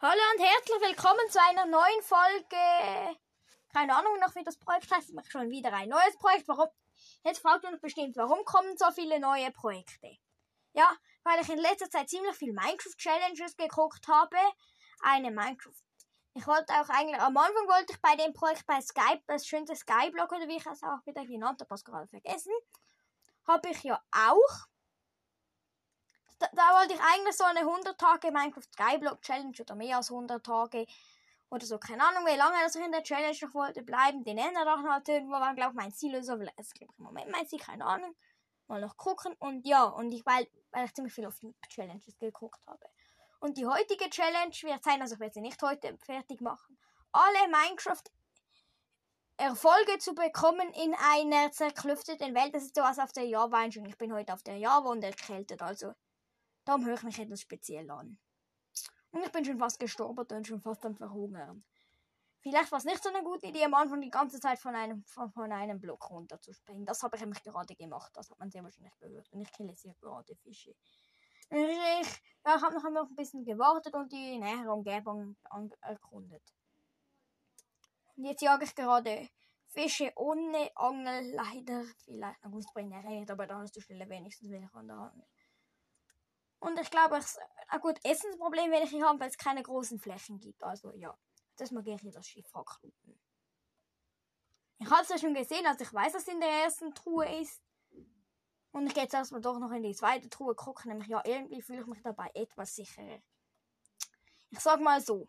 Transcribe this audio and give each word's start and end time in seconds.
Hallo 0.00 0.20
und 0.32 0.40
herzlich 0.40 0.80
willkommen 0.80 1.28
zu 1.28 1.42
einer 1.42 1.66
neuen 1.66 2.02
Folge. 2.02 3.18
Keine 3.72 3.96
Ahnung 3.96 4.20
noch, 4.20 4.32
wie 4.36 4.44
das 4.44 4.56
Projekt 4.56 4.88
heißt. 4.92 5.08
Ich 5.08 5.14
mache 5.16 5.28
schon 5.28 5.50
wieder 5.50 5.72
ein 5.72 5.88
neues 5.88 6.16
Projekt. 6.20 6.46
Warum? 6.46 6.68
Jetzt 7.24 7.40
fragt 7.40 7.64
ihr 7.64 7.70
euch 7.70 7.80
bestimmt, 7.80 8.16
warum 8.16 8.44
kommen 8.44 8.76
so 8.78 8.92
viele 8.92 9.18
neue 9.18 9.50
Projekte? 9.50 10.16
Ja, 10.72 10.88
weil 11.24 11.40
ich 11.40 11.48
in 11.48 11.58
letzter 11.58 11.90
Zeit 11.90 12.08
ziemlich 12.08 12.36
viel 12.36 12.52
Minecraft-Challenges 12.52 13.56
geguckt 13.56 14.06
habe. 14.06 14.36
Eine 15.02 15.32
Minecraft. 15.32 15.82
Ich 16.34 16.46
wollte 16.46 16.74
auch 16.74 16.88
eigentlich, 16.90 17.20
am 17.20 17.36
Anfang 17.36 17.66
wollte 17.66 17.94
ich 17.94 18.00
bei 18.00 18.14
dem 18.14 18.32
Projekt 18.32 18.66
bei 18.68 18.80
Skype, 18.80 19.22
das 19.26 19.48
schönste 19.48 19.74
Skyblock 19.74 20.30
oder 20.30 20.46
wie 20.46 20.58
ich 20.58 20.66
es 20.66 20.84
auch 20.84 21.04
wieder 21.06 21.26
genannt 21.26 21.60
habe, 21.60 21.82
gerade 21.82 22.06
vergessen, 22.06 22.52
habe 23.48 23.68
ich 23.70 23.82
ja 23.82 24.00
auch 24.12 24.68
da, 26.38 26.48
da 26.52 26.78
wollte 26.78 26.94
ich 26.94 27.00
eigentlich 27.00 27.36
so 27.36 27.44
eine 27.44 27.60
100 27.60 27.98
Tage 27.98 28.30
Minecraft 28.30 28.62
Skyblock 28.72 29.22
Challenge 29.22 29.56
oder 29.60 29.74
mehr 29.74 29.96
als 29.96 30.10
100 30.10 30.44
Tage 30.44 30.86
oder 31.50 31.64
so, 31.64 31.78
keine 31.78 32.02
Ahnung, 32.02 32.26
wie 32.26 32.36
lange 32.36 32.56
ich 32.66 32.74
in 32.74 32.92
der 32.92 33.02
Challenge 33.02 33.36
noch 33.40 33.54
wollte 33.54 33.82
bleiben. 33.82 34.22
Den 34.22 34.36
Enderdrachen 34.36 34.90
halt 34.90 35.08
irgendwo 35.08 35.34
war, 35.34 35.54
glaube 35.54 35.72
ich, 35.72 35.76
mein 35.76 35.92
Ziel 35.92 36.10
oder 36.10 36.22
so. 36.22 36.34
Es 36.56 36.74
glaube 36.74 36.92
ich 36.92 36.98
im 36.98 37.04
Moment 37.04 37.30
mein 37.30 37.46
Ziel, 37.46 37.58
keine 37.58 37.84
Ahnung. 37.84 38.14
Mal 38.66 38.82
noch 38.82 38.96
gucken. 38.96 39.34
Und 39.38 39.66
ja, 39.66 39.84
und 39.84 40.12
ich, 40.12 40.26
weil, 40.26 40.46
weil 40.72 40.84
ich 40.84 40.94
ziemlich 40.94 41.14
viel 41.14 41.24
auf 41.24 41.38
die 41.40 41.54
Challenges 41.70 42.18
geguckt 42.18 42.60
habe. 42.66 42.86
Und 43.40 43.56
die 43.56 43.66
heutige 43.66 44.10
Challenge 44.10 44.54
wird 44.62 44.84
sein, 44.84 45.00
also 45.00 45.14
ich 45.14 45.20
werde 45.20 45.34
sie 45.34 45.40
nicht 45.40 45.62
heute 45.62 45.96
fertig 45.98 46.40
machen, 46.40 46.78
alle 47.12 47.48
Minecraft 47.48 48.02
Erfolge 49.38 49.98
zu 49.98 50.14
bekommen 50.14 50.68
in 50.72 50.94
einer 50.94 51.52
zerklüfteten 51.52 52.34
Welt. 52.34 52.54
Das 52.54 52.64
ist 52.64 52.74
sowas 52.74 52.98
auf 52.98 53.12
der 53.12 53.24
Java-Einstellung. 53.24 53.88
Ich 53.88 53.96
bin 53.96 54.12
heute 54.12 54.34
auf 54.34 54.42
der 54.42 54.56
Java 54.56 54.90
und 54.90 55.04
erkältet, 55.04 55.62
also 55.62 55.94
Darum 56.68 56.84
höre 56.84 56.96
ich 56.96 57.02
mich 57.02 57.18
etwas 57.18 57.40
speziell 57.40 57.90
an. 57.90 58.18
Und 59.10 59.24
ich 59.24 59.32
bin 59.32 59.42
schon 59.42 59.58
fast 59.58 59.80
gestorben 59.80 60.26
und 60.36 60.46
schon 60.46 60.60
fast 60.60 60.84
am 60.84 60.94
Verhungern. 60.94 61.64
Vielleicht 62.40 62.70
war 62.70 62.78
es 62.78 62.84
nicht 62.84 63.02
so 63.02 63.08
eine 63.08 63.22
gute 63.22 63.46
Idee, 63.46 63.64
am 63.64 63.72
Anfang 63.72 64.02
die 64.02 64.10
ganze 64.10 64.38
Zeit 64.38 64.58
von 64.58 64.74
einem, 64.74 65.02
von, 65.04 65.32
von 65.32 65.50
einem 65.50 65.80
Block 65.80 66.10
runterzuspringen. 66.10 66.84
Das 66.84 67.02
habe 67.02 67.16
ich 67.16 67.22
nämlich 67.22 67.42
gerade 67.42 67.74
gemacht. 67.74 68.10
Das 68.12 68.28
hat 68.28 68.38
man 68.38 68.50
sehr 68.50 68.62
wahrscheinlich 68.62 68.94
gehört. 68.98 69.32
Und 69.32 69.40
ich 69.40 69.50
kille 69.50 69.74
sehr 69.76 69.94
gerade 69.94 70.36
Fische. 70.36 70.74
Ich, 71.48 71.58
ja, 72.44 72.56
ich 72.56 72.62
habe 72.62 72.92
noch 72.92 73.08
ein 73.08 73.16
bisschen 73.16 73.46
gewartet 73.46 73.94
und 73.94 74.12
die 74.12 74.38
nähere 74.38 74.70
Umgebung 74.70 75.38
erkundet. 75.80 76.42
Und 78.14 78.26
jetzt 78.26 78.42
jage 78.42 78.66
ich 78.66 78.74
gerade 78.74 79.26
Fische 79.68 80.12
ohne 80.16 80.70
Angel. 80.74 81.32
Leider, 81.32 81.84
vielleicht, 82.04 82.44
ja 82.44 83.02
nicht, 83.04 83.30
aber 83.30 83.46
da 83.46 83.58
hast 83.60 83.74
du 83.74 83.80
schnell 83.80 84.06
wenigstens 84.06 84.50
welche 84.50 84.74
an 84.74 84.86
der 84.86 84.96
Angel. 84.98 85.24
Und 86.60 86.78
ich 86.80 86.90
glaube, 86.90 87.18
ich, 87.18 87.24
ein 87.68 87.80
gut, 87.80 87.98
Essensproblem 88.04 88.70
werde 88.70 88.86
ich 88.86 88.92
nicht 88.92 89.04
haben, 89.04 89.20
weil 89.20 89.28
es 89.28 89.38
keine 89.38 89.62
großen 89.62 89.98
Flächen 90.00 90.40
gibt. 90.40 90.62
Also 90.62 90.92
ja, 90.94 91.16
das 91.56 91.70
mag 91.70 91.86
ich 91.86 92.02
in 92.02 92.10
das 92.10 92.26
Schiff 92.26 92.54
ankluten. 92.54 93.18
Ich 94.80 94.90
habe 94.90 95.02
es 95.02 95.08
ja 95.08 95.18
schon 95.18 95.34
gesehen, 95.34 95.66
also 95.66 95.82
ich 95.82 95.92
weiß, 95.92 96.12
dass 96.12 96.28
in 96.28 96.40
der 96.40 96.50
ersten 96.64 96.94
Truhe 96.94 97.40
ist. 97.40 97.62
Und 98.70 98.86
ich 98.86 98.94
gehe 98.94 99.04
jetzt 99.04 99.14
erstmal 99.14 99.40
doch 99.40 99.58
noch 99.58 99.72
in 99.72 99.82
die 99.82 99.94
zweite 99.94 100.28
Truhe 100.28 100.54
gucken, 100.54 100.90
nämlich 100.90 101.08
ja, 101.08 101.22
irgendwie 101.24 101.62
fühle 101.62 101.80
ich 101.80 101.86
mich 101.86 102.02
dabei 102.02 102.30
etwas 102.34 102.74
sicherer. 102.74 103.20
Ich 104.50 104.60
sag 104.60 104.80
mal 104.80 105.00
so. 105.00 105.28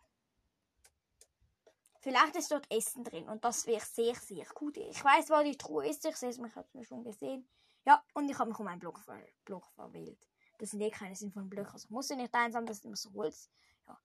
Vielleicht 2.00 2.36
ist 2.36 2.50
dort 2.50 2.70
Essen 2.70 3.04
drin 3.04 3.28
und 3.28 3.44
das 3.44 3.66
wäre 3.66 3.84
sehr, 3.84 4.14
sehr 4.14 4.46
gut. 4.54 4.76
Ich 4.76 5.04
weiß, 5.04 5.30
wo 5.30 5.42
die 5.42 5.56
Truhe 5.56 5.86
ist, 5.86 6.04
ich 6.04 6.16
sehe 6.16 6.30
es, 6.30 6.38
ich 6.38 6.56
habe 6.56 6.66
es 6.66 6.74
mir 6.74 6.84
schon 6.84 7.02
gesehen. 7.02 7.48
Ja, 7.84 8.02
und 8.14 8.28
ich 8.28 8.38
habe 8.38 8.50
mich 8.50 8.58
um 8.58 8.66
einen 8.66 8.80
Block, 8.80 8.98
ver 9.00 9.18
Block 9.44 9.66
verwählt. 9.72 10.29
Das 10.60 10.72
sind 10.72 10.82
eh 10.82 10.90
keine 10.90 11.16
sinnvollen 11.16 11.48
Blöcke. 11.48 11.72
Also 11.72 11.88
muss 11.88 12.10
ich 12.10 12.18
nicht 12.18 12.34
einsam, 12.34 12.66
das 12.66 12.76
ist 12.78 12.84
immer 12.84 12.96
so 12.96 13.10
Holz. 13.14 13.50
Ja. 13.86 13.98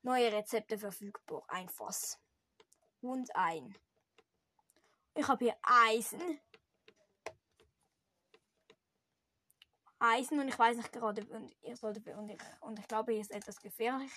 Neue 0.00 0.32
Rezepte 0.32 0.78
verfügbar. 0.78 1.44
Ein 1.48 1.68
Fass. 1.68 2.18
Und 3.02 3.36
ein. 3.36 3.76
Ich 5.14 5.28
habe 5.28 5.44
hier 5.44 5.56
Eisen. 5.60 6.40
Eisen 9.98 10.40
und 10.40 10.48
ich 10.48 10.58
weiß 10.58 10.78
nicht 10.78 10.90
gerade, 10.90 11.26
und 11.26 11.54
ihr 11.60 11.76
solltet, 11.76 12.06
und 12.16 12.30
ich, 12.30 12.40
und 12.60 12.78
ich 12.78 12.88
glaube, 12.88 13.12
hier 13.12 13.20
ist 13.20 13.32
etwas 13.32 13.60
gefährlich. 13.60 14.10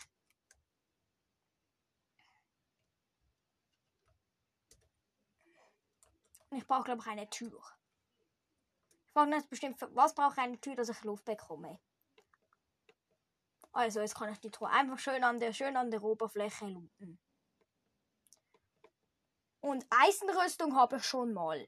Und 6.49 6.59
ich 6.59 6.65
brauche, 6.65 6.85
glaube 6.85 7.01
ich, 7.01 7.07
eine 7.07 7.29
Tür. 7.29 7.61
Fragen 9.13 9.31
jetzt 9.33 9.49
bestimmt, 9.49 9.77
was 9.91 10.15
brauche 10.15 10.33
ich 10.33 10.37
eine 10.39 10.59
Tür, 10.59 10.75
dass 10.75 10.89
ich 10.89 11.03
Luft 11.03 11.23
bekomme? 11.23 11.79
Also, 13.71 14.01
jetzt 14.01 14.15
kann 14.15 14.31
ich 14.31 14.39
die 14.39 14.51
Truhe 14.51 14.69
einfach 14.69 14.99
schön 14.99 15.23
an 15.23 15.39
der, 15.39 15.53
schön 15.53 15.77
an 15.77 15.91
der 15.91 16.03
Oberfläche 16.03 16.65
looten. 16.65 17.19
Und 19.61 19.85
Eisenrüstung 19.89 20.75
habe 20.75 20.97
ich 20.97 21.03
schon 21.05 21.33
mal. 21.33 21.67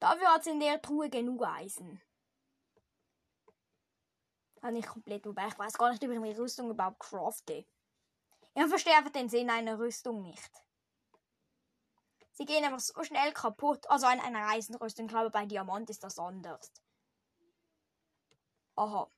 Dafür 0.00 0.28
hat 0.28 0.40
es 0.42 0.46
in 0.46 0.60
der 0.60 0.80
Truhe 0.80 1.10
genug 1.10 1.44
Eisen. 1.44 2.00
Also 4.60 4.76
nicht 4.76 4.88
komplett, 4.88 5.24
wobei 5.26 5.48
ich 5.48 5.58
weiß 5.58 5.74
gar 5.74 5.90
nicht, 5.90 6.02
ob 6.02 6.10
ich 6.10 6.18
meine 6.18 6.38
Rüstung 6.38 6.70
überhaupt 6.70 6.98
crafte. 6.98 7.64
Ich 8.54 8.66
verstehe 8.66 8.96
einfach 8.96 9.12
den 9.12 9.28
Sinn 9.28 9.50
einer 9.50 9.78
Rüstung 9.78 10.22
nicht. 10.22 10.50
Sie 12.38 12.44
gehen 12.44 12.62
einfach 12.64 12.78
so 12.78 13.02
schnell 13.02 13.32
kaputt. 13.32 13.90
Also 13.90 14.06
an 14.06 14.20
einer 14.20 14.46
Eisenrüstung, 14.48 15.06
ich 15.06 15.10
glaube 15.10 15.30
bei 15.30 15.44
Diamant 15.44 15.90
ist 15.90 16.04
das 16.04 16.20
anders. 16.20 16.70
Aha. 18.76 19.10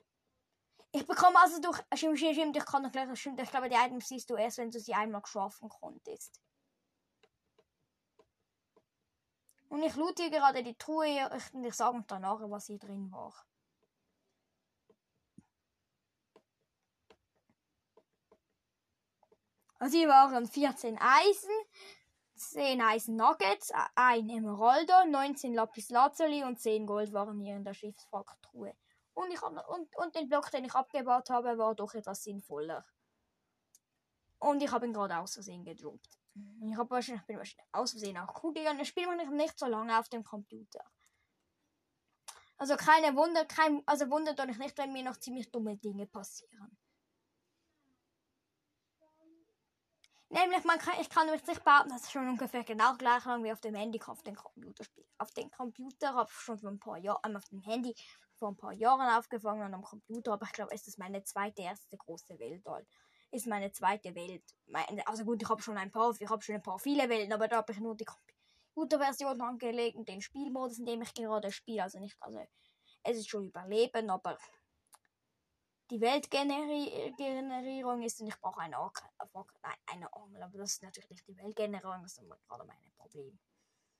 Ich 0.93 1.07
bekomme 1.07 1.39
also 1.39 1.61
durch. 1.61 1.77
Stimmt, 1.93 2.17
stimmt, 2.17 2.35
stimmt, 2.35 2.57
ich 2.57 2.65
kann 2.65 2.83
noch 2.83 2.91
gleich. 2.91 3.21
Stimmt, 3.21 3.39
ich 3.39 3.51
glaube, 3.51 3.69
die 3.69 3.77
Items 3.77 4.09
siehst 4.09 4.31
du 4.31 4.37
erst, 4.37 4.57
wenn 4.57 4.71
du 4.71 4.81
sie 4.81 4.95
einmal 4.95 5.21
geschaffen 5.21 5.69
konntest. 5.69 6.41
Und 9.69 9.83
ich 9.83 9.95
loote 9.97 10.23
hier 10.23 10.31
gerade 10.31 10.63
die 10.63 10.79
Truhe 10.79 11.31
und 11.53 11.65
ich 11.65 11.75
sage 11.75 12.03
danach, 12.07 12.41
was 12.45 12.69
hier 12.69 12.79
drin 12.79 13.13
war. 13.13 13.35
Also 19.79 19.97
hier 19.99 20.09
waren 20.09 20.47
14 20.47 20.99
Eisen, 20.99 21.51
10 22.41 22.81
Eisen 22.81 23.17
Nuggets, 23.17 23.71
ein 23.95 24.29
Emeraldo, 24.31 25.05
19 25.07 25.55
Lapis 25.55 25.91
Lazuli 25.91 26.43
und 26.43 26.59
10 26.59 26.87
Gold 26.87 27.13
waren 27.13 27.39
hier 27.39 27.55
in 27.55 27.65
der 27.65 27.75
Schiffswracktruhe. 27.75 28.75
Und, 29.13 29.31
ich 29.31 29.43
hab, 29.43 29.53
und, 29.69 29.95
und 29.97 30.15
den 30.15 30.29
Block, 30.29 30.51
den 30.51 30.65
ich 30.65 30.75
abgebaut 30.75 31.29
habe, 31.29 31.59
war 31.59 31.75
doch 31.75 31.93
etwas 31.95 32.23
sinnvoller. 32.23 32.87
Und 34.39 34.63
ich 34.63 34.73
habe 34.73 34.87
ihn 34.87 34.95
gerade 34.95 35.19
aus 35.19 35.35
Versehen 35.35 35.65
gedroppt. 35.65 36.19
Ich 36.63 36.77
habe 36.77 36.91
wahrscheinlich, 36.91 37.27
bin 37.27 37.37
wahrscheinlich 37.37 37.69
aus 37.73 37.91
Versehen 37.91 38.17
auch 38.17 38.43
cool 38.43 38.55
gegangen. 38.55 38.81
Ich 38.81 38.89
spiele 38.89 39.15
nicht 39.33 39.59
so 39.59 39.67
lange 39.67 39.99
auf 39.99 40.09
dem 40.09 40.25
Computer. 40.25 40.83
Also 42.57 42.77
keine 42.77 43.15
Wunder, 43.17 43.45
kein, 43.45 43.83
also 43.87 44.11
wundert 44.11 44.41
euch 44.41 44.57
nicht, 44.57 44.79
wenn 44.79 44.93
mir 44.93 45.03
noch 45.03 45.19
ziemlich 45.19 45.51
dumme 45.51 45.77
Dinge 45.77 46.07
passieren. 46.07 46.79
Nämlich, 50.33 50.63
man 50.63 50.79
kann, 50.79 50.95
ich 51.01 51.11
kann 51.11 51.29
mich 51.29 51.45
nicht 51.45 51.65
behaupten, 51.65 51.89
das 51.89 52.03
ist 52.03 52.13
schon 52.13 52.29
ungefähr 52.29 52.63
genau 52.63 52.95
gleich 52.95 53.25
lang 53.25 53.43
wie 53.43 53.51
auf 53.51 53.61
dem 53.61 53.75
Handy 53.75 54.01
auf 54.07 54.23
dem 54.23 54.37
Computer 54.37 54.85
spielen. 54.85 55.09
Auf 55.19 55.33
dem 55.33 55.51
Computer 55.51 56.15
habe 56.15 56.31
ich 56.31 56.39
schon 56.39 56.57
vor 56.57 56.71
ein 56.71 56.79
paar 56.79 56.99
Jahren, 56.99 57.37
auf 57.37 57.45
dem 57.47 57.61
Handy 57.61 57.97
vor 58.39 58.51
ein 58.51 58.57
paar 58.57 58.73
Jahren 58.73 59.19
aufgefangen 59.19 59.67
und 59.67 59.75
am 59.75 59.83
Computer, 59.83 60.33
aber 60.33 60.47
ich 60.47 60.53
glaube, 60.53 60.73
es 60.73 60.87
ist 60.87 61.01
meine 61.01 61.25
zweite, 61.25 61.63
erste 61.63 61.97
große 61.97 62.39
Welt. 62.39 62.63
Ist 63.33 63.49
meine 63.49 63.73
zweite 63.73 64.15
Welt. 64.15 64.45
Meine, 64.67 65.05
also 65.07 65.25
gut, 65.25 65.43
ich 65.43 65.49
habe 65.49 65.63
schon 65.63 65.77
ein 65.77 65.91
paar, 65.91 66.15
ich 66.17 66.31
habe 66.31 66.43
schon 66.43 66.55
ein 66.55 66.63
paar 66.63 66.79
viele 66.79 67.09
Welten, 67.09 67.33
aber 67.33 67.49
da 67.49 67.57
habe 67.57 67.73
ich 67.73 67.81
nur 67.81 67.97
die 67.97 68.07
Computerversion 68.75 69.41
angelegt 69.41 69.97
und 69.97 70.09
den 70.09 70.21
Spielmodus, 70.21 70.79
in 70.79 70.87
dem 70.87 71.03
ich 71.03 71.13
gerade 71.13 71.51
spiele. 71.51 71.83
Also 71.83 71.99
nicht, 71.99 72.17
also 72.21 72.39
es 73.03 73.19
ist 73.19 73.29
schon 73.29 73.47
Überleben, 73.47 74.11
aber 74.11 74.39
die 75.91 76.01
Weltgenerierung 76.01 78.03
ist 78.03 78.21
und 78.21 78.29
ich 78.29 78.41
brauche 78.41 78.61
eine, 78.61 78.77
nein, 78.77 79.75
eine 79.87 80.15
Angel, 80.15 80.43
aber 80.43 80.59
das 80.59 80.73
ist 80.73 80.83
natürlich 80.83 81.11
nicht 81.11 81.27
die 81.27 81.37
Weltgenerierung, 81.37 82.03
das 82.03 82.19
ist 82.19 82.49
gerade 82.49 82.65
mein 82.65 82.77
Problem. 82.97 83.39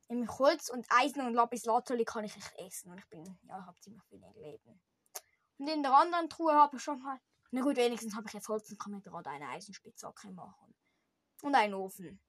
Nämlich 0.09 0.39
Holz 0.39 0.71
und 0.71 0.87
Eisen 0.91 1.27
und 1.27 1.35
Lapis 1.35 1.65
Lazuli 1.65 2.05
kann 2.05 2.25
ich 2.25 2.35
nicht 2.35 2.53
essen 2.59 2.91
und 2.91 2.99
ich 2.99 3.09
bin, 3.09 3.25
ja, 3.43 3.59
ich 3.59 3.67
habe 3.67 3.81
ziemlich 3.81 4.03
wenig 4.11 4.35
Leben. 4.37 4.81
Und 5.59 5.69
in 5.69 5.83
der 5.83 5.95
anderen 5.95 6.29
Truhe 6.29 6.55
habe 6.55 6.77
ich 6.77 6.83
schon 6.83 7.03
mal, 7.03 7.21
na 7.51 7.61
gut, 7.61 7.77
wenigstens 7.77 8.15
habe 8.15 8.27
ich 8.29 8.35
jetzt 8.35 8.49
Holz 8.49 8.71
und 8.71 8.79
kann 8.79 8.93
mir 8.93 9.01
gerade 9.01 9.31
eine 9.31 9.49
Eisenspitzhacke 9.49 10.31
machen. 10.31 10.75
Und 11.43 11.55
einen 11.55 11.75
Ofen. 11.75 12.21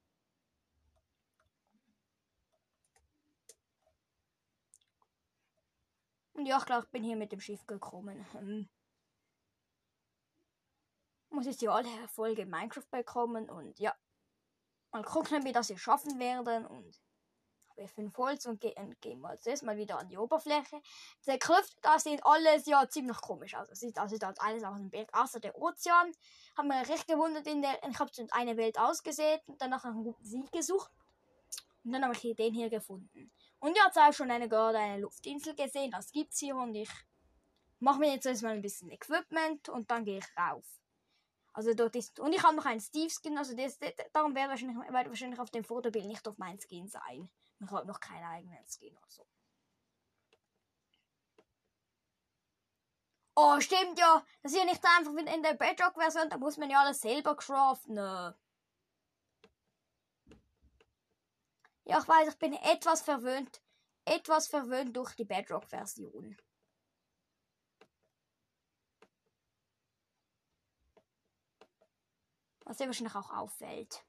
Und 6.34 6.46
ja, 6.46 6.58
ich 6.58 6.64
glaube, 6.64 6.86
ich 6.86 6.90
bin 6.90 7.04
hier 7.04 7.16
mit 7.16 7.30
dem 7.30 7.40
Schiff 7.40 7.66
gekommen. 7.66 8.26
Muss 11.32 11.46
jetzt 11.46 11.62
ja 11.62 11.72
alle 11.72 11.88
Erfolge 12.00 12.44
Minecraft 12.44 12.88
bekommen 12.90 13.48
und 13.50 13.78
ja. 13.78 13.94
Mal 14.92 15.02
gucken, 15.02 15.44
wie 15.44 15.52
das 15.52 15.68
hier 15.68 15.78
schaffen 15.78 16.18
werden 16.18 16.66
und 16.66 17.00
Habe 17.70 17.88
fünf 17.88 18.16
Holz 18.18 18.44
und 18.44 18.60
gehe 18.60 18.74
geh 19.00 19.16
mal 19.16 19.38
zuerst 19.40 19.62
mal 19.62 19.78
wieder 19.78 19.98
an 19.98 20.08
die 20.08 20.18
Oberfläche. 20.18 20.82
Die 21.26 21.38
Klüfte, 21.38 21.74
da 21.80 21.98
sieht 21.98 22.24
alles 22.26 22.66
ja 22.66 22.86
ziemlich 22.86 23.16
komisch 23.16 23.54
aus. 23.54 23.70
Es 23.70 23.80
sieht 23.80 23.98
also 23.98 24.18
da 24.18 24.34
alles 24.38 24.62
aus 24.62 24.76
dem 24.76 24.90
Berg, 24.90 25.08
außer 25.12 25.40
der 25.40 25.56
Ozean. 25.56 26.12
Habe 26.56 26.68
mir 26.68 26.86
recht 26.86 27.08
gewundert 27.08 27.46
in 27.46 27.62
der, 27.62 27.82
ich 27.88 27.98
habe 27.98 28.10
eine 28.32 28.58
Welt 28.58 28.78
ausgesehen 28.78 29.40
und 29.46 29.60
danach 29.62 29.84
einen 29.84 30.04
guten 30.04 30.24
Sieg 30.26 30.52
gesucht. 30.52 30.90
Und 31.84 31.92
dann 31.92 32.04
habe 32.04 32.12
ich 32.14 32.20
hier 32.20 32.34
den 32.34 32.52
hier 32.52 32.68
gefunden. 32.68 33.32
Und 33.58 33.74
jetzt 33.74 33.96
habe 33.96 34.10
ich 34.10 34.16
schon 34.16 34.30
eine, 34.30 34.48
gerade 34.48 34.78
eine 34.78 35.00
Luftinsel 35.00 35.54
gesehen, 35.54 35.90
das 35.90 36.12
gibt's 36.12 36.38
hier 36.38 36.56
und 36.56 36.74
ich 36.74 36.90
mache 37.80 37.98
mir 37.98 38.12
jetzt 38.12 38.26
erstmal 38.26 38.52
ein 38.52 38.62
bisschen 38.62 38.90
Equipment 38.90 39.70
und 39.70 39.90
dann 39.90 40.04
gehe 40.04 40.18
ich 40.18 40.36
rauf. 40.36 40.81
Also 41.54 41.74
dort 41.74 41.94
ist. 41.96 42.18
Und 42.18 42.32
ich 42.32 42.42
habe 42.42 42.56
noch 42.56 42.64
einen 42.64 42.80
Steve-Skin, 42.80 43.36
also 43.36 43.54
das, 43.54 43.78
das, 43.78 43.92
darum 44.12 44.34
werde 44.34 44.50
wahrscheinlich, 44.50 44.76
werde 44.90 45.10
wahrscheinlich 45.10 45.38
auf 45.38 45.50
dem 45.50 45.64
Fotobild 45.64 46.06
nicht 46.06 46.26
auf 46.26 46.38
mein 46.38 46.58
Skin 46.58 46.88
sein. 46.88 47.30
Ich 47.60 47.70
habe 47.70 47.86
noch 47.86 48.00
keinen 48.00 48.24
eigenen 48.24 48.64
Skin 48.66 48.96
oder 48.96 49.10
so. 49.10 49.26
Oh, 53.34 53.60
stimmt 53.60 53.98
ja. 53.98 54.24
Das 54.42 54.52
ist 54.52 54.58
ja 54.58 54.64
nicht 54.64 54.84
einfach 54.84 55.12
in 55.14 55.42
der 55.42 55.54
Bedrock-Version, 55.54 56.30
da 56.30 56.38
muss 56.38 56.56
man 56.56 56.70
ja 56.70 56.80
alles 56.80 57.00
selber 57.00 57.36
craften. 57.36 57.96
Ja, 61.84 61.98
ich 61.98 62.08
weiß, 62.08 62.28
ich 62.28 62.38
bin 62.38 62.54
etwas 62.54 63.02
verwöhnt. 63.02 63.60
Etwas 64.04 64.48
verwöhnt 64.48 64.96
durch 64.96 65.14
die 65.14 65.24
Bedrock-Version. 65.24 66.36
Was 72.72 72.78
dir 72.78 72.86
wahrscheinlich 72.86 73.14
auch 73.14 73.30
auffällt. 73.30 74.02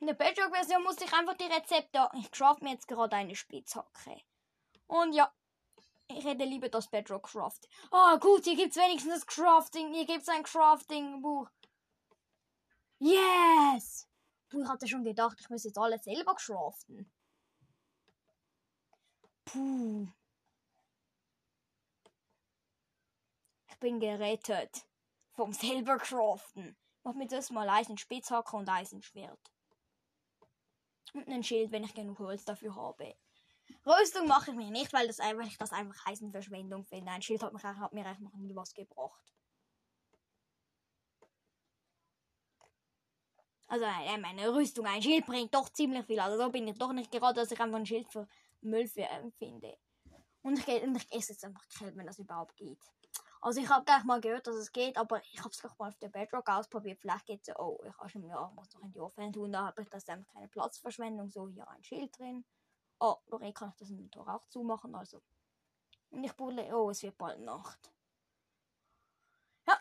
In 0.00 0.08
der 0.08 0.14
Bedrock-Version 0.14 0.82
musste 0.82 1.04
ich 1.04 1.12
einfach 1.12 1.36
die 1.36 1.44
Rezepte. 1.44 2.08
Ich 2.14 2.28
craft 2.32 2.60
mir 2.62 2.72
jetzt 2.72 2.88
gerade 2.88 3.14
eine 3.14 3.36
Spitzhacke. 3.36 4.20
Und 4.88 5.12
ja, 5.12 5.32
ich 6.08 6.24
hätte 6.24 6.42
lieber 6.42 6.68
das 6.70 6.90
Bedrock 6.90 7.28
Craft. 7.28 7.60
Ah, 7.92 8.14
oh, 8.14 8.18
gut, 8.18 8.42
hier 8.42 8.56
gibt 8.56 8.70
es 8.70 8.82
wenigstens 8.82 9.14
das 9.14 9.26
Crafting. 9.28 9.94
Hier 9.94 10.06
gibt 10.06 10.22
es 10.22 10.28
ein 10.28 10.42
Crafting-Buch. 10.42 11.48
Yes! 12.98 14.08
Ich 14.52 14.68
hatte 14.68 14.88
schon 14.88 15.04
gedacht, 15.04 15.38
ich 15.38 15.48
muss 15.48 15.62
jetzt 15.62 15.78
alles 15.78 16.02
selber 16.02 16.34
craften. 16.34 17.08
Puh. 19.44 20.08
Ich 23.68 23.78
bin 23.78 24.00
gerettet. 24.00 24.84
Vom 25.36 25.52
selber 25.52 25.98
craften. 25.98 26.76
Mach 27.04 27.14
mir 27.14 27.26
das 27.28 27.50
mal 27.50 27.68
Eisenspitzhacke 27.68 28.56
und 28.56 28.68
Eisenschwert. 28.68 29.52
Und 31.12 31.28
ein 31.28 31.44
Schild, 31.44 31.70
wenn 31.70 31.84
ich 31.84 31.94
genug 31.94 32.18
Holz 32.18 32.44
dafür 32.44 32.74
habe. 32.74 33.14
Rüstung 33.84 34.26
mache 34.26 34.50
ich 34.50 34.56
mir 34.56 34.70
nicht, 34.70 34.92
weil 34.92 35.06
das 35.06 35.20
einfach, 35.20 35.46
ich 35.46 35.58
das 35.58 35.72
einfach 35.72 36.06
Eisenverschwendung 36.06 36.84
finde. 36.84 37.12
Ein 37.12 37.22
Schild 37.22 37.42
hat, 37.42 37.52
mich, 37.52 37.62
hat 37.62 37.92
mir 37.92 38.06
eigentlich 38.06 38.20
noch 38.20 38.34
nie 38.34 38.56
was 38.56 38.72
gebracht. 38.74 39.32
Also 43.68 43.84
äh, 43.84 44.18
meine 44.18 44.54
Rüstung, 44.54 44.86
ein 44.86 45.02
Schild 45.02 45.26
bringt 45.26 45.54
doch 45.54 45.68
ziemlich 45.68 46.06
viel. 46.06 46.20
Also 46.20 46.42
so 46.42 46.50
bin 46.50 46.66
ich 46.66 46.78
doch 46.78 46.92
nicht 46.92 47.10
gerade, 47.10 47.40
dass 47.40 47.50
ich 47.50 47.60
einfach 47.60 47.78
ein 47.78 47.86
Schild 47.86 48.10
für 48.10 48.26
Müll 48.62 48.88
für, 48.88 49.02
äh, 49.02 49.30
finde. 49.38 49.76
Und 50.42 50.58
ich, 50.58 50.82
und 50.82 50.96
ich 50.96 51.12
esse 51.12 51.32
jetzt 51.32 51.44
einfach 51.44 51.66
Kelb, 51.68 51.96
wenn 51.96 52.06
das 52.06 52.18
überhaupt 52.18 52.56
geht. 52.56 52.80
Also 53.40 53.60
ich 53.60 53.68
habe 53.68 53.84
gleich 53.84 54.04
mal 54.04 54.20
gehört, 54.20 54.46
dass 54.46 54.56
es 54.56 54.72
geht, 54.72 54.96
aber 54.96 55.22
ich 55.24 55.38
habe 55.38 55.50
es 55.50 55.60
gleich 55.60 55.78
mal 55.78 55.88
auf 55.88 55.98
der 55.98 56.08
Bedrock 56.08 56.48
ausprobiert. 56.48 56.98
Vielleicht 57.00 57.26
geht 57.26 57.46
es 57.46 57.54
oh, 57.56 57.78
ich 57.86 57.96
habe 57.98 58.08
schon 58.08 58.24
ja, 58.24 58.52
noch 58.54 58.82
in 58.82 58.92
die 58.92 59.00
Ofen 59.00 59.32
tun, 59.32 59.52
da 59.52 59.66
habe 59.66 59.82
ich 59.82 59.88
das 59.88 60.08
einfach 60.08 60.32
keine 60.32 60.48
Platzverschwendung. 60.48 61.30
So, 61.30 61.48
hier 61.48 61.68
ein 61.68 61.84
Schild 61.84 62.18
drin. 62.18 62.44
Oh, 62.98 63.16
Lorraine 63.26 63.52
kann 63.52 63.70
ich 63.70 63.76
das 63.76 63.90
Inventar 63.90 64.26
auch 64.34 64.48
zumachen, 64.48 64.94
also. 64.94 65.22
Und 66.10 66.24
ich 66.24 66.32
buddle, 66.32 66.74
oh, 66.74 66.90
es 66.90 67.02
wird 67.02 67.18
bald 67.18 67.40
Nacht. 67.40 67.92
Ja. 69.66 69.78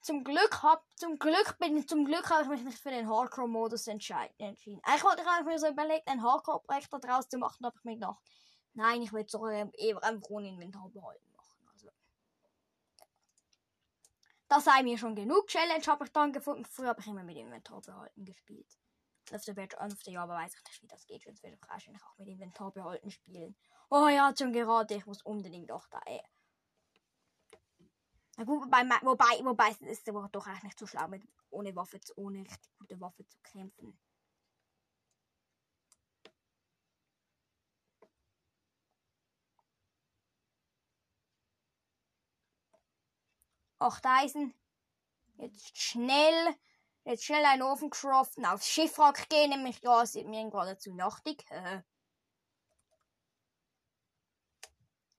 Zum 0.00 0.22
Glück 0.24 0.62
hab, 0.62 0.84
zum 0.96 1.18
Glück 1.18 1.58
bin, 1.58 1.86
zum 1.86 2.04
Glück 2.04 2.30
habe 2.30 2.44
ich 2.44 2.48
mich 2.48 2.64
nicht 2.64 2.78
für 2.78 2.90
den 2.90 3.08
Hardcore-Modus 3.08 3.86
entschieden. 3.88 4.20
Eigentlich 4.38 5.04
wollte 5.04 5.22
ich 5.22 5.46
mir 5.46 5.58
so 5.58 5.68
überlegt, 5.68 6.08
ein 6.08 6.22
Hardcore-Projekt 6.22 6.92
daraus 6.92 7.28
zu 7.28 7.38
machen, 7.38 7.64
aber 7.64 7.76
ich 7.76 7.84
mir 7.84 7.94
gedacht, 7.94 8.22
nein, 8.74 9.02
ich 9.02 9.12
will 9.12 9.24
es 9.24 9.32
doch 9.32 9.44
einfach 9.44 10.30
ohne 10.30 10.48
Inventar 10.48 10.88
behalten. 10.88 11.31
Das 14.52 14.64
sei 14.64 14.82
mir 14.82 14.98
schon 14.98 15.14
genug. 15.14 15.46
Challenge 15.46 15.86
habe 15.86 16.04
ich 16.04 16.12
dann 16.12 16.30
gefunden. 16.30 16.66
Früher 16.66 16.88
habe 16.88 17.00
ich 17.00 17.06
immer 17.06 17.22
mit 17.22 17.38
Inventar 17.38 17.80
behalten 17.80 18.22
gespielt. 18.22 18.78
Auf 19.32 19.42
der, 19.46 19.54
der 19.54 19.68
Java 20.06 20.34
weiß 20.34 20.54
ich 20.54 20.64
nicht, 20.64 20.82
wie 20.82 20.88
das 20.88 21.06
geht. 21.06 21.22
Sonst 21.22 21.42
werde 21.42 21.56
ich 21.56 21.70
wahrscheinlich 21.70 22.02
auch 22.04 22.18
mit 22.18 22.28
Inventar 22.28 22.70
behalten 22.70 23.10
spielen. 23.10 23.56
Oh 23.88 24.08
ja, 24.08 24.30
schon 24.36 24.52
gerade. 24.52 24.94
Ich 24.94 25.06
muss 25.06 25.22
unbedingt 25.22 25.72
auch 25.72 25.86
da. 25.88 26.02
Ey. 26.04 26.20
Na 28.36 28.44
gut, 28.44 28.62
wobei, 28.66 28.82
wobei, 29.00 29.42
wobei 29.42 29.70
es 29.70 29.80
ist 29.80 30.06
aber 30.10 30.28
doch 30.30 30.46
eigentlich 30.46 30.64
nicht 30.64 30.78
so 30.78 30.86
schlau, 30.86 31.08
mit, 31.08 31.22
ohne 31.48 31.74
Waffe, 31.74 31.98
ohne 32.16 32.40
richtig 32.40 32.76
gute 32.76 33.00
Waffe 33.00 33.26
zu 33.26 33.38
kämpfen. 33.38 33.98
Acht 43.82 44.04
Eisen. 44.06 44.54
Jetzt 45.38 45.76
schnell, 45.78 46.54
jetzt 47.04 47.24
schnell 47.24 47.44
einen 47.44 47.62
Ofen 47.62 47.90
craften, 47.90 48.46
aufs 48.46 48.68
Schiffwrack 48.68 49.28
gehen, 49.28 49.50
nämlich 49.50 49.80
ja, 49.82 50.06
sind 50.06 50.28
mir 50.28 50.48
gerade 50.50 50.78
zu 50.78 50.94
nachtig. 50.94 51.44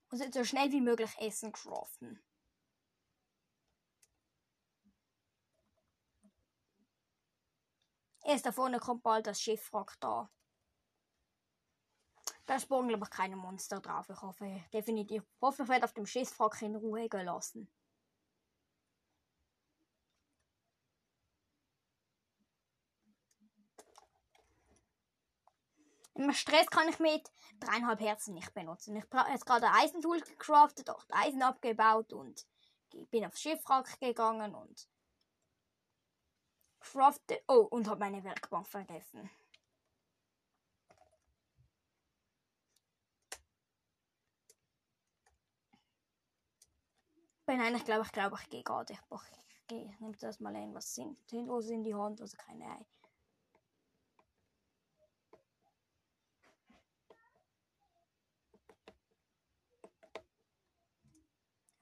Und 0.10 0.34
so 0.34 0.44
schnell 0.44 0.72
wie 0.72 0.82
möglich 0.82 1.12
Essen 1.18 1.52
craften. 1.52 2.24
Erst 8.24 8.46
da 8.46 8.52
vorne 8.52 8.80
kommt 8.80 9.04
bald 9.04 9.28
das 9.28 9.42
Schiffwrack 9.42 9.98
da. 10.00 10.30
Da 12.46 12.60
spawnen, 12.60 12.90
glaube 12.90 13.06
ich, 13.06 13.10
keine 13.10 13.36
Monster 13.36 13.80
drauf. 13.80 14.10
Ich 14.10 14.22
hoffe, 14.22 14.64
definitiv. 14.74 15.24
Ich 15.24 15.42
hoffe, 15.42 15.64
ich 15.64 15.70
werde 15.70 15.86
auf 15.86 15.94
dem 15.94 16.06
Schiffwrack 16.06 16.62
in 16.62 16.76
Ruhe 16.76 17.10
gelassen. 17.10 17.70
Stress 26.32 26.68
kann 26.68 26.88
ich 26.90 27.00
mit 27.00 27.32
dreieinhalb 27.60 28.00
Herzen 28.00 28.36
nicht 28.36 28.54
benutzen. 28.54 28.96
Ich 28.96 29.06
habe 29.12 29.32
jetzt 29.32 29.46
gerade 29.46 29.68
ein 29.68 29.74
Eisentool 29.74 30.20
gecraftet, 30.22 30.90
auch 30.90 31.04
Eisen 31.10 31.42
abgebaut 31.42 32.14
und 32.14 32.46
bin 33.10 33.26
aufs 33.26 33.42
Schiffwrack 33.42 34.00
gegangen 34.00 34.54
und 34.54 34.88
crafte. 36.80 37.42
Oh, 37.48 37.68
und 37.72 37.88
habe 37.88 38.00
meine 38.00 38.24
Werkbank 38.24 38.68
vergessen. 38.68 39.30
Bin 47.46 47.60
eigentlich, 47.60 47.84
glaube 47.84 48.04
ich, 48.06 48.12
glaube 48.12 48.38
ich, 48.40 48.50
gehe 48.50 48.64
gerade. 48.64 48.94
Ich, 48.94 49.00
ich, 49.00 49.76
ich 49.76 50.00
nehme 50.00 50.16
das 50.18 50.40
mal 50.40 50.56
irgendwas 50.56 50.94
Sinnloses 50.94 51.72
in 51.72 51.84
die 51.84 51.94
Hand, 51.94 52.22
also 52.22 52.38
keine 52.38 52.66
Ei. 52.66 52.86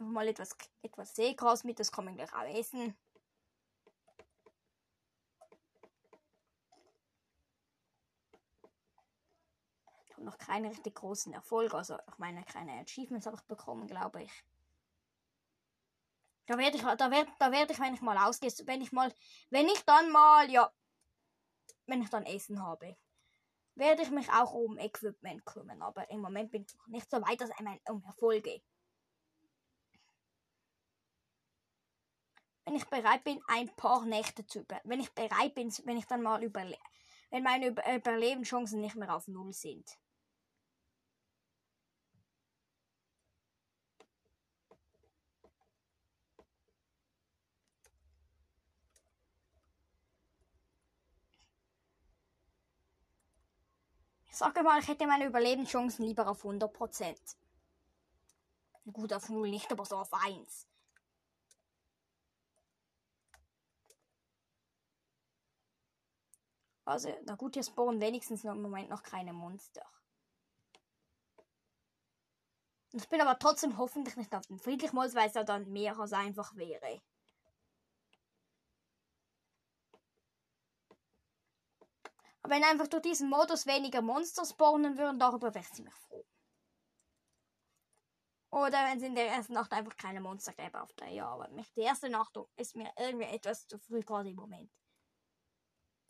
Mal 0.02 0.28
etwas, 0.28 0.56
etwas 0.82 1.16
Seegras 1.16 1.64
mit, 1.64 1.80
das 1.80 1.92
kann 1.92 2.06
man 2.06 2.16
gleich 2.16 2.34
auch 2.34 2.44
essen. 2.44 2.98
Ich 10.06 10.14
habe 10.14 10.26
noch 10.26 10.38
keine 10.38 10.70
richtig 10.70 10.96
großen 10.96 11.34
Erfolge, 11.34 11.76
also 11.76 11.98
ich 12.08 12.18
meine 12.18 12.44
keine 12.44 12.74
Achievements 12.80 13.26
habe 13.26 13.38
ich 13.38 13.44
bekommen, 13.44 13.88
glaube 13.88 14.24
ich. 14.24 14.44
Da 16.48 16.58
werde 16.58 16.76
ich, 16.76 16.84
da 16.84 17.12
werde, 17.12 17.32
da 17.40 17.52
werde 17.52 17.72
ich, 17.72 17.80
wenn 17.80 17.94
ich 17.94 18.02
mal 18.02 18.18
ausgehe, 18.18 18.52
wenn 18.66 18.82
ich 18.82 18.92
mal, 18.92 19.14
wenn 19.52 19.68
ich 19.68 19.86
dann 19.86 20.12
mal, 20.12 20.50
ja, 20.52 20.72
wenn 21.86 22.02
ich 22.02 22.10
dann 22.10 22.26
Essen 22.26 22.62
habe, 22.62 22.98
werde 23.76 24.02
ich 24.02 24.12
mich 24.12 24.30
auch 24.32 24.54
um 24.54 24.78
Equipment 24.78 25.46
kümmern. 25.46 25.82
Aber 25.82 26.10
im 26.10 26.20
Moment 26.20 26.52
bin 26.52 26.64
ich 26.64 26.76
noch 26.76 26.88
nicht 26.88 27.10
so 27.10 27.22
weit, 27.22 27.40
dass 27.42 27.50
ich 27.50 27.90
um 27.90 28.04
Erfolge. 28.04 28.62
Wenn 32.66 32.76
ich 32.76 32.86
bereit 32.86 33.24
bin, 33.24 33.42
ein 33.48 33.70
paar 33.76 34.06
Nächte 34.06 34.46
zu 34.46 34.60
über 34.60 34.80
wenn 34.84 35.00
ich 35.00 35.12
bereit 35.14 35.56
bin, 35.56 35.72
wenn 35.86 35.98
ich 35.98 36.06
dann 36.06 36.22
mal 36.22 36.44
überle 36.44 36.78
wenn 37.32 37.44
meine 37.44 37.68
über 37.68 37.84
Überlebenschancen 37.96 38.82
nicht 38.82 38.96
mehr 38.96 39.16
auf 39.16 39.28
Null 39.28 39.54
sind. 39.54 39.98
Ich 54.28 54.38
sage 54.38 54.64
mal, 54.64 54.80
ich 54.80 54.88
hätte 54.88 55.06
meine 55.08 55.26
Überlebenschancen 55.26 56.06
lieber 56.06 56.28
auf 56.28 56.44
100%. 56.44 57.38
Gut, 58.92 59.14
auf 59.14 59.30
0 59.30 59.50
nicht, 59.50 59.72
aber 59.72 59.86
so 59.86 59.98
auf 59.98 60.14
1. 60.14 60.71
Also, 66.92 67.10
na 67.24 67.36
gut, 67.36 67.54
hier 67.54 67.64
spawnen 67.64 68.02
wenigstens 68.02 68.44
noch 68.44 68.54
im 68.54 68.62
Moment 68.64 68.90
noch 68.90 69.02
keine 69.02 69.32
Monster. 69.32 69.86
Ich 72.92 73.08
bin 73.08 73.22
aber 73.22 73.40
trotzdem 73.40 73.78
hoffentlich 73.78 74.18
nicht 74.18 74.36
auf 74.36 74.46
den 74.48 74.60
Friedlichmodus, 74.60 75.16
weil 75.16 75.30
es 75.30 75.36
ja 75.36 75.46
dann 75.46 75.72
mehr 75.72 75.98
als 75.98 76.12
einfach 76.12 76.54
wäre. 76.58 77.02
Aber 82.42 82.54
wenn 82.56 82.64
einfach 82.66 82.88
durch 82.88 83.04
diesen 83.04 83.30
Modus 83.30 83.66
weniger 83.68 84.02
Monster 84.02 84.44
spawnen 84.44 84.98
würden, 84.98 85.18
darüber 85.18 85.54
wäre 85.54 85.64
ich 85.64 85.72
ziemlich 85.72 85.96
froh. 85.96 86.26
Oder 88.50 88.84
wenn 88.86 88.98
es 88.98 89.04
in 89.04 89.16
der 89.16 89.28
ersten 89.30 89.54
Nacht 89.54 89.72
einfach 89.72 89.96
keine 89.96 90.20
Monster 90.20 90.52
gäbe 90.52 90.82
auf 90.82 90.92
der 90.96 91.08
Ja, 91.08 91.30
aber 91.30 91.48
die 91.78 91.82
erste 91.82 92.10
Nacht 92.10 92.38
ist 92.58 92.76
mir 92.76 92.92
irgendwie 92.98 93.28
etwas 93.28 93.66
zu 93.66 93.80
früh 93.80 94.02
gerade 94.02 94.30
im 94.30 94.36
Moment. 94.36 94.70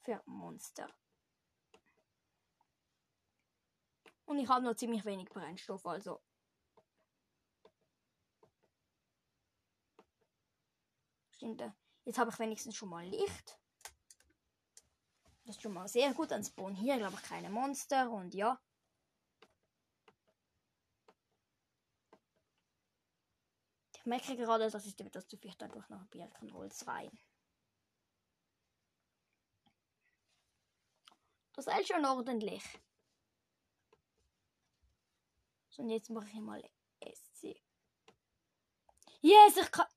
Für 0.03 0.21
Monster. 0.25 0.89
Und 4.25 4.39
ich 4.39 4.47
habe 4.47 4.65
noch 4.65 4.75
ziemlich 4.75 5.03
wenig 5.05 5.29
Brennstoff, 5.29 5.85
also. 5.85 6.21
Stimmt. 11.31 11.63
Jetzt 12.05 12.17
habe 12.17 12.31
ich 12.31 12.39
wenigstens 12.39 12.75
schon 12.75 12.89
mal 12.89 13.05
Licht. 13.05 13.59
Das 15.43 15.55
ist 15.55 15.61
schon 15.61 15.73
mal 15.73 15.87
sehr 15.87 16.13
gut. 16.13 16.31
Dann 16.31 16.43
spawnen 16.43 16.75
hier, 16.75 16.97
glaube 16.97 17.15
ich, 17.15 17.23
keine 17.23 17.49
Monster. 17.49 18.09
Und 18.09 18.33
ja. 18.33 18.59
Ich 23.95 24.05
merke 24.05 24.35
gerade, 24.35 24.69
dass 24.69 24.85
ich 24.85 24.99
etwas 24.99 25.27
zu 25.27 25.37
viel 25.37 25.53
dadurch 25.57 25.89
noch 25.89 26.05
Birkenholz 26.07 26.87
rein. 26.87 27.11
Das 31.63 31.79
ist 31.79 31.89
schon 31.89 32.05
ordentlich. 32.05 32.63
So, 35.69 35.83
und 35.83 35.89
jetzt 35.89 36.09
mache 36.09 36.27
ich 36.27 36.39
mal 36.39 36.61
SC. 37.03 37.61
Yes, 39.21 39.57
ich 39.57 39.71
kann. 39.71 39.87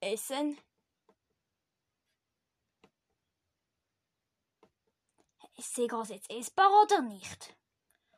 Essen. 0.00 0.58
Ist 5.56 5.74
Seegras 5.76 6.08
jetzt 6.08 6.28
essbar 6.28 6.82
oder 6.82 7.00
nicht? 7.02 7.56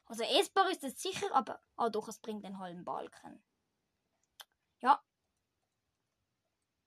Also 0.06 0.22
essbar 0.22 0.70
ist 0.70 0.82
es 0.82 1.00
sicher, 1.00 1.30
aber 1.34 1.60
ah, 1.76 1.90
doch, 1.90 2.08
es 2.08 2.18
bringt 2.18 2.44
den 2.44 2.58
halben 2.58 2.84
Balken. 2.84 3.44
Ja. 4.80 5.04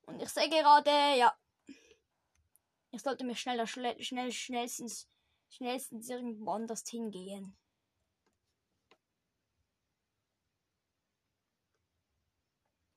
Und 0.08 0.20
ich 0.20 0.30
sehe 0.30 0.50
gerade, 0.50 0.90
ja. 1.16 1.39
Ich 2.92 3.02
sollte 3.02 3.24
mir 3.24 3.36
schneller, 3.36 3.68
schnell, 3.68 4.02
schnell, 4.02 4.32
schnellstens, 4.32 5.08
schnellstens 5.50 6.10
irgendwo 6.10 6.52
anders 6.52 6.84
hingehen. 6.90 7.56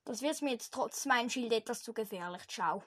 Das 0.04 0.22
wird 0.22 0.42
mir 0.42 0.52
jetzt 0.52 0.72
trotz 0.74 1.06
meinem 1.06 1.30
Schild 1.30 1.52
etwas 1.52 1.82
zu 1.82 1.92
gefährlich. 1.92 2.46
Ciao. 2.48 2.82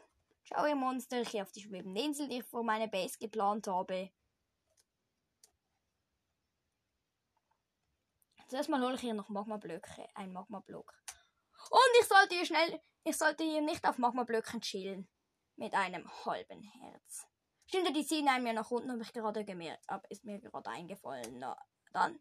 Ciao, 0.46 0.66
ihr 0.66 0.76
Monster. 0.76 1.22
Ich 1.22 1.42
auf 1.42 1.52
die 1.52 1.62
schwebende 1.62 2.02
Insel, 2.02 2.28
die 2.28 2.40
ich 2.40 2.44
vor 2.44 2.64
meiner 2.64 2.88
Base 2.88 3.18
geplant 3.18 3.68
habe. 3.68 4.12
Zuerst 8.48 8.70
mal 8.70 8.82
hole 8.82 8.96
ich 8.96 9.02
hier 9.02 9.16
noch 9.16 9.30
Magma-Blöcke, 9.30 10.08
ein 10.14 10.32
Magma-Block. 10.32 10.94
Und 11.72 12.00
ich 12.00 12.08
sollte 12.08 12.36
hier 12.36 12.46
schnell, 12.46 12.80
ich 13.04 13.18
sollte 13.18 13.44
hier 13.44 13.62
nicht 13.62 13.88
auf 13.88 13.98
Magma-Blöcken 13.98 14.62
chillen. 14.62 15.08
Mit 15.58 15.74
einem 15.74 16.10
halben 16.26 16.62
Herz. 16.62 17.28
Stimmt, 17.68 17.96
die 17.96 18.06
ziehen 18.06 18.28
einem 18.28 18.48
ja 18.48 18.54
nach 18.54 18.72
unten, 18.72 18.92
habe 18.92 19.02
ich 19.02 19.14
gerade 19.14 19.44
gemerkt. 19.46 19.84
Aber 19.88 20.10
ist 20.12 20.26
mir 20.26 20.40
gerade 20.40 20.70
eingefallen. 20.70 21.40
Na, 21.40 21.58
dann. 21.94 22.20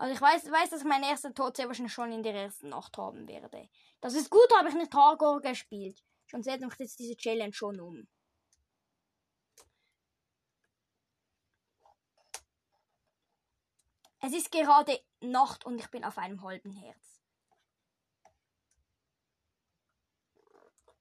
Also 0.00 0.14
ich 0.14 0.20
weiß, 0.20 0.50
weiß, 0.50 0.70
dass 0.70 0.80
ich 0.82 0.86
meinen 0.86 1.02
ersten 1.02 1.34
Tod 1.34 1.56
sehr 1.56 1.66
wahrscheinlich 1.66 1.92
schon 1.92 2.12
in 2.12 2.22
der 2.22 2.34
ersten 2.34 2.68
Nacht 2.68 2.96
haben 2.96 3.26
werde. 3.26 3.68
Das 4.00 4.14
ist 4.14 4.30
gut, 4.30 4.48
habe 4.56 4.68
ich 4.68 4.74
nicht 4.76 4.94
Hardcore 4.94 5.40
gespielt. 5.40 6.00
Schon 6.26 6.44
setze 6.44 6.66
ich 6.66 6.78
jetzt 6.78 6.98
diese 7.00 7.16
Challenge 7.16 7.52
schon 7.52 7.80
um. 7.80 8.06
Es 14.20 14.32
ist 14.32 14.50
gerade 14.50 15.00
Nacht 15.20 15.64
und 15.64 15.78
ich 15.78 15.88
bin 15.90 16.04
auf 16.04 16.18
einem 16.18 16.42
halben 16.42 16.72
Herz. 16.72 17.22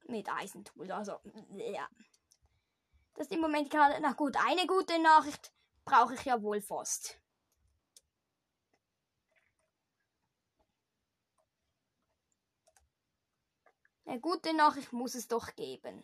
Mit 0.08 0.30
Eisentool, 0.30 0.92
also 0.92 1.20
ja. 1.56 1.90
Das 3.16 3.28
ist 3.28 3.34
im 3.34 3.42
Moment 3.42 3.70
gerade, 3.70 3.98
na 4.02 4.14
gut, 4.14 4.38
eine 4.38 4.68
gute 4.68 5.00
Nachricht 5.02 5.52
brauche 5.84 6.14
ich 6.14 6.24
ja 6.26 6.42
wohl 6.42 6.62
fast. 6.62 7.20
Eine 14.06 14.22
gute 14.22 14.54
Nachricht 14.54 14.94
muss 14.94 15.16
es 15.16 15.28
doch 15.28 15.56
geben. 15.56 16.04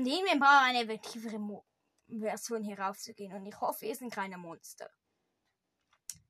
Und 0.00 0.06
irgendwie 0.06 0.38
brauche 0.38 0.64
eine 0.64 0.80
effektivere 0.80 1.38
Mo 1.38 1.62
Version 2.08 2.64
hier 2.64 2.80
raufzugehen. 2.80 3.34
Und 3.34 3.44
ich 3.44 3.60
hoffe, 3.60 3.86
es 3.86 3.98
sind 3.98 4.10
keine 4.10 4.38
Monster. 4.38 4.88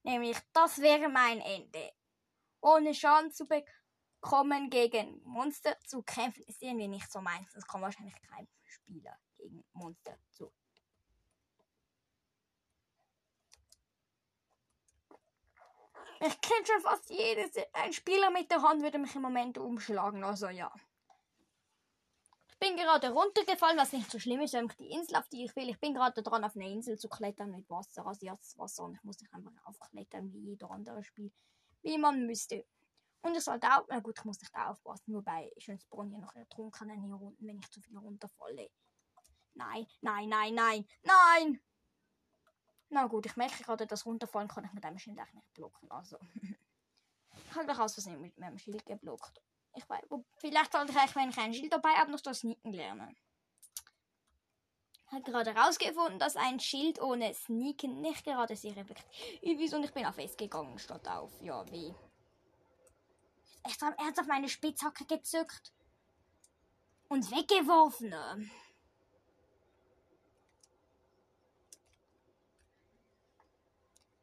Nämlich, 0.03 0.37
das 0.53 0.79
wäre 0.79 1.09
mein 1.09 1.41
Ende. 1.41 1.93
Ohne 2.61 2.93
Schaden 2.93 3.31
zu 3.31 3.47
bekommen, 3.47 4.71
gegen 4.71 5.23
Monster 5.23 5.79
zu 5.87 6.03
kämpfen, 6.03 6.43
ist 6.49 6.61
irgendwie 6.61 6.89
nicht 6.89 7.13
so 7.13 7.21
meins. 7.21 7.53
Das 7.53 7.65
kann 7.65 7.81
wahrscheinlich 7.81 8.21
kein 8.23 8.49
Spieler 8.65 9.17
gegen 9.37 9.65
Monster 9.73 10.19
zu. 10.31 10.53
Ich 16.19 16.41
kenne 16.41 16.67
schon 16.67 16.81
fast 16.83 17.09
jedes. 17.09 17.53
Ein 17.73 17.93
Spieler 17.93 18.31
mit 18.31 18.51
der 18.51 18.63
Hand 18.63 18.83
würde 18.83 18.99
mich 18.99 19.15
im 19.15 19.23
Moment 19.23 19.59
umschlagen. 19.59 20.25
Also 20.25 20.49
ja 20.49 20.73
bin 22.61 22.77
gerade 22.77 23.11
runtergefallen, 23.11 23.79
was 23.79 23.93
nicht 23.93 24.11
so 24.11 24.19
schlimm 24.19 24.41
ist, 24.43 24.53
nämlich 24.53 24.77
die 24.77 24.91
Insel, 24.91 25.17
auf 25.17 25.29
die 25.29 25.45
ich 25.45 25.57
will. 25.57 25.71
Ich 25.71 25.81
bin 25.81 25.95
gerade 25.95 26.23
dran, 26.23 26.45
auf 26.45 26.55
eine 26.55 26.71
Insel 26.71 26.99
zu 26.99 27.09
klettern 27.09 27.51
mit 27.51 27.69
Wasser. 27.71 28.07
Also 28.07 28.27
jetzt 28.27 28.59
Wasser 28.59 28.85
und 28.85 28.95
ich 28.95 29.03
muss 29.03 29.19
nicht 29.19 29.33
einfach 29.33 29.53
aufklettern 29.65 30.33
wie 30.33 30.51
jeder 30.51 30.71
andere 30.71 31.03
Spiel, 31.03 31.33
wie 31.83 31.99
man 31.99 32.27
müsste. 32.27 32.67
Und 33.23 33.37
ich 33.37 33.43
sollte 33.43 33.67
auch, 33.67 33.87
na 33.89 34.01
gut, 34.01 34.19
ich 34.19 34.25
muss 34.25 34.41
nicht 34.41 34.55
aufpassen, 34.55 35.13
nur 35.13 35.23
bei 35.23 35.51
Schönsbrunn 35.59 36.11
hier 36.11 36.19
noch 36.19 36.35
ertrunkenen 36.35 37.03
hier 37.03 37.21
unten, 37.21 37.47
wenn 37.47 37.59
ich 37.59 37.71
zu 37.71 37.81
viel 37.81 37.97
runterfalle. 37.97 38.71
Nein, 39.55 39.87
nein, 40.01 40.29
nein, 40.29 40.55
nein, 40.55 40.89
nein! 41.03 41.61
Na 42.89 43.07
gut, 43.07 43.27
ich 43.27 43.37
merke 43.37 43.63
gerade, 43.63 43.87
dass 43.87 44.07
runterfallen 44.07 44.49
kann 44.49 44.65
ich 44.65 44.73
mit 44.73 44.85
einem 44.85 44.99
Schild 44.99 45.19
eigentlich 45.19 45.35
nicht 45.35 45.55
blocken. 45.55 45.91
Also, 45.91 46.19
ich 46.35 47.55
habe 47.55 47.67
mich 47.67 47.79
aus 47.79 47.95
Versehen 47.95 48.21
mit 48.21 48.39
meinem 48.39 48.59
Schild 48.59 48.85
geblockt. 48.87 49.41
Ich 49.75 49.89
weiß, 49.89 50.05
vielleicht 50.39 50.73
sollte 50.73 50.93
ich, 50.93 51.17
wenn 51.17 51.31
ich 51.31 51.39
ein 51.39 51.55
Schild 51.55 51.73
dabei 51.73 51.91
habe, 51.91 52.11
noch 52.11 52.21
das 52.21 52.41
Sneaken 52.41 52.73
lernen. 52.73 53.17
Ich 55.07 55.13
habe 55.13 55.23
gerade 55.23 55.55
herausgefunden, 55.55 56.19
dass 56.19 56.37
ein 56.37 56.61
Schild 56.61 57.01
ohne 57.01 57.35
Sneaken 57.35 58.01
nicht 58.01 58.25
gerade 58.25 58.55
sehr 58.55 58.77
effektiv 58.77 59.61
ist 59.61 59.75
und 59.75 59.85
ich 59.85 59.93
bin 59.93 60.07
auf 60.07 60.19
S 60.19 60.37
gegangen 60.37 60.79
statt 60.79 61.07
auf, 61.09 61.33
ja, 61.43 61.69
wie. 61.71 61.95
Er 63.63 64.07
hat 64.07 64.19
auf 64.19 64.27
meine 64.27 64.49
Spitzhacke 64.49 65.05
gezückt 65.07 65.73
und 67.09 67.31
weggeworfen. 67.31 68.51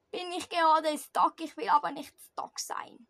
Bin 0.09 0.31
ich 0.31 0.49
gerade 0.49 0.97
stuck, 0.97 1.39
ich 1.41 1.55
will 1.57 1.69
aber 1.69 1.91
nicht 1.91 2.13
stuck 2.31 2.59
sein. 2.59 3.07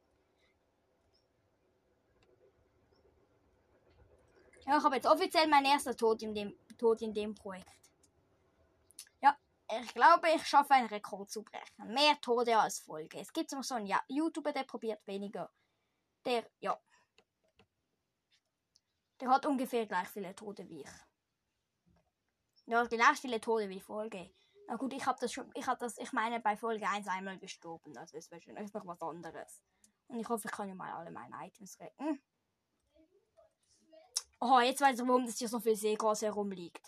Ja, 4.68 4.78
ich 4.78 4.84
habe 4.84 4.96
jetzt 4.96 5.08
offiziell 5.08 5.48
mein 5.48 5.64
erster 5.64 5.96
Tod 5.96 6.22
in 6.22 6.36
dem, 6.36 6.54
Tod 6.78 7.02
in 7.02 7.14
dem 7.14 7.34
Projekt. 7.34 7.90
Ja, 9.22 9.38
ich 9.82 9.94
glaube, 9.94 10.28
ich 10.36 10.46
schaffe 10.46 10.74
einen 10.74 10.88
Rekord 10.88 11.32
zu 11.32 11.42
brechen. 11.42 11.94
Mehr 11.94 12.20
Tode 12.20 12.58
als 12.58 12.80
Folge. 12.80 13.18
Es 13.18 13.32
gibt 13.32 13.50
noch 13.54 13.64
so 13.64 13.76
einen 13.76 13.88
ja, 13.88 14.02
YouTuber, 14.10 14.52
der 14.52 14.64
probiert 14.64 15.08
weniger. 15.08 15.50
Der, 16.26 16.46
ja. 16.60 16.78
Der 19.22 19.30
hat 19.30 19.46
ungefähr 19.46 19.86
gleich 19.86 20.10
viele 20.10 20.36
Tode 20.36 20.68
wie 20.68 20.82
ich. 20.82 20.90
Hat 22.76 22.90
gleich 22.90 23.18
viele 23.20 23.40
Tode 23.40 23.70
wie 23.70 23.80
Folge. 23.80 24.34
Na 24.68 24.76
gut, 24.76 24.92
ich 24.92 25.06
habe 25.06 25.18
das 25.22 25.32
schon, 25.32 25.50
ich 25.56 25.66
habe 25.66 25.80
das, 25.80 25.98
ich 25.98 26.12
meine 26.12 26.42
bei 26.42 26.58
Folge 26.58 26.90
1 26.90 27.08
einmal 27.08 27.40
gestorben, 27.40 27.98
also 27.98 28.18
ist 28.18 28.30
wahrscheinlich 28.34 28.74
noch 28.74 28.86
was 28.86 29.02
anderes. 29.02 29.62
Und 30.10 30.20
ich 30.20 30.28
hoffe, 30.28 30.50
ich 30.50 30.52
kann 30.52 30.68
ja 30.68 30.76
mal 30.76 30.92
alle 30.92 31.10
meine 31.10 31.48
Items 31.48 31.80
retten. 31.80 32.22
Oh, 34.40 34.60
jetzt 34.60 34.82
weiß 34.82 35.00
ich, 35.00 35.08
warum 35.08 35.26
das 35.26 35.38
hier 35.38 35.50
so 35.50 35.60
viel 35.60 35.76
Seegras 35.76 36.22
herumliegt. 36.22 36.86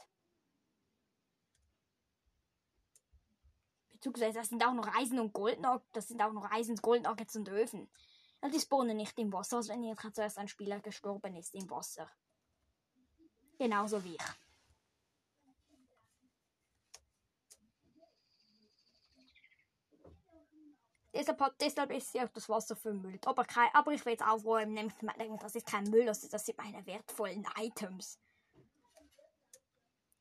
Beziehungsweise, 3.90 4.40
das 4.40 4.50
sind 4.50 4.64
auch 4.66 4.74
noch 4.74 4.88
Eisen 4.96 5.20
und 5.20 5.34
Gold, 5.34 5.60
das 5.92 6.08
sind 6.08 6.22
auch 6.22 6.32
noch 6.32 6.50
Eisen, 6.52 6.76
Gold 6.78 7.04
Nuggets 7.04 7.36
und 7.36 7.50
Öfen. 7.50 7.90
Ja, 8.42 8.50
die 8.50 8.60
spawnen 8.60 8.96
nicht 8.96 9.18
im 9.20 9.34
Wasser, 9.34 9.58
als 9.58 9.68
wenn 9.68 9.84
jetzt 9.84 10.16
zuerst 10.16 10.38
ein 10.38 10.48
Spieler 10.48 10.80
gestorben 10.80 11.36
ist 11.36 11.54
im 11.54 11.70
Wasser. 11.70 12.10
Genauso 13.58 14.02
wie 14.06 14.16
ich. 14.16 14.49
Deshalb, 21.20 21.58
deshalb 21.60 21.92
ist 21.92 22.14
sie 22.14 22.22
auch 22.22 22.30
das 22.30 22.48
Wasser 22.48 22.78
vermüllt. 22.78 23.28
Aber, 23.28 23.44
kein, 23.44 23.68
aber 23.74 23.92
ich 23.92 24.06
will 24.06 24.14
jetzt 24.14 24.26
aufräumen, 24.26 24.74
nämlich 24.74 24.94
das 25.42 25.54
ist 25.54 25.66
kein 25.66 25.84
Müll, 25.84 26.06
das 26.06 26.22
sind 26.22 26.58
meine 26.58 26.86
wertvollen 26.86 27.46
Items. 27.58 28.18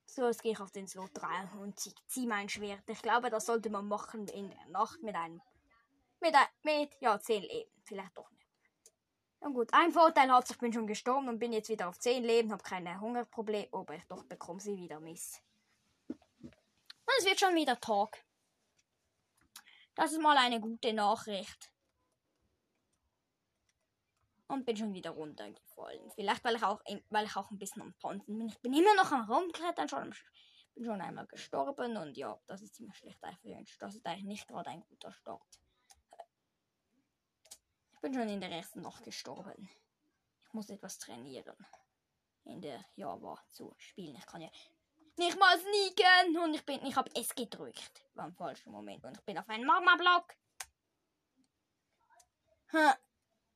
So, 0.06 0.26
jetzt 0.26 0.42
gehe 0.42 0.50
ich 0.50 0.60
auf 0.60 0.72
den 0.72 0.88
Slot 0.88 1.10
3 1.14 1.60
und 1.60 1.78
ziehe 1.78 1.94
zieh 2.08 2.26
mein 2.26 2.48
Schwert. 2.48 2.82
Ich 2.88 3.00
glaube, 3.00 3.30
das 3.30 3.46
sollte 3.46 3.70
man 3.70 3.86
machen 3.86 4.26
in 4.26 4.50
der 4.50 4.66
Nacht 4.70 5.00
mit 5.00 5.14
einem. 5.14 5.40
Mit, 6.20 6.34
ein, 6.34 6.48
mit 6.64 6.90
ja, 7.00 7.20
10 7.20 7.42
Leben. 7.42 7.70
Vielleicht 7.84 8.18
doch 8.18 8.28
nicht. 8.32 8.48
Na 9.40 9.50
gut, 9.50 9.72
ein 9.72 9.92
Vorteil 9.92 10.32
hat, 10.32 10.50
ich 10.50 10.58
bin 10.58 10.72
schon 10.72 10.88
gestorben 10.88 11.28
und 11.28 11.38
bin 11.38 11.52
jetzt 11.52 11.68
wieder 11.68 11.88
auf 11.88 12.00
10 12.00 12.24
Leben, 12.24 12.50
habe 12.50 12.64
keine 12.64 13.00
Hungerprobleme, 13.00 13.68
aber 13.70 13.94
ich 13.94 14.04
doch 14.08 14.24
bekomme 14.24 14.58
sie 14.58 14.76
wieder 14.76 14.98
Miss. 14.98 15.40
Und 16.08 17.14
es 17.20 17.24
wird 17.24 17.38
schon 17.38 17.54
wieder 17.54 17.78
Tag. 17.78 18.24
Das 19.98 20.12
ist 20.12 20.20
mal 20.20 20.36
eine 20.38 20.60
gute 20.60 20.92
Nachricht. 20.92 21.72
Und 24.46 24.64
bin 24.64 24.76
schon 24.76 24.94
wieder 24.94 25.10
runtergefallen. 25.10 26.12
Vielleicht, 26.12 26.44
weil 26.44 26.54
ich 26.54 26.62
auch, 26.62 26.80
weil 27.10 27.26
ich 27.26 27.34
auch 27.34 27.50
ein 27.50 27.58
bisschen 27.58 27.82
am 27.82 27.94
Ponten 27.94 28.38
bin. 28.38 28.46
Ich 28.46 28.60
bin 28.60 28.74
immer 28.74 28.94
noch 28.94 29.10
am 29.10 29.28
Rumklettern, 29.28 29.88
schon, 29.88 30.14
bin 30.76 30.84
schon 30.84 31.00
einmal 31.00 31.26
gestorben. 31.26 31.96
Und 31.96 32.16
ja, 32.16 32.40
das 32.46 32.62
ist 32.62 32.76
ziemlich 32.76 32.96
schlecht. 32.96 33.18
Das 33.80 33.96
ist 33.96 34.06
eigentlich 34.06 34.24
nicht 34.24 34.46
gerade 34.46 34.70
ein 34.70 34.82
guter 34.82 35.10
Start. 35.10 35.60
Ich 37.94 38.00
bin 38.00 38.14
schon 38.14 38.28
in 38.28 38.40
der 38.40 38.52
ersten 38.52 38.82
Nacht 38.82 39.02
gestorben. 39.02 39.68
Ich 40.46 40.52
muss 40.52 40.70
etwas 40.70 41.00
trainieren. 41.00 41.56
In 42.44 42.60
der 42.60 42.84
Java 42.94 43.42
zu 43.48 43.74
spielen. 43.78 44.14
Ich 44.14 44.26
kann 44.26 44.42
ja 44.42 44.50
nicht 45.18 45.38
mal 45.38 45.58
sneaken. 45.58 46.38
Und 46.38 46.54
ich 46.54 46.64
bin, 46.64 46.84
ich 46.84 46.96
habe 46.96 47.10
es 47.14 47.34
gedrückt. 47.34 48.02
War 48.14 48.26
im 48.26 48.34
falschen 48.34 48.72
Moment. 48.72 49.04
Und 49.04 49.16
ich 49.16 49.24
bin 49.24 49.38
auf 49.38 49.48
einem 49.48 49.66
Magma-Block. 49.66 50.34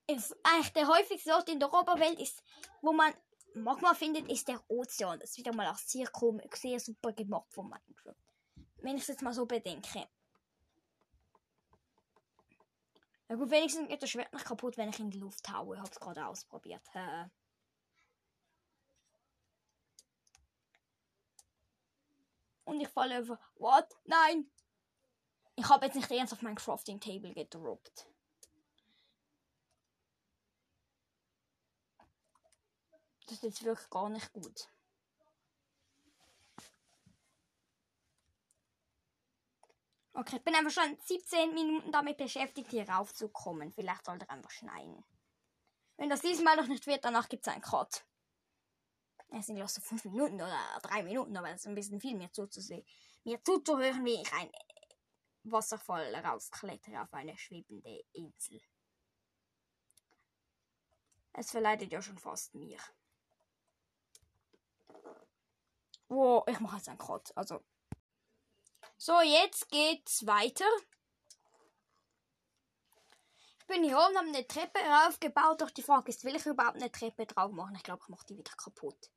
Ist 0.07 0.37
eigentlich 0.43 0.73
der 0.73 0.89
häufigste 0.89 1.33
Ort 1.33 1.49
in 1.49 1.61
der 1.61 1.73
Oberwelt 1.73 2.21
ist, 2.21 2.43
wo 2.81 2.93
man 2.93 3.15
Magma 3.55 3.95
findet, 3.95 4.29
ist 4.31 4.49
der 4.49 4.61
Ozean. 4.69 5.21
Das 5.21 5.31
ist 5.31 5.39
wieder 5.39 5.55
mal 5.55 5.69
auch 5.69 5.79
sehr 5.79 6.07
komisch, 6.09 6.47
sehr 6.55 6.81
super 6.81 7.13
gemacht 7.13 7.53
von 7.53 7.69
Minecraft. 7.69 8.17
Wenn 8.77 8.97
ich 8.97 9.03
es 9.03 9.09
jetzt 9.09 9.23
mal 9.23 9.33
so 9.33 9.47
bedenke. 9.47 10.09
Na 13.29 13.37
gut, 13.37 13.51
wenigstens 13.51 13.89
geht 13.89 14.03
das 14.03 14.11
Schwert 14.11 14.33
nicht 14.33 14.45
kaputt, 14.45 14.77
wenn 14.77 14.89
ich 14.89 14.99
in 14.99 15.11
die 15.11 15.19
Luft 15.19 15.49
haue. 15.51 15.77
Ich 15.77 15.91
es 15.91 16.01
gerade 16.01 16.27
ausprobiert. 16.27 16.83
Und 22.65 22.81
ich 22.81 22.89
falle 22.89 23.17
einfach. 23.17 23.39
What? 23.57 23.89
Nein! 24.05 24.51
Ich 25.57 25.69
habe 25.69 25.87
jetzt 25.87 25.97
nicht 25.97 26.11
ernst 26.11 26.33
auf 26.33 26.43
mein 26.43 26.55
Crafting 26.55 27.01
Table 27.01 27.35
gedroppt. 27.35 28.07
Das 33.27 33.35
ist 33.35 33.43
jetzt 33.43 33.65
wirklich 33.65 33.91
gar 33.91 34.09
nicht 34.09 34.33
gut. 34.33 34.69
Okay, 40.15 40.37
ich 40.37 40.45
bin 40.45 40.55
einfach 40.55 40.71
schon 40.71 40.99
17 41.07 41.55
Minuten 41.55 41.91
damit 41.91 42.19
beschäftigt, 42.19 42.71
hier 42.71 42.89
raufzukommen. 42.89 43.73
Vielleicht 43.73 44.05
sollte 44.05 44.27
er 44.29 44.35
einfach 44.35 44.51
schneien. 44.51 45.03
Wenn 45.97 46.11
das 46.11 46.21
diesmal 46.21 46.57
noch 46.57 46.67
nicht 46.67 46.87
wird, 46.87 47.05
danach 47.05 47.29
gibt 47.29 47.47
es 47.47 47.53
einen 47.53 47.63
Cut. 47.63 48.05
Es 49.35 49.47
sind 49.47 49.57
ja 49.57 49.67
so 49.67 49.81
5 49.81 50.05
Minuten 50.07 50.35
oder 50.35 50.79
3 50.83 51.05
Minuten, 51.05 51.37
aber 51.37 51.49
es 51.51 51.61
ist 51.61 51.67
ein 51.67 51.75
bisschen 51.75 52.01
viel, 52.01 52.17
mir 52.17 52.31
zuzusehen. 52.33 52.85
Mir 53.25 53.43
zuzuhören, 53.43 54.05
wie 54.05 54.21
ich 54.21 54.33
ein 54.35 54.51
Wasserfall 55.45 56.15
rausklettere 56.15 57.01
auf 57.01 57.13
eine 57.15 57.37
schwebende 57.39 58.05
Insel. 58.13 58.61
Es 61.33 61.51
verleidet 61.51 61.91
ja 61.91 62.03
schon 62.03 62.19
fast 62.19 62.55
mir. 62.55 62.79
Oh, 66.09 66.43
ich 66.47 66.61
mache 66.61 66.77
jetzt 66.77 66.91
einen 66.91 66.99
Cut. 66.99 67.35
Also. 67.35 67.65
So, 68.99 69.21
jetzt 69.23 69.71
geht's 69.71 70.27
weiter. 70.27 70.69
Ich 73.61 73.67
bin 73.67 73.83
hier 73.83 73.97
oben, 73.97 74.19
habe 74.19 74.29
eine 74.29 74.47
Treppe 74.47 74.79
aufgebaut, 75.07 75.63
doch 75.63 75.71
die 75.71 75.83
Frage 75.83 76.11
ist, 76.11 76.25
will 76.25 76.37
ich 76.37 76.45
überhaupt 76.45 76.77
eine 76.77 76.93
Treppe 76.93 77.25
drauf 77.25 77.51
machen? 77.53 77.75
Ich 77.77 77.83
glaube, 77.83 78.03
ich 78.03 78.09
mache 78.09 78.27
die 78.27 78.37
wieder 78.37 78.53
kaputt. 78.53 79.11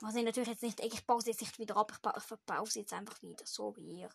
Was 0.00 0.14
ich 0.16 0.24
natürlich 0.24 0.48
jetzt 0.48 0.62
nicht, 0.62 0.80
ich 0.80 1.06
baue 1.06 1.22
sie 1.22 1.30
jetzt 1.30 1.40
nicht 1.40 1.58
wieder 1.58 1.76
ab, 1.76 1.92
ich, 1.92 1.98
baue, 2.02 2.20
verbaue 2.20 2.66
sie 2.66 2.80
jetzt 2.80 2.92
einfach 2.92 3.22
wieder, 3.22 3.46
so 3.46 3.74
wie 3.76 3.94
hier. 3.94 4.10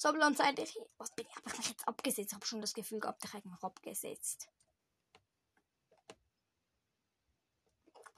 So, 0.00 0.12
Blondzeit, 0.12 0.56
ich. 0.60 0.78
Was 0.96 1.10
bin 1.10 1.26
ich? 1.28 1.34
Habe 1.34 1.48
ich 1.48 1.58
mich 1.58 1.68
jetzt 1.70 1.88
abgesetzt? 1.88 2.28
Ich 2.30 2.34
habe 2.34 2.46
schon 2.46 2.60
das 2.60 2.72
Gefühl 2.72 3.00
gehabt, 3.00 3.24
ich 3.24 3.32
habe 3.32 3.48
mich 3.48 3.60
abgesetzt. 3.60 4.48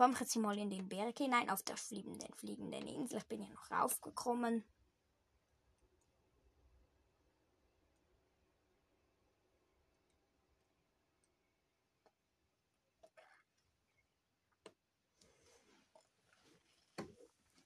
Komme 0.01 0.15
ich 0.15 0.21
jetzt 0.21 0.37
mal 0.37 0.57
in 0.57 0.71
den 0.71 0.89
Berg 0.89 1.19
hinein, 1.19 1.51
auf 1.51 1.63
der 1.63 1.77
fliegenden, 1.77 2.33
fliegenden 2.33 2.87
Insel. 2.87 3.19
Ich 3.19 3.27
bin 3.27 3.43
hier 3.43 3.53
noch 3.53 3.71
raufgekommen. 3.71 4.65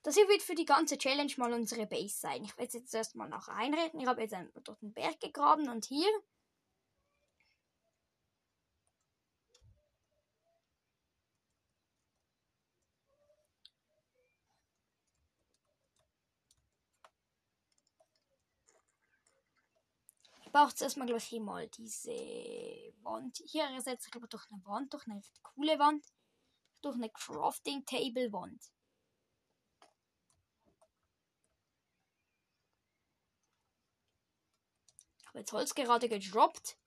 Das 0.03 0.17
hier 0.17 0.27
wird 0.27 0.43
für 0.43 0.57
die 0.57 0.65
ganze 0.65 0.99
Challenge 0.99 1.33
mal 1.37 1.53
unsere 1.53 1.87
Base 1.87 2.17
sein. 2.19 2.43
Ich 2.43 2.59
werde 2.59 2.79
jetzt 2.79 2.93
erstmal 2.93 3.29
noch 3.29 3.47
einreden. 3.47 4.01
Ich 4.01 4.09
habe 4.09 4.23
jetzt 4.23 4.35
einen, 4.35 4.51
dort 4.65 4.83
einen 4.83 4.93
Berg 4.93 5.21
gegraben 5.21 5.69
und 5.69 5.85
hier. 5.85 6.11
Brauche 20.55 20.71
jetzt 20.71 20.83
erstmal 20.83 21.09
gleich 21.09 21.25
hier 21.25 21.41
mal 21.41 21.67
diese 21.69 22.13
Wand. 23.03 23.43
Hier 23.45 23.65
ersetze 23.65 24.07
ich 24.07 24.13
glaube 24.13 24.29
durch 24.29 24.47
eine 24.51 24.65
Wand, 24.65 24.95
durch 24.95 25.07
eine 25.09 25.21
coole 25.43 25.79
Wand, 25.81 26.07
durch 26.81 26.95
eine 26.95 27.11
Crafting 27.11 27.85
Table 27.85 28.33
Wand. 28.33 28.71
habe 35.27 35.41
jetzt 35.41 35.53
Holz 35.53 35.75
gerade 35.75 36.09
gedroppt. 36.09 36.79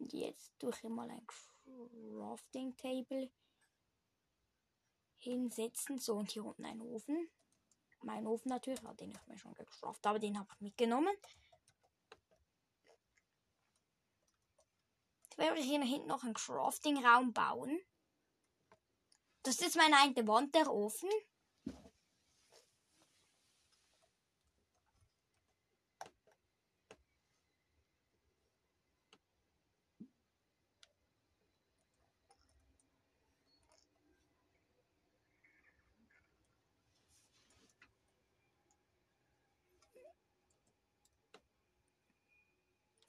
Jetzt 0.00 0.52
durch 0.58 0.82
mal 0.82 1.08
ein 1.08 1.24
Crafting 1.26 2.76
Table 2.76 3.30
hinsetzen. 5.18 5.98
So, 5.98 6.14
und 6.14 6.30
hier 6.30 6.44
unten 6.44 6.64
ein 6.64 6.80
Ofen. 6.80 7.28
Mein 8.02 8.26
Ofen 8.26 8.48
natürlich, 8.48 8.80
den 8.96 9.10
ich 9.10 9.26
mir 9.26 9.38
schon 9.38 9.54
gecraftet 9.54 10.06
aber 10.06 10.18
den 10.18 10.38
habe 10.38 10.48
ich 10.54 10.60
mitgenommen. 10.60 11.14
Jetzt 15.24 15.38
werde 15.38 15.60
ich 15.60 15.66
hier 15.66 15.82
hinten 15.82 16.08
noch 16.08 16.22
einen 16.22 16.34
Crafting-Raum 16.34 17.32
bauen. 17.32 17.80
Das 19.42 19.54
ist 19.54 19.62
jetzt 19.62 19.76
meine 19.76 19.96
eine 19.96 20.26
Wand, 20.26 20.54
der 20.54 20.72
Ofen. 20.72 21.10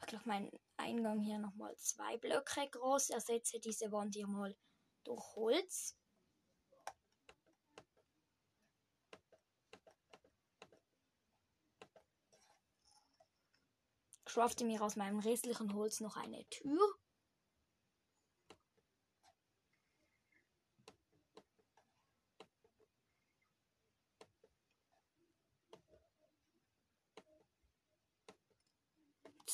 gleich 0.10 0.19
meinen 0.30 0.52
Eingang 0.78 1.20
hier 1.20 1.39
nochmal 1.39 1.76
zwei 1.78 2.18
Blöcke 2.18 2.70
groß. 2.72 3.10
Ersetze 3.10 3.60
diese 3.60 3.92
Wand 3.92 4.15
hier 4.15 4.28
mal 4.28 4.56
durch 5.04 5.36
Holz. 5.36 5.98
Crafte 14.26 14.63
mir 14.63 14.82
aus 14.84 14.96
meinem 14.96 15.20
restlichen 15.20 15.74
Holz 15.74 16.00
noch 16.00 16.15
eine 16.15 16.48
Tür. 16.50 16.80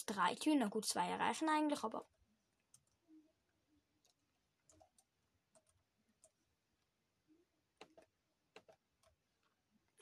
Drei 0.03 0.35
Türen. 0.35 0.59
Na 0.59 0.67
gut, 0.67 0.85
zwei 0.85 1.07
erreichen 1.07 1.47
eigentlich, 1.47 1.83
aber. 1.83 2.05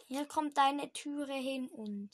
Hier 0.08 0.26
kommt 0.28 0.58
eine 0.58 0.92
Türe 0.94 1.34
hin 1.34 1.70
und. 1.70 2.10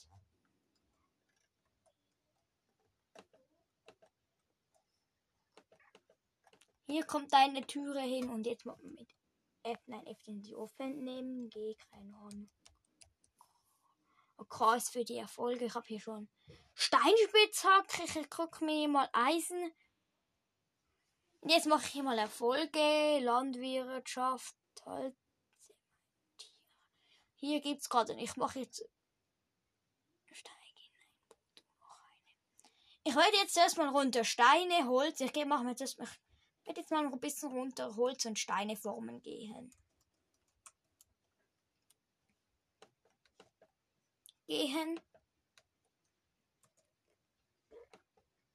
Hier 6.88 7.06
kommt 7.06 7.34
eine 7.34 7.66
Türe 7.68 8.02
hin 8.02 8.30
und 8.30 8.48
jetzt 8.48 8.66
mit 8.66 9.16
F, 9.64 9.80
nein, 9.86 10.08
F 10.08 10.28
in 10.28 10.42
die 10.42 10.56
Offen 10.56 11.04
nehmen. 11.04 11.50
G, 11.50 11.76
keine 11.76 12.18
Ahnung. 12.18 12.50
Okay, 14.40 14.78
ist 14.78 14.92
für 14.92 15.04
die 15.04 15.18
Erfolge. 15.18 15.66
Ich 15.66 15.76
habe 15.76 15.86
hier 15.86 16.00
schon 16.00 16.30
Steinspitzhacke. 16.74 18.04
Ich 18.04 18.30
gucke 18.30 18.64
mir 18.64 18.88
mal 18.88 19.10
Eisen. 19.12 19.74
Jetzt 21.46 21.68
mache 21.68 21.86
ich 21.86 21.92
hier 21.92 22.04
mal 22.04 22.18
Erfolge. 22.18 23.20
Landwirtschaft. 23.20 24.56
Halt. 24.86 25.14
Hier 27.36 27.60
gibt 27.60 27.82
es 27.82 27.90
gerade. 27.90 28.14
Ich 28.14 28.38
mache 28.38 28.60
jetzt. 28.60 28.88
Ich 33.04 33.16
werde 33.16 33.38
jetzt 33.38 33.58
erstmal 33.58 33.90
runter 33.90 34.24
Steine, 34.24 34.88
Holz. 34.88 35.20
Ich 35.20 35.34
mache 35.46 35.68
jetzt 35.68 35.82
erstmal. 35.82 36.08
Ich 36.62 36.68
werde 36.68 36.80
jetzt 36.80 36.92
mal 36.92 37.06
ein 37.06 37.20
bisschen 37.20 37.52
runter 37.52 37.94
Holz 37.98 38.24
und 38.24 38.40
Steine 38.40 38.78
formen 38.78 39.22
gehen. 39.22 39.74
Gehen. 44.50 45.00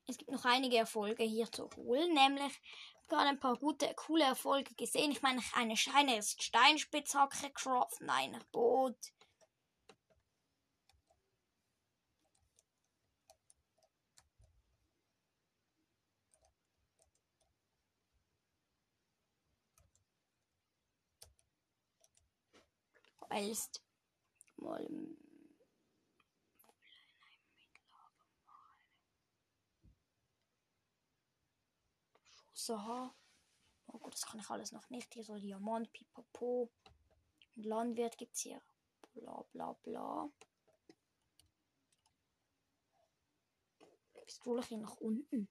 Es 0.09 0.19
gibt 0.19 0.33
noch 0.33 0.45
einige 0.45 0.77
Erfolge 0.77 1.23
hier 1.23 1.51
zu 1.53 1.71
holen, 1.77 2.13
nämlich 2.15 2.61
gerade 3.07 3.29
ein 3.29 3.39
paar 3.39 3.57
gute, 3.57 3.95
coole 3.95 4.25
Erfolge 4.25 4.75
gesehen. 4.75 5.13
Ich 5.13 5.23
meine, 5.23 5.41
eine 5.55 5.77
Scheine 5.77 6.19
ist 6.19 6.43
Steinspitzhacke 6.43 7.49
craften, 7.53 8.11
ein 8.11 8.37
Boot. 8.51 8.97
Ist 23.31 23.81
mal 24.57 24.85
So. 32.55 32.79
Oh 33.89 33.99
gut, 33.99 34.15
das 34.15 34.25
kann 34.25 34.41
ich 34.41 34.49
alles 34.49 34.73
noch 34.73 34.89
nicht. 34.89 35.13
Hier 35.13 35.25
so 35.25 35.37
Diamant, 35.37 35.93
Pipapo. 35.93 36.71
Und 37.57 37.67
Landwirt 37.67 38.17
gibt 38.17 38.35
es 38.35 38.41
hier. 38.41 38.63
Bla 39.13 39.45
bla 39.53 39.73
bla. 39.83 40.31
Bist 44.25 44.47
du 44.47 44.61
hier 44.63 44.79
nach 44.79 44.97
unten? 44.97 45.49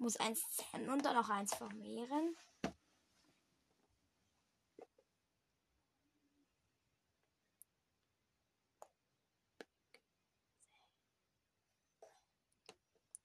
Muss 0.00 0.16
eins 0.16 0.48
zählen 0.50 0.88
und 0.90 1.04
dann 1.04 1.16
noch 1.16 1.28
eins 1.28 1.54
vermehren. 1.54 2.36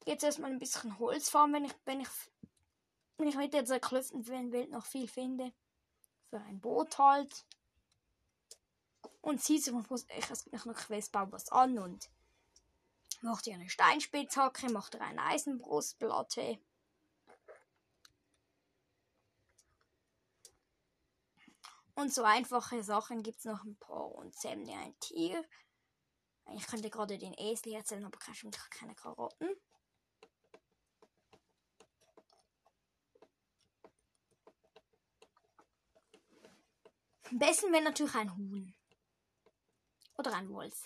Jetzt 0.05 0.23
erstmal 0.23 0.51
ein 0.51 0.59
bisschen 0.59 0.99
Holz 0.99 1.29
fahren, 1.29 1.53
wenn 1.53 1.65
ich, 1.65 1.73
wenn 1.85 2.01
ich, 2.01 2.09
wenn 3.17 3.27
ich 3.27 3.35
mit 3.35 3.53
dieser 3.53 3.79
Klüften 3.79 4.23
für 4.23 4.35
ein 4.35 4.51
Welt 4.51 4.69
noch 4.69 4.85
viel 4.85 5.07
finde. 5.07 5.53
Für 6.29 6.39
ein 6.41 6.59
Boot 6.59 6.97
halt. 6.97 7.45
Und 9.21 9.47
ich 9.49 9.71
muss 9.71 10.05
ich 10.09 10.29
es 10.29 10.45
mich 10.51 10.65
noch 10.65 10.75
Quest 10.75 11.11
bauen 11.13 11.31
was 11.31 11.49
an 11.49 11.79
und 11.79 12.09
macht 13.21 13.47
ihr 13.47 13.53
eine 13.53 13.69
Steinspitzhacke, 13.69 14.69
macht 14.69 14.95
ihr 14.95 15.01
eine 15.01 15.23
Eisenbrustplatte. 15.23 16.59
Und 21.95 22.13
so 22.13 22.23
einfache 22.23 22.83
Sachen 22.83 23.23
gibt 23.23 23.37
es 23.37 23.45
noch 23.45 23.63
ein 23.63 23.77
paar. 23.77 24.11
Und 24.13 24.35
Sammy 24.35 24.73
ein 24.73 24.99
Tier. 24.99 25.45
Ich 26.55 26.67
könnte 26.67 26.89
gerade 26.89 27.17
den 27.17 27.33
Esel 27.33 27.73
erzählen, 27.73 28.03
aber 28.03 28.19
keine 28.19 28.95
Karotten. 28.95 29.55
Am 37.33 37.39
besten 37.39 37.73
wäre 37.73 37.83
natürlich 37.83 38.13
ein 38.13 38.37
Huhn. 38.37 38.75
Oder 40.19 40.35
ein 40.35 40.47
Wolf. 40.49 40.83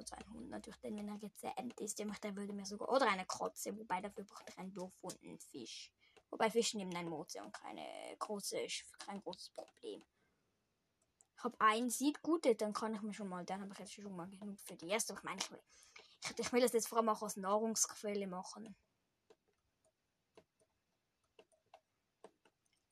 Oder 0.00 0.18
ein 0.18 0.32
Hund 0.32 0.50
natürlich, 0.50 0.80
denn 0.80 0.96
wenn 0.96 1.06
er 1.06 1.18
gezähmt 1.18 1.80
ist, 1.80 1.96
der 1.96 2.34
würde 2.34 2.52
mir 2.52 2.66
sogar. 2.66 2.88
Oder 2.88 3.06
eine 3.06 3.24
Krotze, 3.24 3.78
wobei 3.78 4.00
dafür 4.00 4.24
braucht 4.24 4.48
er 4.48 4.58
einen 4.58 4.74
Dorf 4.74 4.92
und 5.00 5.22
einen 5.22 5.38
Fisch. 5.38 5.92
Wobei 6.28 6.50
Fische 6.50 6.76
nehmen 6.76 6.96
ein 6.96 7.08
Moze 7.08 7.40
und 7.40 7.52
keine 7.52 7.86
große, 8.18 8.66
kein 8.98 9.20
großes 9.20 9.50
Problem. 9.50 10.04
Ich 11.36 11.44
habe 11.44 11.60
einen 11.60 11.88
sieht 11.88 12.20
gut, 12.20 12.48
dann 12.60 12.72
kann 12.72 12.96
ich 12.96 13.02
mir 13.02 13.14
schon 13.14 13.28
mal, 13.28 13.44
dann 13.44 13.60
habe 13.60 13.72
ich 13.74 13.78
jetzt 13.78 13.92
schon 13.92 14.16
mal 14.16 14.28
genug 14.28 14.58
für 14.58 14.74
die 14.74 14.88
erste. 14.88 15.12
Ich 15.14 15.22
meine, 15.22 15.40
ich 15.40 15.52
will, 15.52 15.62
ich 16.36 16.52
will 16.52 16.62
das 16.62 16.72
jetzt 16.72 16.88
vor 16.88 16.98
allem 16.98 17.10
auch 17.10 17.22
als 17.22 17.36
Nahrungsquelle 17.36 18.26
machen. 18.26 18.74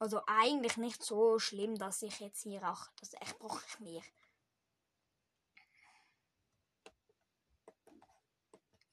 Also 0.02 0.20
eigentlich 0.26 0.76
nicht 0.78 1.00
so 1.00 1.38
schlimm, 1.38 1.78
dass 1.78 2.02
ich 2.02 2.18
jetzt 2.18 2.42
hier 2.42 2.68
auch, 2.68 2.88
das 2.98 3.12
echt 3.20 3.38
brauche 3.38 3.64
ich 3.68 3.78
mehr. 3.78 4.02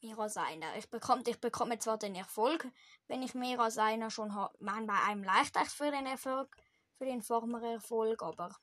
Mehr 0.04 0.20
als 0.20 0.38
einer. 0.38 0.76
Ich 0.78 0.88
bekomme, 0.88 1.24
ich 1.26 1.42
bekomme 1.42 1.80
zwar 1.80 1.98
den 1.98 2.14
Erfolg, 2.14 2.72
wenn 3.08 3.24
ich 3.24 3.34
mehr 3.34 3.60
als 3.60 3.80
einer 3.80 4.12
schon 4.12 4.36
habe. 4.36 4.56
Man 4.60 4.86
bei 4.86 5.02
einem 5.02 5.24
leicht 5.24 5.58
für 5.72 5.90
den 5.90 6.06
Erfolg, 6.06 6.56
für 7.00 7.06
den 7.06 7.24
Former-Erfolg, 7.24 8.22
aber 8.22 8.56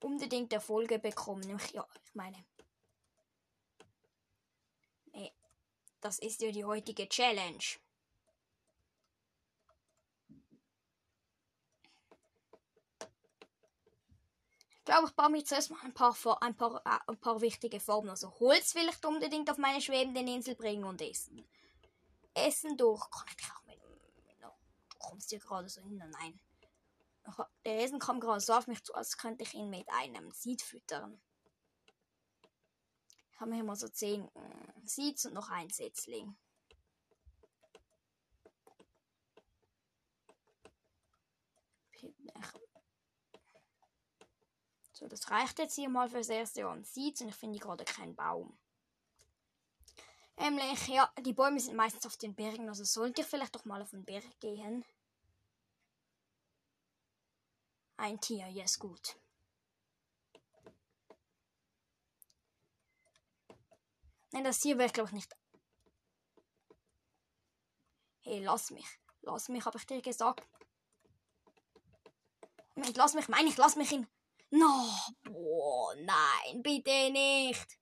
unbedingt 0.00 0.52
Erfolge 0.52 0.98
bekommen. 0.98 1.56
Ja, 1.72 1.86
ich 2.04 2.14
meine. 2.16 2.44
Nee, 5.12 5.32
das 6.00 6.18
ist 6.18 6.42
ja 6.42 6.50
die 6.50 6.64
heutige 6.64 7.08
Challenge. 7.08 7.62
Ich 14.84 14.92
glaube, 14.92 15.08
ich 15.08 15.14
baue 15.14 15.30
mir 15.30 15.42
zuerst 15.42 15.70
mal 15.70 15.80
ein 15.82 15.94
paar, 15.94 16.14
ein 16.42 16.54
paar, 16.54 16.82
äh, 16.84 17.10
ein 17.10 17.18
paar 17.18 17.40
wichtige 17.40 17.80
Formen. 17.80 18.10
Also 18.10 18.38
Holz 18.38 18.74
will 18.74 18.86
ich 18.86 19.02
unbedingt 19.02 19.50
auf 19.50 19.56
meine 19.56 19.80
schwebende 19.80 20.20
Insel 20.20 20.56
bringen 20.56 20.84
und 20.84 21.00
Essen. 21.00 21.42
Essen 22.34 22.76
durch. 22.76 23.00
Kann 23.10 23.24
ich 23.34 23.46
auch 23.50 23.64
mit. 23.64 23.78
mit 24.26 24.38
no, 24.42 24.50
du 24.90 24.98
kommst 24.98 25.30
hier 25.30 25.38
gerade 25.38 25.70
so 25.70 25.80
hin. 25.80 25.96
Nein. 25.96 26.38
Der 27.64 27.82
Essen 27.82 27.98
kam 27.98 28.20
gerade 28.20 28.40
so 28.40 28.52
auf 28.52 28.66
mich 28.66 28.84
zu, 28.84 28.92
als 28.92 29.16
könnte 29.16 29.44
ich 29.44 29.54
ihn 29.54 29.70
mit 29.70 29.88
einem 29.88 30.30
Seed 30.32 30.60
füttern. 30.60 31.18
Ich 33.32 33.40
habe 33.40 33.54
hier 33.54 33.64
mal 33.64 33.76
so 33.76 33.88
10 33.88 34.20
mm, 34.20 34.86
Seeds 34.86 35.24
und 35.24 35.32
noch 35.32 35.48
ein 35.48 35.70
Setzling. 35.70 36.36
So, 45.04 45.08
das 45.08 45.30
reicht 45.30 45.58
jetzt 45.58 45.74
hier 45.74 45.90
mal 45.90 46.08
fürs 46.08 46.30
erste 46.30 46.60
Jahr 46.60 46.72
an 46.72 46.82
Seeds 46.82 47.20
und 47.20 47.28
ich 47.28 47.34
finde 47.34 47.58
gerade 47.58 47.84
keinen 47.84 48.16
Baum. 48.16 48.56
Nämlich, 50.38 50.88
ja, 50.88 51.12
die 51.20 51.34
Bäume 51.34 51.60
sind 51.60 51.76
meistens 51.76 52.06
auf 52.06 52.16
den 52.16 52.34
Bergen, 52.34 52.70
also 52.70 52.84
sollte 52.84 53.20
ich 53.20 53.26
vielleicht 53.26 53.54
doch 53.54 53.66
mal 53.66 53.82
auf 53.82 53.90
den 53.90 54.06
Berg 54.06 54.24
gehen. 54.40 54.82
Ein 57.98 58.18
Tier, 58.18 58.48
ist 58.64 58.78
gut. 58.78 59.16
Nein, 64.32 64.44
das 64.44 64.60
Tier 64.60 64.78
wäre, 64.78 64.90
glaube 64.90 65.10
ich, 65.10 65.16
nicht. 65.16 65.36
Hey, 68.22 68.42
lass 68.42 68.70
mich. 68.70 68.86
Lass 69.20 69.50
mich, 69.50 69.66
habe 69.66 69.76
ich 69.76 69.84
dir 69.84 70.00
gesagt. 70.00 70.48
Ich 72.76 72.96
lass 72.96 73.12
mich, 73.12 73.28
meine 73.28 73.50
ich, 73.50 73.58
lass 73.58 73.76
mich 73.76 73.92
in. 73.92 74.08
No, 74.56 74.88
boah, 75.24 75.96
nein, 75.96 76.62
bitte 76.62 77.10
nicht. 77.10 77.76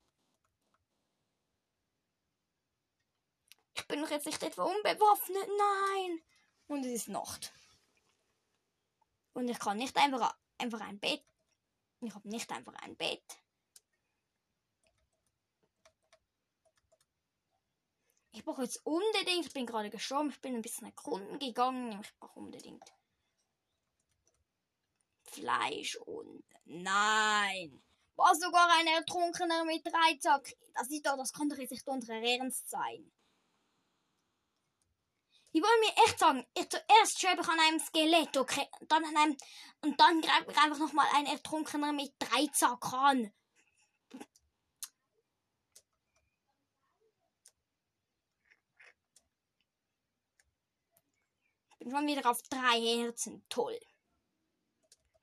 Ich 3.74 3.86
bin 3.86 4.00
doch 4.00 4.08
jetzt 4.08 4.24
nicht 4.24 4.42
etwa 4.42 4.64
unbewaffnet, 4.64 5.48
nein. 5.58 6.22
Und 6.68 6.86
es 6.86 6.92
ist 6.92 7.08
Nacht. 7.08 7.52
Und 9.34 9.48
ich 9.48 9.58
kann 9.58 9.76
nicht 9.76 9.94
einfach, 9.98 10.34
einfach 10.56 10.80
ein 10.80 10.98
Bett. 10.98 11.22
Ich 12.00 12.14
habe 12.14 12.26
nicht 12.30 12.50
einfach 12.50 12.74
ein 12.76 12.96
Bett. 12.96 13.38
Ich 18.30 18.46
brauche 18.46 18.62
jetzt 18.62 18.80
unbedingt, 18.86 19.44
ich 19.44 19.52
bin 19.52 19.66
gerade 19.66 19.90
gestorben, 19.90 20.30
ich 20.30 20.40
bin 20.40 20.54
ein 20.54 20.62
bisschen 20.62 20.86
erkunden 20.86 21.38
gegangen, 21.38 22.00
ich 22.02 22.18
brauche 22.18 22.40
unbedingt 22.40 22.90
Fleisch 25.32 25.96
und 25.96 26.44
nein. 26.64 27.82
War 28.16 28.34
sogar 28.34 28.68
ein 28.78 28.86
Ertrunkener 28.86 29.64
mit 29.64 29.84
Dreizack. 29.86 30.54
Das 30.74 30.90
ist 30.90 31.06
doch, 31.06 31.16
das 31.16 31.32
doch 31.32 31.56
jetzt 31.56 31.70
nicht 31.70 31.86
unser 31.86 32.14
Ernst 32.14 32.68
sein. 32.68 33.10
Die 35.54 35.62
wollen 35.62 35.80
mir 35.80 36.04
echt 36.04 36.18
sagen, 36.18 36.46
ich 36.56 36.68
zuerst 36.68 37.20
schreibe 37.20 37.42
ich 37.42 37.48
an 37.48 37.60
einem 37.60 37.78
Skelett, 37.78 38.36
okay, 38.38 38.66
und 38.80 38.90
dann 38.90 39.04
an 39.04 39.16
einem, 39.16 39.36
und 39.82 40.00
dann 40.00 40.20
greife 40.22 40.50
ich 40.50 40.56
einfach 40.56 40.78
nochmal 40.78 41.06
ein 41.14 41.26
Ertrunkener 41.26 41.92
mit 41.92 42.14
Dreizack 42.18 42.92
an. 42.92 43.32
Ich 51.70 51.78
bin 51.78 51.90
schon 51.90 52.06
wieder 52.06 52.30
auf 52.30 52.40
drei 52.48 52.80
Herzen, 52.80 53.44
toll. 53.50 53.78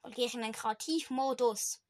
Und 0.02 0.16
gehe 0.16 0.26
ich 0.26 0.34
in 0.34 0.42
den 0.42 0.52
Kreativmodus. 0.52 1.82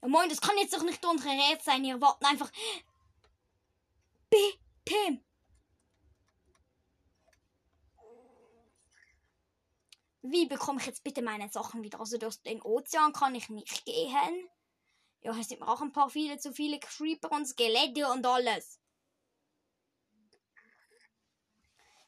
Ja 0.00 0.08
moin, 0.08 0.28
das 0.28 0.40
kann 0.40 0.56
jetzt 0.58 0.74
doch 0.74 0.84
nicht 0.84 1.04
unsere 1.04 1.30
Rätsel 1.30 1.64
sein. 1.64 1.84
Ihr 1.84 2.00
warten 2.00 2.24
einfach. 2.24 2.50
Bitte. 4.30 5.22
Wie 10.22 10.46
bekomme 10.46 10.80
ich 10.80 10.86
jetzt 10.86 11.04
bitte 11.04 11.22
meine 11.22 11.48
Sachen 11.48 11.82
wieder? 11.82 12.00
Also 12.00 12.18
durch 12.18 12.40
den 12.42 12.60
Ozean 12.62 13.12
kann 13.12 13.34
ich 13.34 13.48
nicht 13.48 13.84
gehen. 13.84 14.48
Ja, 15.20 15.36
es 15.36 15.48
sind 15.48 15.60
mir 15.60 15.68
auch 15.68 15.80
ein 15.80 15.92
paar 15.92 16.10
viele 16.10 16.38
zu 16.38 16.52
viele 16.52 16.78
Creeper 16.78 17.32
und 17.32 17.46
Skelette 17.46 18.08
und 18.08 18.24
alles. 18.26 18.78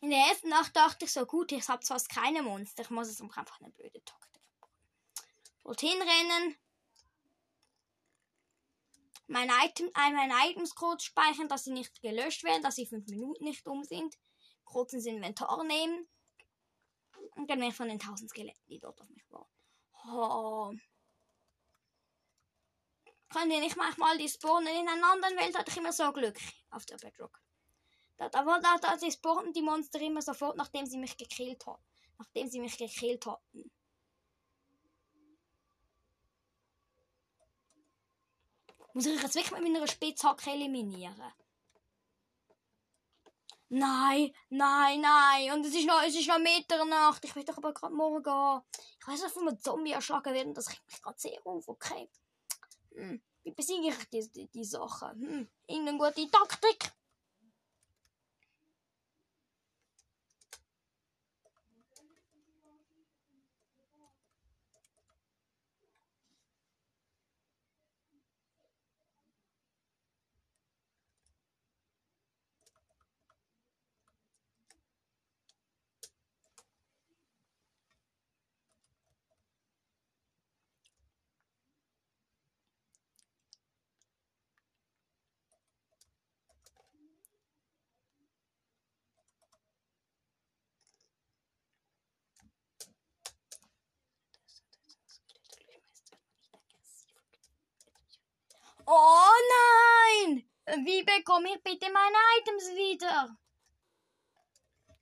In 0.00 0.10
der 0.10 0.18
ersten 0.18 0.48
Nacht 0.48 0.74
dachte 0.74 1.04
ich 1.04 1.12
so, 1.12 1.26
gut, 1.26 1.52
ich 1.52 1.68
habe 1.68 1.84
zwar 1.84 2.00
keine 2.04 2.42
Monster, 2.42 2.82
ich 2.82 2.90
muss 2.90 3.08
es 3.08 3.20
einfach 3.20 3.60
eine 3.60 3.70
blöde 3.70 4.02
Taktik. 4.02 4.42
Dorthin 5.62 6.00
rennen. 6.00 6.56
Mein 9.26 9.50
Item, 9.62 9.88
äh, 9.88 10.10
meine 10.10 10.34
Items 10.48 10.74
kurz 10.74 11.04
speichern, 11.04 11.48
dass 11.48 11.64
sie 11.64 11.72
nicht 11.72 12.00
gelöscht 12.00 12.42
werden, 12.42 12.62
dass 12.62 12.76
sie 12.76 12.86
fünf 12.86 13.06
Minuten 13.06 13.44
nicht 13.44 13.66
um 13.66 13.84
sind. 13.84 14.16
Kurz 14.64 14.92
ins 14.94 15.06
Inventar 15.06 15.62
nehmen. 15.64 16.08
Und 17.36 17.48
dann 17.48 17.60
mehr 17.60 17.70
von 17.70 17.88
den 17.88 17.98
tausend 17.98 18.30
Skeletten, 18.30 18.66
die 18.68 18.80
dort 18.80 19.00
auf 19.00 19.08
mich 19.10 19.30
waren. 19.30 19.48
Oh. 20.08 20.72
Können 23.28 23.50
die 23.50 23.60
nicht 23.60 23.76
manchmal 23.76 24.18
die 24.18 24.28
spawnen 24.28 24.74
in 24.74 24.88
einer 24.88 25.12
anderen 25.12 25.36
Welt, 25.36 25.56
hatte 25.56 25.70
ich 25.70 25.76
immer 25.76 25.92
so 25.92 26.10
Glück 26.12 26.38
auf 26.70 26.84
der 26.86 26.96
Bedrock. 26.96 27.40
Da, 28.20 28.28
da, 28.28 28.60
da, 28.60 28.76
da 28.76 29.10
spawnen 29.10 29.54
die 29.54 29.62
Monster 29.62 29.98
immer 30.02 30.20
sofort, 30.20 30.54
nachdem 30.54 30.84
sie 30.84 30.98
mich 30.98 31.16
gekillt 31.16 31.64
haben. 31.64 31.82
Nachdem 32.18 32.48
sie 32.48 32.60
mich 32.60 32.76
gekillt 32.76 33.24
hatten. 33.24 33.70
Muss 38.92 39.06
ich 39.06 39.22
jetzt 39.22 39.34
wirklich 39.34 39.52
mit 39.52 39.72
meiner 39.72 39.86
Spitzhacke 39.86 40.50
eliminieren? 40.50 41.32
Nein, 43.70 44.34
nein, 44.50 45.00
nein. 45.00 45.52
Und 45.52 45.64
es 45.64 45.74
ist 45.74 45.86
noch, 45.86 46.02
es 46.02 46.14
ist 46.14 46.28
noch 46.28 46.38
Mitternacht. 46.38 47.24
Ich 47.24 47.34
will 47.34 47.44
doch 47.44 47.56
aber 47.56 47.72
gerade 47.72 47.94
morgen 47.94 48.22
gehen. 48.22 48.84
Ich 49.00 49.08
weiß 49.08 49.22
nicht, 49.22 49.36
ob 49.36 49.44
wir 49.44 49.58
Zombie 49.58 49.92
erschlagen 49.92 50.34
werden. 50.34 50.52
Das 50.52 50.68
regt 50.68 50.86
mich 50.86 51.00
gerade 51.00 51.18
sehr 51.18 51.40
auf, 51.46 51.66
okay? 51.68 52.10
Hm. 52.94 53.22
Wie 53.44 53.52
besiege 53.52 53.88
ich 53.88 54.10
die, 54.10 54.30
die, 54.30 54.48
die 54.48 54.64
Sachen? 54.64 55.22
Hm. 55.22 55.48
Irgendeine 55.66 55.98
gute 55.98 56.30
Taktik? 56.30 56.92
Oh 98.92 100.26
nein! 100.26 100.44
Wie 100.70 101.02
bekomme 101.02 101.48
ich 101.48 101.62
bitte 101.64 101.90
meine 101.92 102.16
Items 102.38 102.70
wieder? 102.76 103.36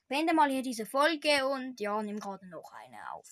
Beende 0.08 0.32
mal 0.32 0.48
hier 0.48 0.62
diese 0.62 0.86
Folge 0.86 1.46
und 1.46 1.78
ja, 1.78 2.02
nimm 2.02 2.18
gerade 2.18 2.48
noch 2.48 2.72
eine 2.72 2.96
auf. 3.12 3.30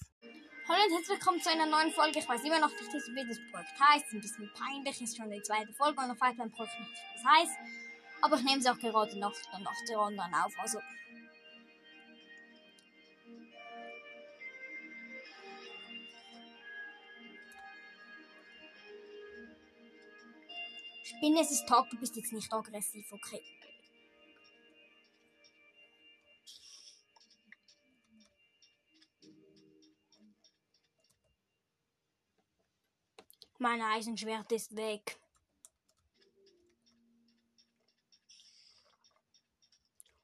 Hallo 0.68 0.82
und 0.84 0.92
herzlich 0.92 1.08
willkommen 1.08 1.40
zu 1.40 1.48
einer 1.48 1.64
neuen 1.64 1.90
Folge. 1.92 2.18
Ich 2.18 2.28
weiß 2.28 2.44
immer 2.44 2.60
noch 2.60 2.68
nicht, 2.68 2.92
wie 2.92 3.26
das 3.26 3.38
Projekt 3.50 3.80
heißt. 3.80 4.12
Ein 4.12 4.20
bisschen 4.20 4.52
peinlich, 4.52 5.00
ist 5.00 5.16
schon 5.16 5.30
die 5.30 5.40
zweite 5.40 5.72
Folge 5.72 5.98
und 5.98 6.08
noch 6.08 6.20
weiß 6.20 6.36
mein 6.36 6.52
Projekt 6.52 6.78
nicht, 6.78 6.92
was 7.14 7.24
heißt. 7.24 7.56
Aber 8.20 8.36
ich 8.36 8.42
nehme 8.42 8.60
sie 8.60 8.68
auch 8.68 8.78
gerade 8.78 9.18
noch, 9.18 9.32
nach 9.58 9.84
der 9.88 9.98
anderen 9.98 10.34
auf. 10.34 10.52
Also 10.58 10.78
Spinne, 21.16 21.40
es 21.40 21.50
ist 21.50 21.66
Tag, 21.66 21.88
du 21.88 21.96
bist 21.96 22.14
jetzt 22.16 22.32
nicht 22.32 22.52
aggressiv, 22.52 23.10
okay? 23.10 23.42
Mein 33.58 33.80
Eisenschwert 33.80 34.52
ist 34.52 34.76
weg. 34.76 35.18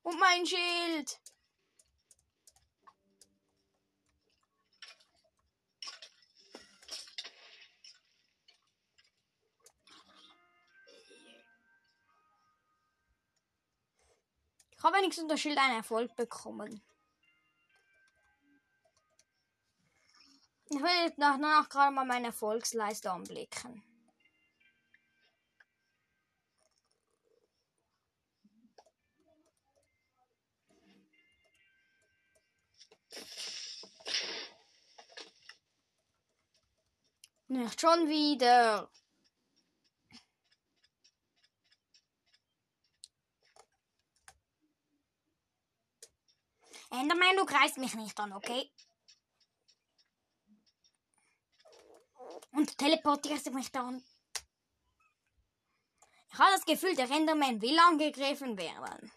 Und 0.02 0.18
mein 0.20 0.44
Schild. 0.44 1.18
Ich 14.82 14.84
habe 14.84 14.96
wenigstens 14.96 15.28
das 15.28 15.40
Schild 15.40 15.58
einen 15.58 15.76
Erfolg 15.76 16.16
bekommen. 16.16 16.82
Ich 20.70 20.76
will 20.76 21.04
jetzt 21.04 21.18
danach 21.18 21.68
gerade 21.68 21.94
mal 21.94 22.04
meine 22.04 22.26
Erfolgsleiste 22.26 23.12
anblicken. 23.12 23.84
Nicht 37.46 37.80
schon 37.80 38.08
wieder. 38.08 38.90
Enderman, 46.92 47.36
du 47.36 47.46
greifst 47.46 47.78
mich 47.78 47.94
nicht 47.94 48.18
an, 48.20 48.34
okay? 48.34 48.70
Und 52.52 52.76
teleportierst 52.76 53.46
du 53.46 53.50
mich 53.52 53.72
dann. 53.72 54.04
Ich 56.30 56.38
habe 56.38 56.52
das 56.52 56.64
Gefühl, 56.66 56.94
der 56.94 57.10
Enderman 57.10 57.62
will 57.62 57.78
angegriffen 57.78 58.58
werden. 58.58 59.10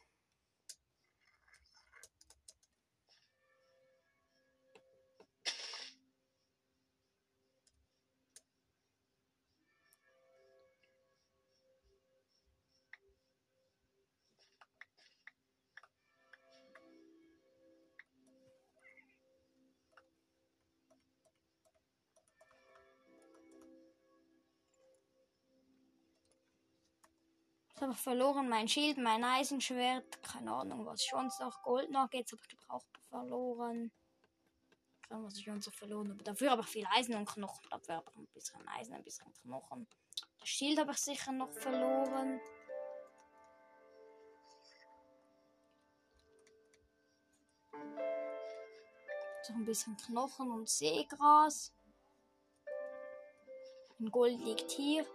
Verloren 27.93 28.49
mein 28.49 28.67
Schild, 28.67 28.97
mein 28.97 29.23
Eisenschwert, 29.23 30.21
keine 30.23 30.51
Ahnung, 30.53 30.85
was 30.85 31.05
sonst 31.05 31.39
noch. 31.39 31.61
Gold 31.61 31.91
Nuggets 31.91 32.31
habe 32.31 32.41
ich 32.47 32.69
auch 32.69 32.83
verloren. 33.09 33.91
Ahnung, 35.09 35.23
was 35.23 35.37
ich 35.37 35.45
sonst 35.45 35.67
noch 35.67 35.73
verloren 35.73 36.09
habe. 36.09 36.23
Dafür 36.23 36.51
ich 36.61 36.67
viel 36.67 36.85
Eisen 36.95 37.15
und 37.15 37.27
Knochen. 37.27 37.69
Dafür 37.69 37.97
ich 38.09 38.17
ein 38.17 38.27
bisschen 38.33 38.67
Eisen, 38.67 38.93
ein 38.93 39.03
bisschen 39.03 39.31
Knochen. 39.33 39.87
Das 40.39 40.49
Schild 40.49 40.79
habe 40.79 40.91
ich 40.91 40.97
sicher 40.97 41.31
noch 41.31 41.51
verloren. 41.51 42.39
So 49.43 49.53
ein 49.53 49.65
bisschen 49.65 49.95
Knochen 49.97 50.51
und 50.51 50.67
Seegras. 50.67 51.71
Ein 53.99 54.09
Gold 54.09 54.39
liegt 54.39 54.71
hier. 54.71 55.05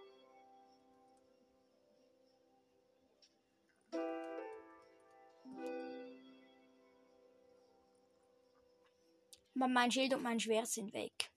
Mein 9.68 9.90
Schild 9.90 10.14
und 10.14 10.22
mein 10.22 10.40
Schwert 10.40 10.66
sind 10.66 10.92
weg. 10.92 11.30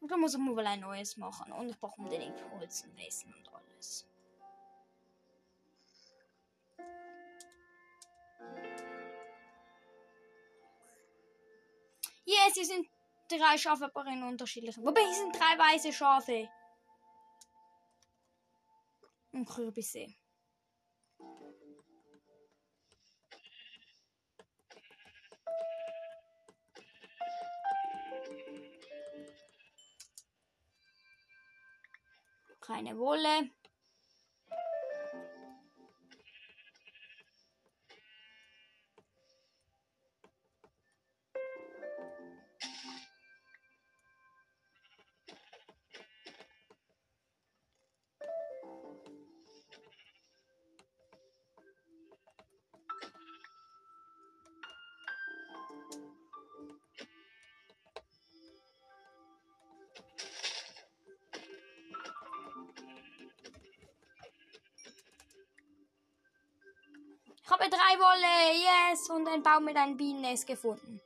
Und 0.00 0.10
dann 0.10 0.20
muss 0.20 0.34
ich 0.34 0.40
mal 0.40 0.66
ein 0.66 0.80
neues 0.80 1.16
machen. 1.16 1.50
Und 1.52 1.70
ich 1.70 1.78
brauche 1.80 2.00
unbedingt 2.00 2.40
Holz 2.52 2.84
und 2.84 2.96
Essen 2.98 3.34
und 3.34 3.52
alles. 3.52 4.06
Yes, 12.24 12.54
hier 12.54 12.66
sind 12.66 12.88
drei 13.28 13.58
Schafe, 13.58 13.90
aber 13.92 14.06
in 14.06 14.22
unterschiedlichen. 14.22 14.84
Wobei, 14.84 15.00
hier 15.00 15.14
sind 15.14 15.34
drei 15.34 15.58
weiße 15.58 15.92
Schafe. 15.92 16.48
Und 19.32 19.46
Kürbisse. 19.46 20.14
Keine 32.66 32.98
Wolle. 32.98 33.50
Wolle, 68.16 68.92
yes, 68.92 69.10
und 69.10 69.28
ein 69.28 69.42
Baum 69.42 69.64
mit 69.64 69.76
einem 69.76 69.96
Bienennest 69.96 70.46
gefunden. 70.46 71.00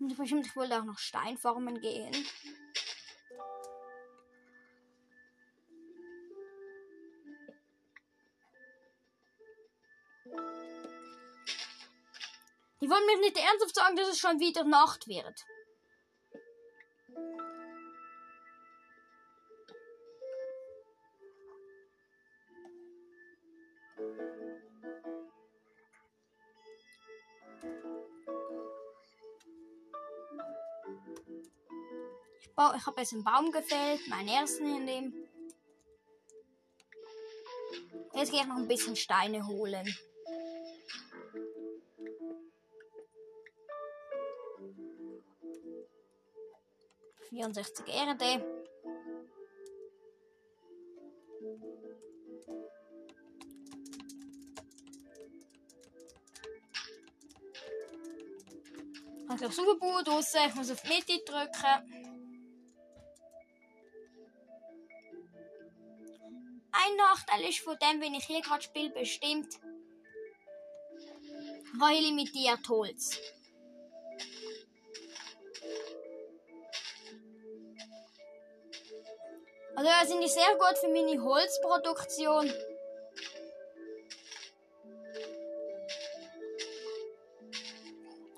Und 0.00 0.16
bestimmt, 0.16 0.46
ich 0.46 0.56
wollte 0.56 0.78
auch 0.78 0.84
noch 0.84 0.98
Steinformen 0.98 1.80
gehen. 1.80 2.12
Die 12.80 12.90
wollen 12.90 13.06
mir 13.06 13.20
nicht 13.20 13.36
ernsthaft 13.36 13.74
sagen, 13.74 13.96
dass 13.96 14.08
es 14.08 14.18
schon 14.18 14.38
wieder 14.40 14.64
Nacht 14.64 15.06
wird. 15.06 15.44
Ich 32.76 32.86
habe 32.86 33.00
jetzt 33.00 33.14
einen 33.14 33.24
Baum 33.24 33.50
gefällt, 33.50 34.06
meinen 34.08 34.28
ersten 34.28 34.66
in 34.66 34.86
dem. 34.86 35.14
Jetzt 38.14 38.30
gehe 38.30 38.42
ich 38.42 38.46
noch 38.46 38.56
ein 38.56 38.68
bisschen 38.68 38.94
Steine 38.94 39.46
holen. 39.46 39.86
Vierundsechzig 47.28 47.88
Erde. 47.88 48.44
Ich 59.34 59.42
habe 59.42 59.52
super 59.52 59.78
gut 59.78 60.06
draussen. 60.06 60.40
Ich 60.48 60.54
muss 60.54 60.70
auf 60.70 60.82
die 60.82 60.88
Mitte 60.88 61.24
drücken. 61.24 62.15
Ein 66.84 66.96
Nachteil 66.96 67.48
ist 67.48 67.60
von 67.60 67.76
dem, 67.78 68.00
wenn 68.00 68.14
ich 68.14 68.24
hier 68.24 68.42
gerade 68.42 68.62
spiele, 68.62 68.90
bestimmt 68.90 69.58
weil 71.78 72.00
limitiert 72.02 72.68
Holz. 72.68 73.18
Also 79.74 79.90
das 79.90 80.08
sind 80.08 80.22
die 80.22 80.28
sehr 80.28 80.56
gut 80.56 80.78
für 80.80 80.88
meine 80.88 81.22
Holzproduktion. 81.22 82.50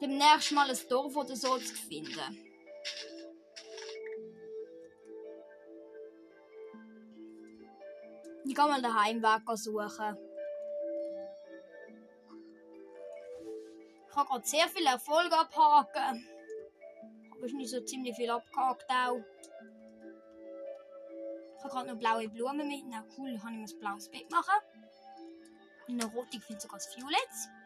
Demnächst 0.01 0.53
mal 0.53 0.69
ein 0.69 0.89
Dorf 0.89 1.17
oder 1.17 1.37
so 1.37 1.59
zu 1.59 1.75
finden. 1.75 2.48
Ich 8.49 8.55
gehe 8.55 8.65
mal 8.65 8.81
den 8.81 8.99
Heimweg 8.99 9.43
suchen. 9.59 10.17
Ich 14.09 14.17
habe 14.17 14.27
gerade 14.27 14.47
sehr 14.47 14.67
viel 14.69 14.87
Erfolg 14.87 15.31
abhaken. 15.33 16.27
Aber 17.31 17.45
ist 17.45 17.53
nicht 17.53 17.69
so 17.69 17.83
ziemlich 17.83 18.17
viel 18.17 18.31
abgehakt 18.31 18.87
auch. 18.89 19.21
Ich 21.59 21.65
habe 21.65 21.75
gerade 21.75 21.89
noch 21.91 21.99
blaue 21.99 22.29
Blumen 22.31 22.67
mit. 22.67 22.85
Na 22.87 23.05
cool, 23.19 23.39
kann 23.39 23.53
ich 23.53 23.59
mir 23.59 23.77
ein 23.77 23.81
blaues 23.81 24.09
Bett 24.09 24.31
machen. 24.31 24.59
Eine 25.87 26.07
rote, 26.07 26.39
ich 26.39 26.45
finde 26.45 26.63
sogar 26.63 26.79
das 26.79 26.97
Violett. 26.97 27.58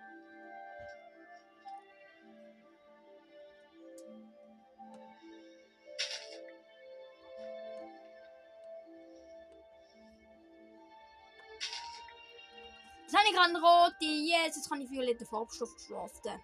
habe 13.42 13.56
eine 13.56 13.60
rote. 13.60 14.04
Yes, 14.04 14.56
jetzt 14.56 14.68
kann 14.68 14.80
ich 14.80 14.90
violette 14.90 15.26
Farbstoff 15.26 15.74
craften. 15.76 16.40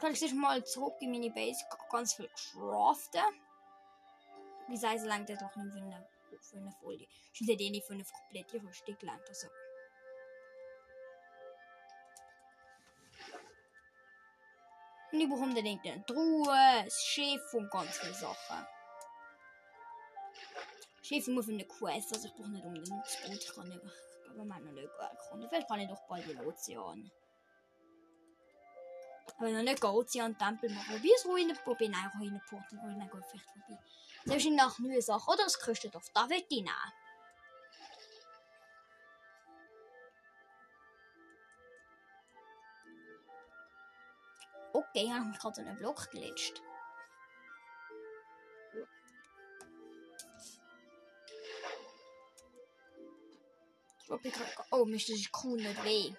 Kann 0.00 0.12
ich 0.12 0.34
mal 0.34 0.64
zurück 0.64 0.94
in 1.00 1.10
meine 1.10 1.30
Base 1.30 1.64
ganz 1.90 2.14
viel 2.14 2.28
craften. 2.28 3.20
Wie 4.68 4.76
sei 4.76 4.94
es 4.94 5.04
langt 5.04 5.28
das 5.28 5.38
doch 5.40 5.56
nicht 5.56 5.72
für 5.72 5.78
eine, 5.78 6.08
für 6.40 6.56
eine 6.56 6.72
Folie. 6.80 7.08
Ich 7.32 7.40
hätte 7.40 7.62
eh 7.62 7.70
nicht 7.70 7.86
für 7.86 7.94
eine 7.94 8.04
komplette 8.04 8.60
Versteck 8.60 9.02
langt. 9.02 9.28
Also. 9.28 9.48
Und 15.10 15.20
ich 15.20 15.28
bekomme 15.28 15.54
dann 15.54 15.66
irgendeine 15.66 16.04
Truhe, 16.04 16.84
das 16.84 17.02
Schiff 17.02 17.54
und 17.54 17.70
ganz 17.70 17.98
viele 17.98 18.14
Sachen. 18.14 18.66
Nur 21.10 21.42
für 21.42 21.52
eine 21.52 21.64
Quest, 21.64 22.12
also 22.12 22.28
ich 22.28 22.34
brauche 22.34 22.50
nicht 22.50 22.64
unbedingt 22.64 23.04
das 23.04 23.16
Boot. 23.22 23.42
Ich 23.42 23.54
kann 23.54 23.72
einfach, 23.72 23.92
aber 24.30 24.44
man 24.44 24.64
noch 24.64 24.72
nicht 24.72 24.88
erkunden. 24.98 25.48
Vielleicht 25.48 25.68
kann 25.68 25.80
ich 25.80 25.88
doch 25.88 26.06
bald 26.06 26.26
in 26.28 26.36
den 26.36 26.46
Ozean. 26.46 27.10
Aber 29.38 29.50
noch 29.50 29.62
nicht 29.62 29.84
Ozean-Tempel 29.84 30.70
machen. 30.70 31.02
Wie 31.02 31.12
es 31.12 31.24
Ruinenport 31.24 31.80
nein, 31.80 32.10
Ruinenport, 32.18 32.72
Ruinen 32.72 33.10
geht 33.10 33.26
vielleicht 33.26 33.46
vorbei. 33.46 33.82
Das 34.26 34.36
ist 34.36 34.50
nach 34.50 34.78
neue 34.78 35.00
Sachen. 35.00 35.32
Oder 35.32 35.44
das 35.44 35.58
kostet 35.58 35.96
auf. 35.96 36.10
Da 36.12 36.28
wird 36.28 36.44
ich 36.50 36.62
nehmen. 36.62 36.68
Okay, 44.72 45.04
ich 45.04 45.10
habe 45.10 45.24
mich 45.24 45.38
gerade 45.38 45.60
einen 45.62 45.78
Block 45.78 46.10
gelitscht. 46.10 46.62
Oh, 54.70 54.84
Mist, 54.86 55.10
das 55.10 55.44
cool, 55.44 55.58
nicht 55.58 55.84
weh. 55.84 56.14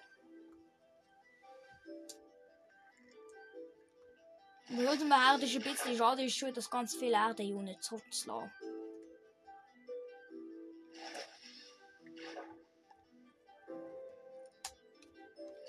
Ja, 4.68 4.94
der 4.94 5.06
Erde 5.08 5.44
ist 5.44 5.56
ein 5.56 5.62
bisschen 5.62 5.96
schade, 5.96 6.24
ist 6.24 6.36
schon, 6.36 6.54
dass 6.54 6.70
ganz 6.70 6.94
viele 6.94 7.16
Erde 7.16 7.42
Unit 7.42 7.82
zurückzulassen. 7.82 8.50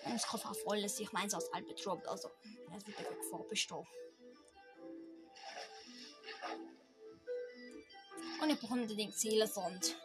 Und 0.05 0.15
es 0.15 0.27
kann 0.27 0.39
fast 0.39 0.67
alles, 0.67 0.99
ich 0.99 1.11
meine 1.11 1.27
es 1.27 1.33
als 1.33 1.51
halbe 1.51 1.73
Drop, 1.73 2.07
also 2.07 2.29
es 2.77 2.85
wird 2.85 2.97
eine 2.99 3.17
Gefahr 3.17 3.43
bestehen. 3.49 3.87
Und 8.41 8.49
ich 8.49 8.59
brauche 8.59 8.73
unbedingt 8.73 9.15
Seelensand. 9.15 9.95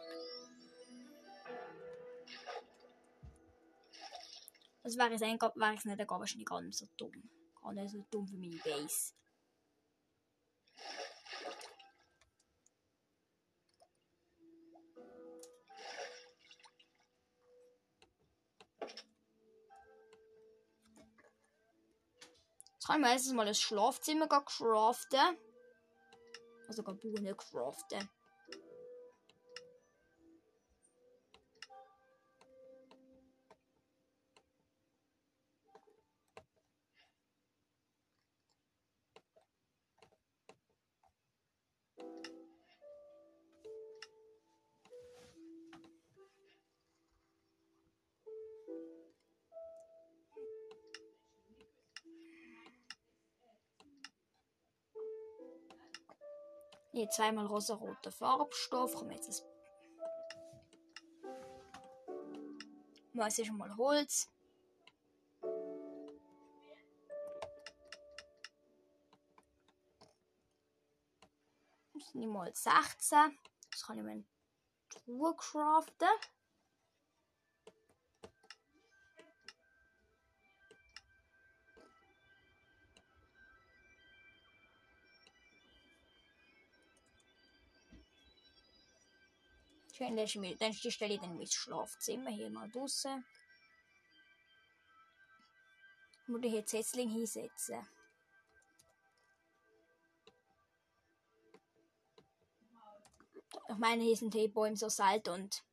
Das 4.87 4.97
wäre 4.97 5.15
es 5.15 5.21
eigentlich, 5.21 5.41
wäre 5.55 5.75
es 5.75 5.83
nicht, 5.83 5.99
dann 5.99 6.07
wahrscheinlich 6.07 6.47
gar 6.47 6.61
nicht 6.61 6.77
so 6.77 6.85
dumm. 6.95 7.29
Gar 7.61 7.73
nicht 7.73 7.91
so 7.91 8.05
dumm 8.09 8.25
für 8.25 8.37
meine 8.37 8.55
Base. 8.55 9.11
Jetzt 22.71 22.87
kann 22.87 22.95
ich 22.95 23.01
meistens 23.01 23.33
mal 23.33 23.45
das 23.45 23.59
Schlafzimmer 23.59 24.29
craften. 24.29 25.37
Also 26.69 26.81
gar 26.81 26.95
Bohnen 26.95 27.35
craften. 27.35 28.09
Zweimal 57.09 57.45
rosa-roter 57.45 58.11
Farbstoff. 58.11 58.95
Komm 58.95 59.11
jetzt 59.11 59.29
das. 59.29 59.45
Was 63.13 63.39
ist 63.39 63.47
schon 63.47 63.57
mal 63.57 63.75
Holz? 63.77 64.29
Das 71.93 72.11
sind 72.11 72.27
mal 72.27 72.53
16. 72.53 73.37
Das 73.71 73.85
kann 73.85 73.97
ich 73.97 74.03
mir 74.03 74.23
Truhe 74.89 75.35
craften. 75.35 76.07
Schön, 89.97 90.15
dann 90.15 90.27
stelle 90.73 91.15
ich 91.15 91.19
dann 91.21 91.35
mein 91.37 91.47
Schlafzimmer 91.47 92.29
hier 92.29 92.51
mal 92.51 92.69
draußen. 92.69 93.25
Muss 96.27 96.43
ich 96.43 96.53
jetzt 96.53 96.69
Setzling 96.69 97.09
hinsetzen. 97.09 97.81
Ich 103.69 103.77
meine, 103.77 104.03
hier 104.03 104.15
sind 104.15 104.35
die 104.35 104.47
Bäume 104.47 104.77
so 104.77 104.87
selten 104.87 105.31
und 105.31 105.63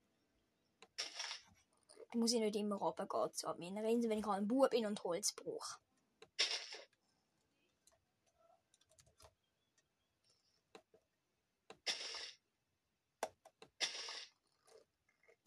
da 2.11 2.19
muss 2.19 2.33
ich 2.33 2.41
nicht 2.41 2.57
immer 2.57 2.77
runtergehen 2.77 3.35
zu 3.35 3.47
meiner 3.59 3.85
Insel, 3.85 4.09
wenn 4.09 4.21
ich 4.21 4.27
ein 4.27 4.49
Bub 4.49 4.71
bin 4.71 4.87
und 4.87 5.05
Holz 5.05 5.35
brauche. 5.35 5.84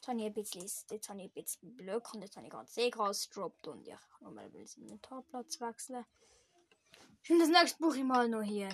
Habe 0.07 0.23
ein 0.23 0.33
bisschen, 0.33 0.61
jetzt 0.89 1.09
habe 1.09 1.19
ich 1.19 1.25
ein 1.25 1.31
bisschen 1.33 1.75
Blöcke 1.75 2.15
und 2.15 2.21
jetzt 2.21 2.37
habe 2.37 2.45
ich 2.47 2.51
gerade 2.51 2.71
Seegras 2.71 3.27
gedroppt 3.29 3.67
und 3.67 3.85
ich 3.85 3.93
kann 3.93 4.21
nochmal 4.21 4.45
ein 4.45 4.53
bisschen 4.53 4.83
Inventarplatz 4.83 5.59
wechseln. 5.59 6.05
Und 7.27 7.39
das 7.39 7.49
nächste 7.49 7.77
brauche 7.77 7.97
ich 7.97 8.05
mal 8.05 8.29
noch 8.29 8.41
hier 8.41 8.69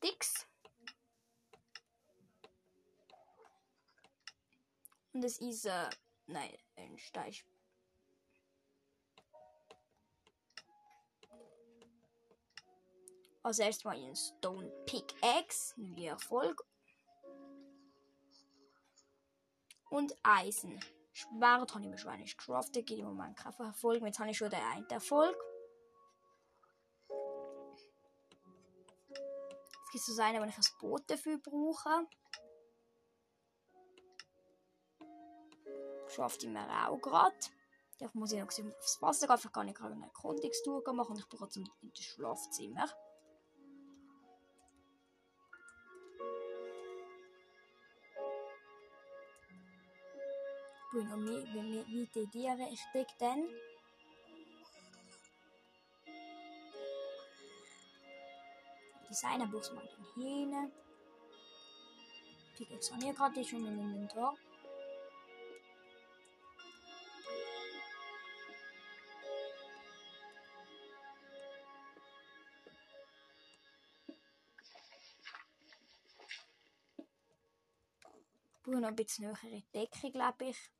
Sticks. 0.00 0.46
Und 5.12 5.20
das 5.22 5.36
ist, 5.36 5.66
äh, 5.66 5.90
nein, 6.26 6.56
ein 6.76 6.96
Stein. 6.96 7.34
Als 13.42 13.58
erstes 13.58 13.84
mal 13.84 14.02
ein 14.02 14.16
Stone 14.16 14.70
Pickaxe, 14.86 15.74
neue 15.76 16.06
Erfolg. 16.06 16.64
Und 19.92 20.16
Eisen. 20.22 20.80
Schwert 21.12 21.74
habe 21.74 21.84
ich 21.84 21.90
mir 21.90 21.98
schon 21.98 22.18
nicht 22.18 22.38
gecraftet, 22.38 22.86
geht 22.86 22.98
im 22.98 23.04
Moment 23.04 23.36
kein 23.36 23.52
Erfolg. 23.52 24.02
Jetzt 24.02 24.18
habe 24.18 24.30
ich 24.30 24.38
schon 24.38 24.48
den 24.48 24.58
einen 24.58 24.88
Erfolg. 24.88 25.36
Es 29.84 29.90
gibt 29.92 30.04
so 30.04 30.22
eine, 30.22 30.40
wo 30.40 30.44
ich 30.44 30.56
ein 30.56 30.78
Boot 30.80 31.02
dafür 31.10 31.36
brauche. 31.36 32.06
Schafft 36.08 36.42
ich 36.42 36.48
mir 36.48 36.88
auch 36.88 36.98
gerade. 36.98 37.36
Da 37.98 38.08
muss 38.14 38.32
ich 38.32 38.40
noch 38.40 38.46
aufs 38.48 39.02
Wasser 39.02 39.26
gehen, 39.26 39.36
vielleicht 39.36 39.54
kann 39.54 39.68
ich 39.68 39.74
gerade 39.74 39.92
eine 39.92 40.06
Erkundungstour 40.06 40.90
machen 40.94 41.12
und 41.12 41.18
ich 41.18 41.28
brauche 41.28 41.50
zum 41.50 41.70
das 41.82 42.02
Schlafzimmer. 42.02 42.88
Bueno, 50.92 51.16
wie 51.16 52.06
die 52.14 52.26
Tiere 52.26 52.70
richtig 52.70 53.06
dann. 53.18 53.48
Designer 59.08 59.46
muss 59.46 59.72
man 59.72 59.86
dann 59.86 60.22
hin. 60.22 60.72
Pickaxe 62.56 62.94
habe 62.94 63.06
ich 63.06 63.16
gerade 63.16 63.44
schon 63.44 63.66
im 63.66 63.80
Inventar. 63.80 64.36
Brauche 78.62 78.76
noch 78.76 78.88
ein 78.88 78.96
bisschen 78.96 79.26
höhere 79.26 79.62
Decke, 79.74 80.10
glaube 80.10 80.44
ich. 80.44 80.70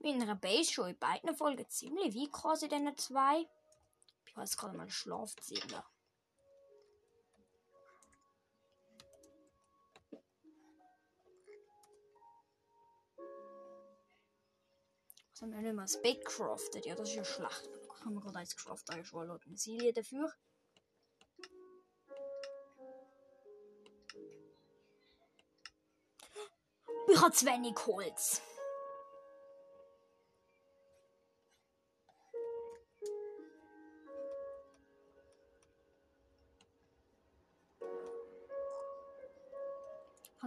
In 0.00 0.22
einer 0.22 0.34
Base 0.34 0.72
schon 0.72 0.90
in 0.90 0.98
beiden 0.98 1.34
Folgen 1.36 1.68
ziemlich 1.68 2.14
weit 2.14 2.32
quasi 2.32 2.68
diesen 2.68 2.96
zwei. 2.96 3.46
Ich 4.26 4.36
weiß 4.36 4.56
gerade 4.56 4.76
mal 4.76 4.88
Schlafzimmer. 4.88 5.84
Was 15.32 15.42
haben 15.42 15.52
wir 15.52 15.60
nicht 15.60 15.74
mehr 15.74 15.84
das 15.84 16.02
Bett 16.02 16.24
crafted? 16.24 16.86
Ja, 16.86 16.94
das 16.94 17.08
ist 17.10 17.14
ja 17.16 17.24
schlecht. 17.24 17.68
Haben 18.04 18.14
wir 18.14 18.20
gerade 18.20 18.38
eins 18.38 18.54
ist 19.00 19.12
wohl 19.12 19.30
eine 19.30 19.56
Silie 19.56 19.92
dafür. 19.92 20.32
Ich 27.08 27.20
habe 27.20 27.32
zu 27.32 27.46
wenig 27.46 27.74
Holz. 27.86 28.40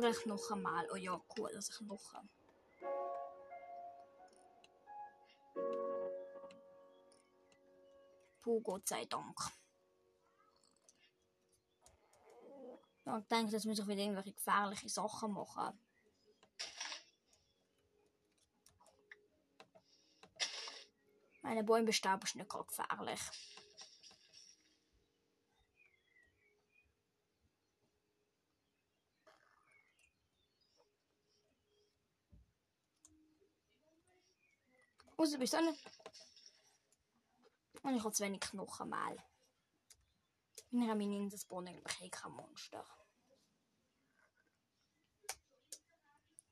Hat 0.04 0.12
ich 0.12 0.26
noch 0.26 0.52
einmal. 0.52 0.86
Oh 0.92 0.98
ja, 0.98 1.18
cool, 1.38 1.50
dass 1.54 1.70
ich 1.70 1.80
noch 1.82 2.14
habe. 2.14 2.28
Puh, 8.42 8.60
Gott 8.60 8.86
sei 8.86 9.06
Dank. 9.06 9.40
Ja, 13.06 13.18
ich 13.18 13.28
denke, 13.28 13.54
dass 13.54 13.64
muss 13.64 13.80
ich 13.80 13.88
wieder 13.88 14.02
irgendwelche 14.02 14.34
gefährliche 14.34 14.90
Sachen 14.90 15.32
machen. 15.32 15.80
Meine 21.44 21.64
Bäume 21.64 21.90
ist 21.90 22.04
nicht 22.36 22.50
gerade 22.50 22.66
gefährlich. 22.66 23.22
Außer 35.24 35.38
bei 35.38 35.46
Sonne. 35.46 35.74
Und 37.82 37.96
ich 37.96 38.04
habe 38.04 38.12
zu 38.12 38.26
wenig 38.26 38.42
Knochenmehl. 38.42 39.24
In 40.72 40.84
einer 40.84 40.96
Mini 40.96 41.16
in 41.16 41.30
das 41.30 41.46
Boden 41.46 41.82
kein 42.12 42.32
Monster. 42.34 42.86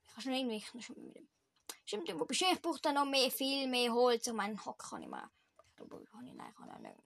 Ich 0.04 0.12
habe 0.12 0.22
schon 0.22 0.34
irgendwie 0.34 0.62
schon 0.82 1.06
mit 1.06 1.18
dem. 1.18 1.28
Stimmt, 1.84 2.18
wo 2.18 2.24
bist 2.24 2.40
du? 2.40 2.46
Ich 2.46 2.62
brauche 2.62 2.80
dann 2.80 2.96
noch 2.96 3.04
mehr, 3.04 3.30
viel 3.30 3.68
mehr 3.68 3.92
Holz. 3.92 4.30
Und 4.30 4.38
meinen 4.38 4.66
Hack 4.66 4.80
kann 4.80 5.02
ich 5.02 5.10
mal. 5.10 5.30
Ich 5.68 5.76
glaube, 5.76 6.02
ich 6.02 6.10
kann 6.10 6.26
ihn 6.26 6.40
eigentlich 6.40 6.72
auch 6.72 6.80
nicht. 6.80 7.04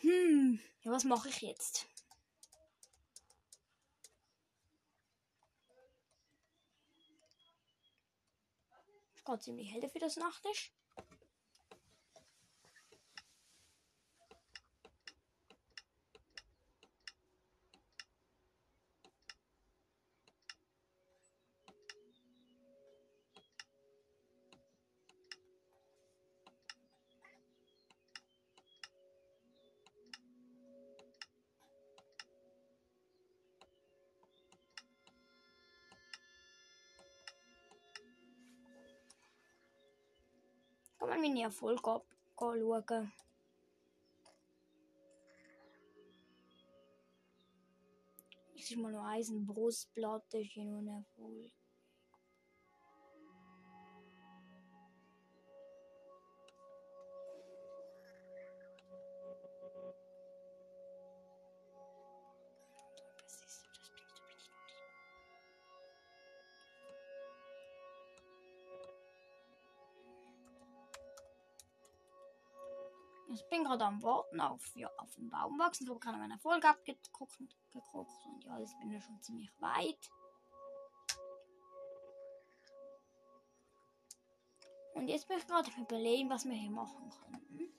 Hm, 0.00 0.60
ja, 0.82 0.92
was 0.92 1.02
mache 1.02 1.28
ich 1.28 1.40
jetzt? 1.40 1.88
Gerade 9.28 9.42
ziemlich 9.42 9.72
hell 9.72 9.88
für 9.90 9.98
das 9.98 10.16
Nacht 10.16 10.44
Kann 40.98 41.08
man 41.08 41.20
meine 41.20 41.42
Erfolge 41.42 42.02
schauen. 42.38 43.12
Ich 48.54 48.64
ist 48.64 48.76
mal 48.76 48.92
noch 48.92 49.04
Eisenbrustplatte, 49.04 50.38
ist 50.38 50.50
hier 50.50 50.64
nur. 50.64 51.04
Ich 51.08 51.16
bin 51.16 51.50
gerade 73.68 73.84
am 73.84 74.02
Warten 74.02 74.40
auf, 74.40 74.74
ja, 74.76 74.90
auf 74.96 75.14
den 75.14 75.28
Baum 75.28 75.58
wachsen. 75.58 75.84
Ich 75.84 75.90
habe 75.90 76.00
gerade 76.00 76.18
meine 76.18 76.38
Folge 76.38 76.68
abgeguckt 76.68 77.38
geguckt 77.70 78.10
und 78.26 78.44
ja, 78.44 78.58
jetzt 78.58 78.78
bin 78.80 78.90
ich 78.92 79.04
schon 79.04 79.20
ziemlich 79.20 79.50
weit. 79.60 80.10
Und 84.94 85.06
jetzt 85.08 85.28
bin 85.28 85.38
ich 85.38 85.46
gerade 85.46 85.70
überlegen, 85.78 86.30
was 86.30 86.44
wir 86.44 86.54
hier 86.54 86.70
machen 86.70 87.10
können. 87.10 87.72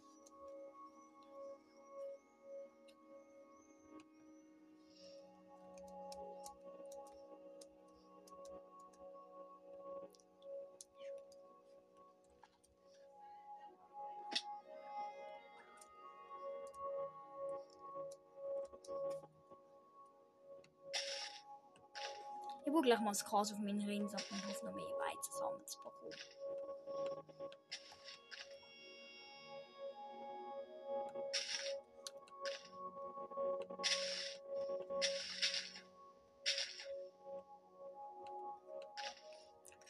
Gleich 22.89 22.99
mal 23.01 23.11
das 23.11 23.23
Gras 23.23 23.51
auf 23.51 23.59
meinen 23.59 23.81
Rins 23.81 24.13
ab 24.15 24.23
und 24.31 24.47
hoffe 24.47 24.65
noch 24.65 24.73
mehr 24.73 24.83
Weizen 24.83 25.31
zusammenzubekommen. 25.31 26.13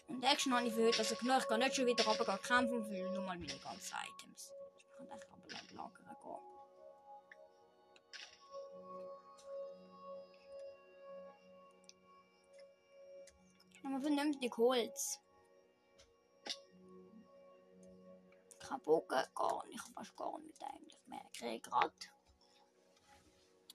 Und 0.07 0.23
Action 0.23 0.53
habe 0.53 0.67
ich 0.67 0.73
für 0.73 0.87
heute 0.87 0.99
also 0.99 1.15
genug. 1.15 1.37
Ich 1.39 1.47
gehe 1.47 1.57
nicht 1.57 1.75
schon 1.75 1.85
wieder 1.85 2.05
runter 2.05 2.37
kämpfen 2.39 2.89
will 2.89 3.09
nur 3.11 3.23
mal 3.23 3.37
meine 3.37 3.57
ganzen 3.59 3.95
Items. 3.95 4.51
Ich 4.77 4.97
kann 4.97 5.09
einfach 5.09 5.29
aber 5.31 6.08
Aber 13.89 14.01
vernünftig 14.01 14.55
Holz. 14.57 15.19
Kein 18.59 18.81
Bogen, 18.81 19.23
gar 19.33 19.65
nicht, 19.65 19.83
fast 19.95 20.15
gar 20.15 20.37
nicht 20.39 20.61
eigentlich. 20.61 20.99
Merke 21.07 21.55
ich 21.55 21.63
gerade. 21.63 21.93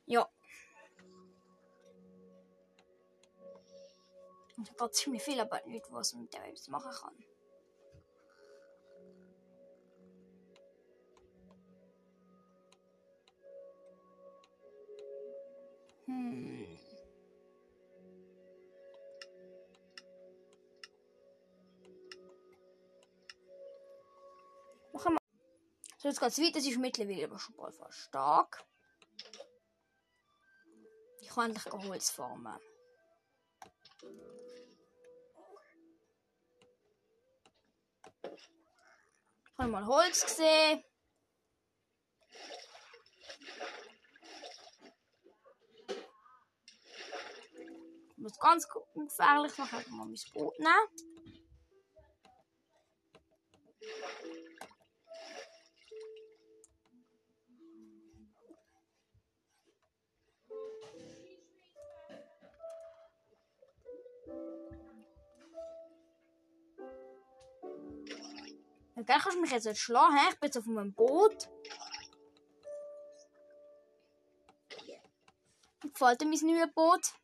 Ja. 0.06 0.28
Ich 4.62 4.70
habe 4.80 4.90
ziemlich 4.92 5.22
viel, 5.22 5.40
aber 5.40 5.60
nicht, 5.66 5.90
was 5.90 6.12
man 6.12 6.22
mit 6.22 6.34
dem 6.34 6.44
jetzt 6.44 6.68
machen 6.68 6.92
kann. 6.92 7.24
Hm. 16.06 16.74
Weiter. 26.40 26.59
Es 26.59 26.66
ist 26.66 26.78
mittlerweile 26.78 27.24
aber 27.24 27.38
schon 27.38 27.55
fast 27.57 27.98
stark. 27.98 28.64
Ich 31.20 31.28
kann 31.28 31.50
endlich 31.50 31.72
Holz 31.72 32.11
formen. 32.11 32.59
Ich 39.46 39.59
habe 39.59 39.70
mal 39.70 39.86
Holz 39.86 40.24
gesehen. 40.24 40.84
muss 48.24 48.38
ganz 48.38 48.66
gefährlich 48.68 49.57
machen. 49.59 49.80
Ich 49.80 49.90
mal 49.90 50.07
mein 50.07 50.18
Boot 50.32 50.59
nehmen. 50.59 50.88
Okay, 68.97 69.07
kannst 69.07 69.36
du 69.36 69.40
mich 69.40 69.51
jetzt 69.51 69.66
nicht 69.66 69.80
schlagen? 69.80 70.16
Ich 70.30 70.38
bin 70.38 70.47
jetzt 70.47 70.57
auf 70.57 70.68
einem 70.68 70.95
Boot. 70.95 71.49
Gefällt 75.80 76.20
dir 76.20 76.26
mein 76.26 76.38
neues 76.42 76.72
Boot? 76.74 77.14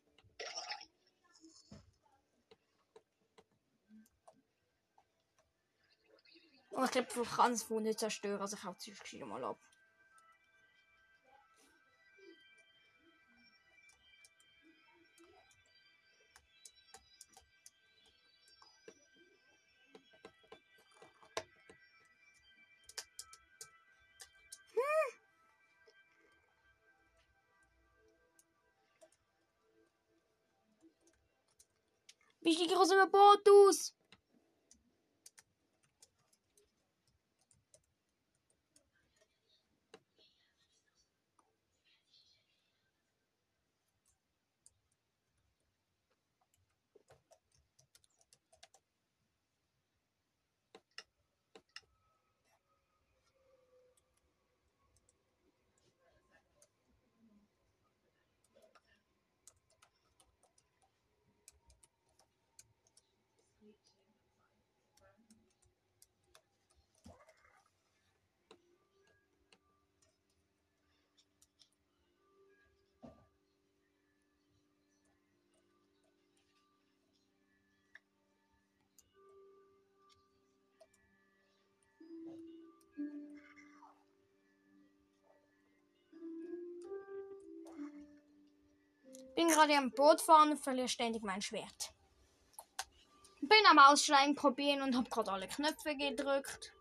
Oh, 6.71 6.83
ich 6.83 6.91
glaube, 6.91 7.07
ich 7.13 7.31
kann 7.31 7.53
es 7.53 7.69
wohl 7.69 7.81
nicht 7.81 7.99
zerstören, 7.99 8.41
also 8.41 8.55
ich 8.55 8.63
hau 8.63 8.71
es 8.71 9.13
mal 9.25 9.43
ab. 9.43 9.59
Wie 32.81 32.87
stieg 32.87 34.00
Bin 89.35 89.47
gerade 89.47 89.75
am 89.77 89.91
Boot 89.91 90.21
fahren 90.21 90.51
und 90.51 90.57
verliere 90.57 90.87
ständig 90.87 91.23
mein 91.23 91.41
Schwert. 91.41 91.93
Bin 93.41 93.65
am 93.69 93.79
Aussteigen 93.79 94.35
probieren 94.35 94.81
und 94.81 94.95
habe 94.95 95.09
gerade 95.09 95.31
alle 95.31 95.47
Knöpfe 95.47 95.95
gedrückt. 95.95 96.73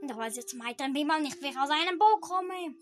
Und 0.00 0.08
da 0.08 0.16
weiß 0.16 0.36
jetzt 0.36 0.58
weiter, 0.58 0.86
wie 0.92 1.04
man 1.04 1.22
nicht 1.22 1.40
mehr 1.40 1.52
aus 1.62 1.70
einem 1.70 1.98
Boot 1.98 2.20
komme. 2.20 2.74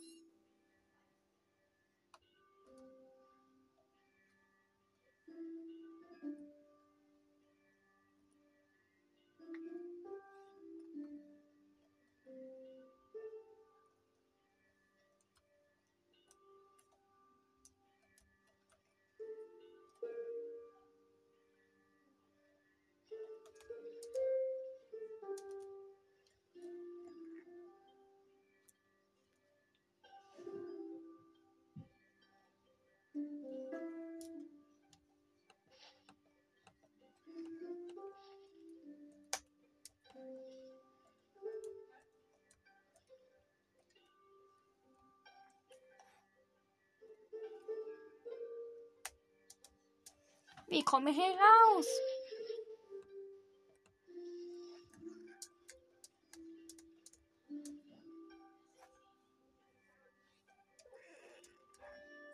Wie 50.80 50.84
komme 50.84 51.10
hier 51.10 51.24
raus? 51.24 51.86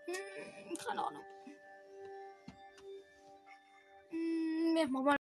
Hm, 0.07 0.77
keine 0.79 1.05
Ahnung. 1.05 1.25
Hm, 4.11 4.77
ich 4.77 4.89
mach 4.91 5.03
mal. 5.03 5.17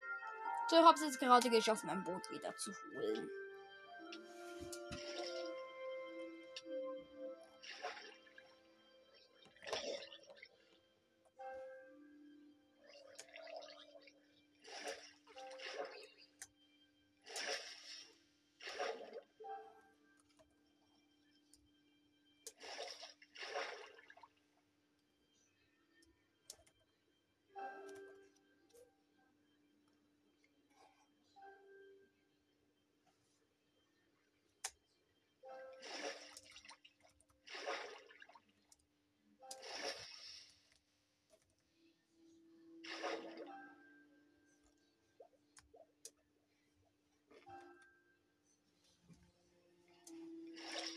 So, 0.68 0.78
ich 0.78 0.84
habe 0.84 0.96
es 0.96 1.02
jetzt 1.02 1.20
gerade 1.20 1.48
geschafft, 1.52 1.84
mein 1.84 2.04
Boot 2.04 2.28
wieder 2.32 2.58
zu 2.58 2.72
holen. 2.72 3.30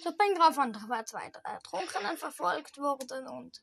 So 0.04 0.12
bin 0.12 0.34
gerade 0.34 0.52
von 0.52 0.74
zwei 1.06 1.30
Trunkenen 1.62 2.18
verfolgt 2.18 2.76
worden 2.76 3.26
und 3.26 3.62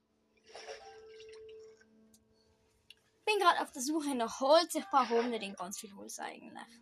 bin 3.26 3.38
gerade 3.38 3.62
auf 3.62 3.72
der 3.72 3.84
Suche 3.84 4.16
nach 4.16 4.39
Holz. 4.39 4.74
Ich 4.74 4.86
brauche 4.88 5.20
unbedingt 5.20 5.60
ganz 5.60 5.80
viel 5.80 5.96
Holz 5.96 6.18
eigentlich. 6.18 6.82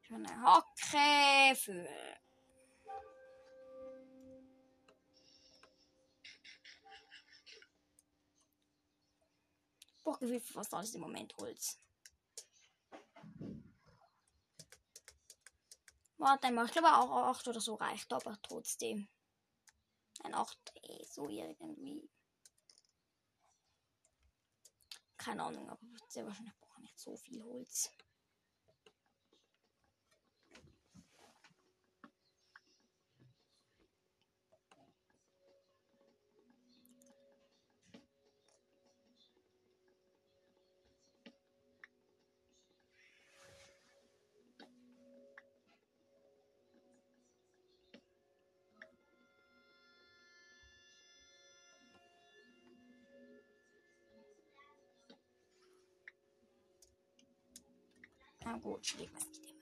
Schon 0.00 0.24
eine 0.24 0.42
Hacke 0.42 1.54
für 1.54 1.86
brauche 10.02 10.40
fast 10.40 10.72
alles 10.72 10.94
im 10.94 11.02
Moment 11.02 11.36
Holz. 11.36 11.76
Warte 16.18 16.50
mal, 16.50 16.66
ich 16.66 16.72
glaube 16.72 16.88
auch 16.88 17.10
8 17.28 17.46
oder 17.46 17.60
so 17.60 17.74
reicht, 17.76 18.12
aber 18.12 18.36
trotzdem. 18.42 19.08
Ein 20.24 20.34
8, 20.34 20.72
eh, 20.82 21.04
so 21.04 21.28
irgendwie. 21.28 22.10
Keine 25.16 25.44
Ahnung, 25.44 25.70
aber 25.70 25.80
sehr 26.08 26.26
wahrscheinlich 26.26 26.56
brauche 26.58 26.80
ich 26.80 26.82
nicht 26.82 26.98
so 26.98 27.16
viel 27.16 27.42
Holz. 27.42 27.92
Gut, 58.68 58.86
schlägt 58.86 59.14
was 59.14 59.26
nicht 59.28 59.50
immer. 59.50 59.57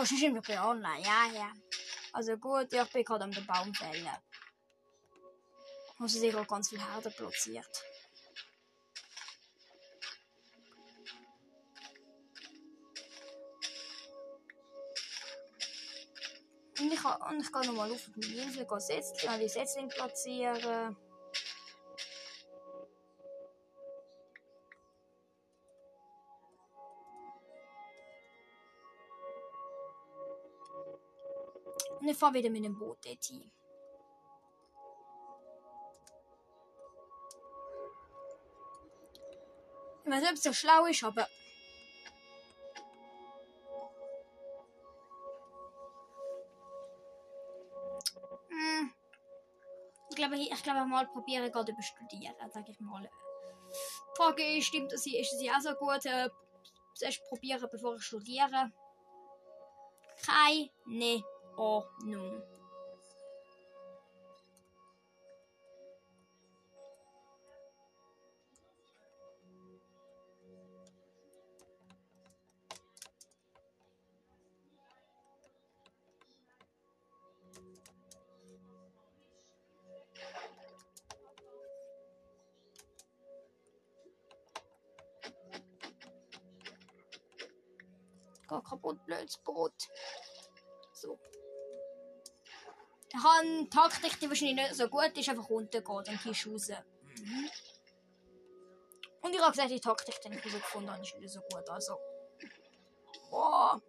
Oh, 0.00 0.04
schon 0.06 0.16
stimmt, 0.16 0.38
ich 0.38 0.46
bin 0.46 0.58
online. 0.58 1.02
Ja, 1.02 1.26
ja. 1.34 1.52
Also 2.12 2.34
gut, 2.38 2.72
ja, 2.72 2.84
ich 2.84 2.92
bin 2.92 3.04
gerade 3.04 3.24
am 3.24 3.32
den 3.32 3.46
Baum 3.46 3.74
fällen. 3.74 4.08
Hast 5.98 6.14
du 6.14 6.20
sicher 6.20 6.42
ganz 6.46 6.70
viel 6.70 6.80
Herde 6.80 7.10
platziert. 7.10 7.68
Und 16.78 16.92
ich, 16.92 17.04
und 17.04 17.40
ich 17.42 17.52
gehe 17.52 17.66
nochmal 17.66 17.92
auf 17.92 18.10
die 18.16 18.38
Insel, 18.38 18.64
gehe 18.64 18.80
Setzling, 18.80 19.38
die 19.38 19.48
Setzling 19.50 19.88
platzieren. 19.90 20.96
Ich 32.10 32.16
fahre 32.16 32.34
wieder 32.34 32.50
mit 32.50 32.64
dem 32.64 32.76
Boot 32.76 33.06
dorthin. 33.06 33.48
Ich 40.04 40.10
weiß 40.10 40.20
nicht, 40.20 40.30
ob 40.30 40.36
es 40.36 40.42
so 40.42 40.52
schlau 40.52 40.86
ist, 40.86 41.04
aber. 41.04 41.28
Hm. 48.48 48.92
Ich 50.08 50.16
glaube, 50.16 50.34
ich, 50.34 50.50
ich 50.50 50.62
glaube 50.64 50.84
mal 50.86 51.06
probieren 51.06 51.52
gerade 51.52 51.70
über 51.70 51.82
studieren, 51.82 52.34
sage 52.50 52.72
ich 52.72 52.80
mal. 52.80 53.02
Die 53.02 54.16
Frage 54.16 54.58
ist, 54.58 54.66
stimmt 54.66 54.90
das, 54.90 55.06
ist 55.06 55.40
ja 55.40 55.56
auch 55.56 55.60
so 55.60 55.74
gut, 55.74 56.04
äh, 56.06 56.28
zuerst 56.96 57.22
probieren, 57.28 57.68
bevor 57.70 57.94
ich 57.94 58.02
studiere? 58.02 58.72
Keine 60.26 61.22
Ahnung. 61.56 62.42
Gar 88.48 88.64
kaputt, 88.64 89.06
blödes 89.06 89.38
Boot. 89.44 89.72
So. 89.80 89.99
Habe 93.22 93.40
eine 93.40 93.68
Taktik, 93.70 94.18
die 94.20 94.28
wahrscheinlich 94.28 94.56
nicht 94.56 94.74
so 94.74 94.88
gut 94.88 95.16
ist, 95.16 95.28
einfach 95.28 95.48
runtergehen, 95.48 96.04
dann 96.04 96.20
gehst 96.22 96.44
du 96.44 96.52
raus. 96.52 96.68
Mhm. 96.68 97.50
Und 99.22 99.34
ich 99.34 99.40
habe 99.40 99.50
gesagt, 99.50 99.70
die 99.70 99.80
Taktik, 99.80 100.20
die 100.22 100.28
ich 100.28 100.44
herausgefunden 100.44 100.90
habe, 100.90 101.02
ist 101.02 101.18
nicht 101.18 101.32
so 101.32 101.40
gut. 101.40 101.68
Also. 101.68 101.98
Boah. 103.30 103.80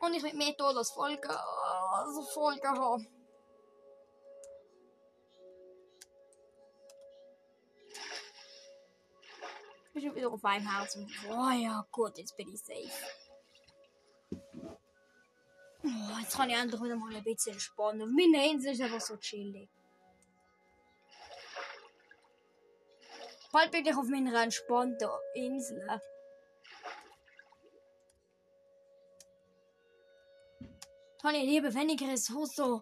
Und 0.00 0.14
ich 0.14 0.22
mit 0.22 0.34
mehr 0.34 0.56
Tod 0.56 0.76
als 0.76 0.90
Folge, 0.90 1.28
also 1.28 2.22
Folge 2.22 2.68
haben. 2.68 3.06
Ich 9.94 10.02
bin 10.02 10.14
wieder 10.14 10.32
auf 10.32 10.44
einem 10.44 10.66
Herz 10.66 10.96
und 10.96 11.08
boah, 11.22 11.52
ja 11.52 11.86
gut, 11.92 12.18
jetzt 12.18 12.36
bin 12.36 12.48
ich 12.48 12.60
safe. 12.60 13.21
Oh, 15.92 16.18
jetzt 16.20 16.36
kann 16.36 16.48
ich 16.48 16.56
endlich 16.56 16.80
wieder 16.82 16.96
mal 16.96 17.14
ein 17.14 17.22
bisschen 17.22 17.52
entspannen. 17.52 18.14
Meine 18.14 18.50
Insel 18.50 18.72
ist 18.72 18.80
einfach 18.80 19.00
so 19.00 19.16
chillig. 19.16 19.68
Bald 23.50 23.70
bin 23.70 23.84
ich 23.84 23.94
auf 23.94 24.06
meiner 24.06 24.42
entspannten 24.42 25.10
Insel. 25.34 26.00
Habe 31.22 31.36
ich 31.36 31.44
lieber 31.44 31.74
weniger 31.74 32.08
Ressourcen. 32.08 32.80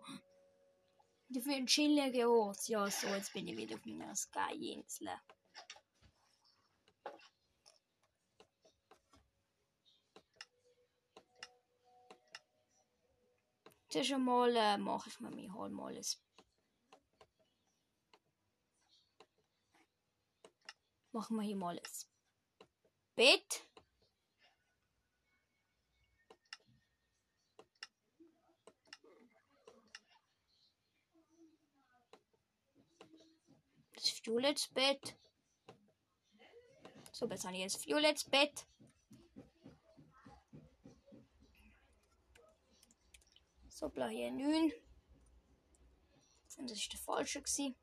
Dafür 1.29 1.55
ein 1.55 1.67
chilliger 1.67 2.31
Ort. 2.31 2.69
Ja, 2.69 2.89
so, 2.89 3.09
jetzt 3.09 3.33
bin 3.33 3.49
ich 3.49 3.57
wieder 3.57 3.75
auf 3.75 3.85
meiner 3.85 4.15
Sky-Insel. 4.15 5.09
Zuerst 13.91 14.13
einmal 14.13 14.55
äh, 14.55 14.79
mache 14.79 15.09
ich 15.09 15.19
mir 15.19 15.33
mir 15.33 15.53
hol 15.53 15.69
mal 15.71 15.93
ein 15.93 16.05
Machen 21.11 21.37
wir 21.37 21.43
hier 21.43 21.57
mal 21.57 21.77
ein 21.77 22.09
Bett. 23.17 23.67
Das 33.95 34.25
violettes 34.25 34.69
Bett. 34.69 35.17
So, 37.11 37.27
ich 37.55 37.63
jetzt 37.63 37.85
violettes 37.85 38.23
Bett. 38.23 38.67
So, 43.81 43.89
blau 43.89 44.09
hier 44.09 44.31
9. 44.31 44.73
Das 46.59 46.71
ist 46.71 46.93
der 46.93 47.01
falsche 47.01 47.41
gewesen. 47.41 47.75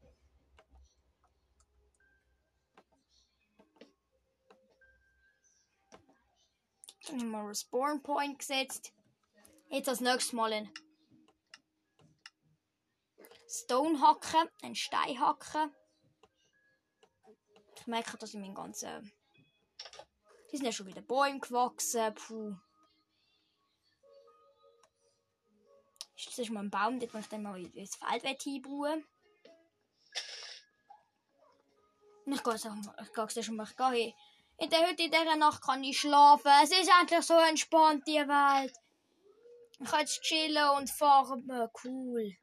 Dann 7.08 7.20
haben 7.20 7.32
wir 7.32 7.40
einen 7.40 7.56
Spawn 7.56 8.04
Point 8.04 8.38
gesetzt. 8.38 8.94
Jetzt 9.70 9.90
als 9.90 10.02
nächstes 10.02 10.34
Mal 10.34 10.54
ein 10.54 10.72
Stone 13.50 14.00
hacken, 14.00 14.52
ein 14.62 14.76
Stein 14.76 15.20
hacken. 15.20 15.76
Ich 17.76 17.88
merke, 17.88 18.20
dass 18.20 18.36
ich 18.36 18.40
mein 18.40 18.54
ganzen. 18.54 19.12
Die 20.52 20.58
sind 20.58 20.66
ja 20.68 20.72
schon 20.72 20.86
wieder 20.86 21.02
Bäume 21.02 21.40
gewachsen. 21.40 22.14
Puh. 22.14 22.56
Mal 26.50 26.64
ein 26.64 26.70
Baum, 26.70 27.00
dort 27.00 27.14
muss 27.14 27.24
ich 27.24 27.30
dann 27.30 27.44
mal 27.44 27.60
ins 27.60 27.96
Feld 27.96 28.42
hinbauen. 28.42 29.06
Und 32.26 32.34
ich 32.34 32.44
gehe 32.44 32.54
einfach 32.54 32.76
mal, 32.76 32.96
ich 33.02 33.34
gehe 33.34 33.44
schon 33.44 33.56
mal, 33.56 33.68
ich. 33.96 34.14
In 34.60 34.70
der 34.70 34.90
Hütte 34.90 35.04
in 35.04 35.12
dieser 35.12 35.36
Nacht 35.36 35.62
kann 35.62 35.84
ich 35.84 36.00
schlafen. 36.00 36.52
Es 36.64 36.72
ist 36.72 36.90
endlich 37.00 37.26
so 37.26 37.36
entspannt, 37.36 38.06
die 38.08 38.16
Welt. 38.16 38.74
Ich 39.80 39.88
kann 39.88 40.00
jetzt 40.00 40.22
chillen 40.24 40.70
und 40.78 40.90
farmen. 40.90 41.70
Cool. 41.84 42.36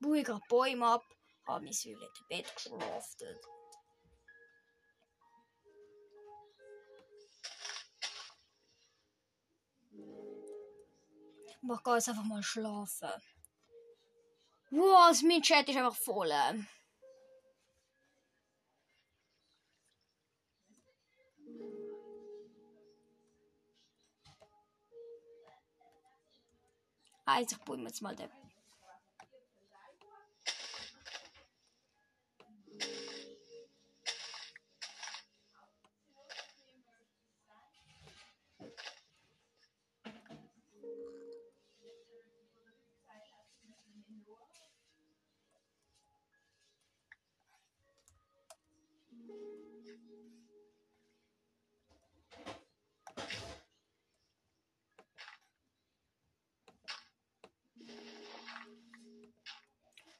Baue 0.00 0.18
ich 0.18 0.24
gerade 0.24 0.42
Bäume 0.48 0.86
ab. 0.86 1.04
Habe 1.46 1.64
mein 1.64 1.72
violette 1.72 2.24
Bett 2.28 2.46
craftet. 2.56 3.44
Gehe 11.66 11.94
jetzt 11.94 12.08
einfach 12.08 12.24
mal 12.24 12.42
schlafen. 12.42 13.08
Wow, 14.70 15.22
mein 15.22 15.40
Chat 15.40 15.68
ist 15.68 15.76
einfach 15.76 15.94
voll. 15.94 16.30
Also, 27.26 27.56
ich 27.56 27.64
baue 27.64 27.78
mir 27.78 27.84
jetzt 27.84 28.02
mal 28.02 28.14
den. 28.14 28.43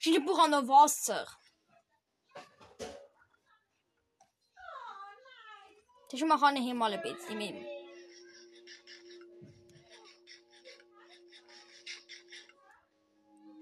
Noch 0.07 0.69
Wasser. 0.69 1.27
Das 6.11 6.21
kann 6.21 6.57
ich 6.57 6.63
hier 6.63 6.75
mal 6.75 6.93
ein 6.93 7.03
bisschen 7.03 7.39
mit. 7.39 7.55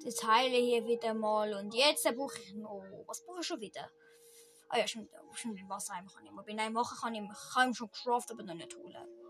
Das 0.04 0.22
heile 0.24 0.56
hier 0.56 0.84
wieder 0.84 1.14
mal. 1.14 1.54
Und 1.54 1.72
jetzt 1.74 2.04
brauche 2.16 2.38
ich 2.38 2.54
noch. 2.54 2.82
Was 3.06 3.24
brauche 3.24 3.40
ich 3.40 3.46
schon 3.46 3.60
wieder? 3.60 3.90
Ah 4.68 4.78
ja, 4.78 4.86
stimmt. 4.86 5.10
Stimmt, 5.34 5.68
Wasser 5.68 5.94
einfach 5.94 6.20
ich 6.22 6.30
mal. 6.30 6.42
Bei 6.42 6.58
einem 6.58 6.74
machen 6.74 6.98
kann 7.00 7.14
ich, 7.14 7.22
kann 7.54 7.70
ich 7.70 7.76
schon 7.76 7.90
craften, 7.90 8.36
aber 8.36 8.46
noch 8.46 8.54
nicht 8.54 8.74
holen. 8.74 9.21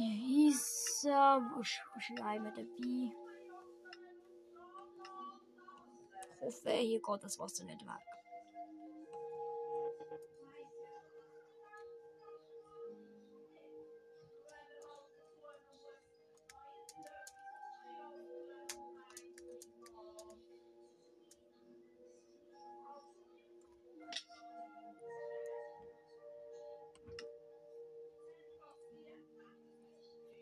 Hier 0.00 0.48
ist 0.48 1.04
er. 1.04 1.42
Ist 1.60 2.22
einmal 2.22 2.52
dabei? 2.52 3.12
Ich 6.22 6.40
hoffe, 6.40 6.70
hier 6.70 7.02
geht 7.02 7.22
das 7.22 7.38
Wasser 7.38 7.64
nicht 7.64 7.82
weg. 7.82 8.19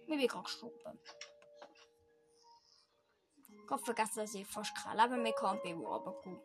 Mir 0.08 0.16
bin 0.16 0.26
gerade 0.26 0.44
gestorben. 0.44 0.98
Ich 3.46 3.70
habe 3.70 3.84
vergessen, 3.84 4.20
dass 4.20 4.34
ich 4.34 4.46
fast 4.46 4.74
kein 4.74 4.96
Leben 4.96 5.22
mehr 5.22 5.34
bin 5.62 5.84
aber 5.84 6.12
gut. 6.22 6.40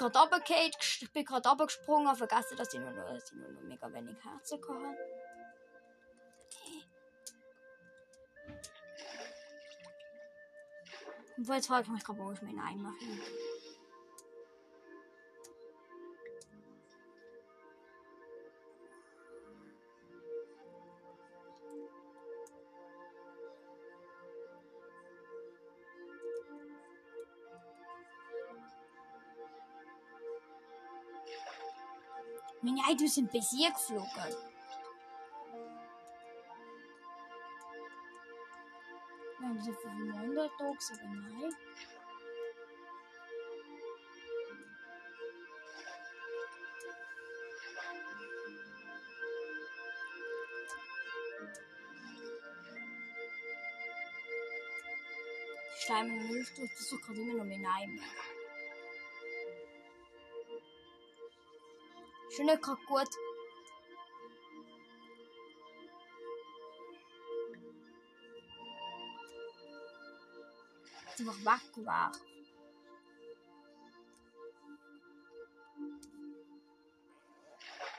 Gerade 0.00 0.18
runtergefallen, 0.18 0.72
ich 0.80 1.12
bin 1.12 1.24
gerade 1.24 1.48
runtergesprungen, 1.48 2.16
vergessen, 2.16 2.56
dass 2.56 2.72
ich 2.72 2.80
nur, 2.80 2.92
dass 2.92 3.24
ich 3.24 3.32
nur 3.32 3.50
noch 3.50 3.62
mega 3.62 3.92
wenig 3.92 4.16
Herzen 4.24 4.60
habe. 4.68 4.96
Und 11.36 11.48
jetzt 11.48 11.68
frage 11.68 11.82
ich 11.84 11.88
mich 11.88 12.04
gerade, 12.04 12.18
wo 12.18 12.32
ich 12.32 12.42
meinen 12.42 12.60
Eimer 12.60 12.92
hin. 12.98 13.20
Items 32.90 33.14
sind 33.14 33.30
bis 33.30 33.50
hier 33.50 33.70
geflogen. 33.70 34.08
Wir 39.38 39.48
haben 39.48 39.62
so 39.62 39.72
viele 39.72 40.04
900 40.06 40.50
Dogs, 40.58 40.90
aber 40.92 41.08
nein. 41.08 41.54
Steine 55.78 56.12
nicht, 56.12 56.58
das 56.58 56.80
ist 56.80 56.92
doch 56.92 57.00
gerade 57.00 57.20
immer 57.20 57.34
noch 57.34 57.44
mein 57.44 57.64
Eimer. 57.64 58.02
Schöne 62.40 62.56
gut. 62.58 63.08
Einfach 71.18 71.38
weggeworfen. 71.44 72.22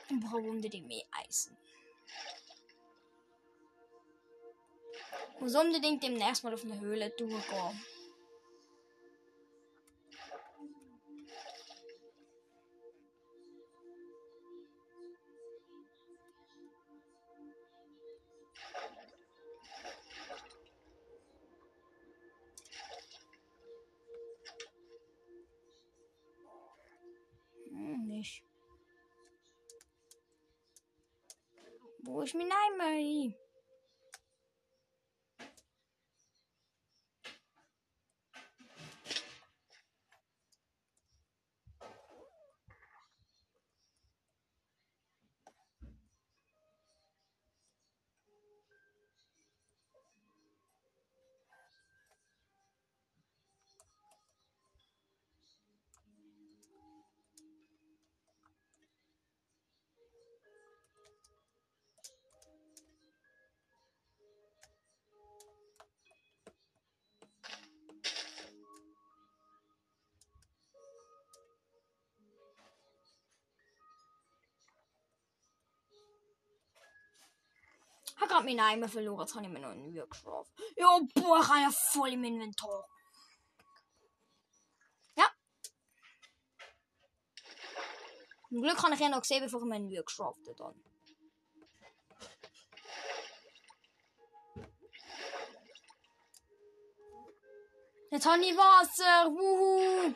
Ich 0.08 0.20
brauche 0.20 0.36
unbedingt 0.38 0.88
mehr 0.88 1.04
Eisen. 1.24 1.56
Ich 5.34 5.40
muss 5.40 5.54
unbedingt 5.54 6.02
demnächst 6.02 6.42
mal 6.42 6.52
auf 6.52 6.64
eine 6.64 6.80
Höhle 6.80 7.10
durchgehen. 7.10 7.91
Habe 78.22 78.34
gerade 78.34 78.46
meinen 78.46 78.60
Eimer 78.60 78.88
verloren. 78.88 79.20
Jetzt 79.20 79.34
habe 79.34 79.46
ich 79.46 79.50
mir 79.50 79.58
noch 79.58 79.70
einen 79.70 79.92
geschlafen. 79.92 80.52
Ja, 80.76 80.96
boah, 81.12 81.40
ich 81.40 81.48
habe 81.48 81.72
voll 81.72 82.12
im 82.12 82.22
Inventar. 82.22 82.88
Ja. 85.16 85.24
Zum 88.48 88.62
Glück 88.62 88.80
habe 88.80 88.94
ich 88.94 89.00
ja 89.00 89.08
noch 89.08 89.22
gesehen, 89.22 89.42
bevor 89.42 89.60
ich 89.60 89.66
Mühe 89.80 90.04
geschlafen 90.04 90.44
habe. 90.60 90.76
Jetzt 98.12 98.26
habe 98.26 98.44
ich 98.44 98.56
Wasser. 98.56 99.32
Wuhu. 99.32 100.14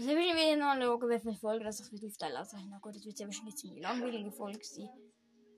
Also 0.00 0.12
ich 0.12 0.16
will 0.16 0.34
wieder 0.34 0.56
noch 0.56 0.98
schauen, 0.98 1.10
wie 1.10 1.20
viele 1.20 1.36
Folgen 1.36 1.62
das 1.62 1.80
ich 1.80 1.92
wieder 1.92 2.08
aufteilen 2.08 2.36
Also, 2.36 2.56
na 2.70 2.78
gut, 2.78 2.96
das 2.96 3.04
wird 3.04 3.18
ja 3.18 3.26
wahrscheinlich 3.26 3.52
eine 3.52 3.60
ziemlich 3.60 3.82
langweilige 3.82 4.32
Folge 4.32 4.64
sein. 4.64 4.88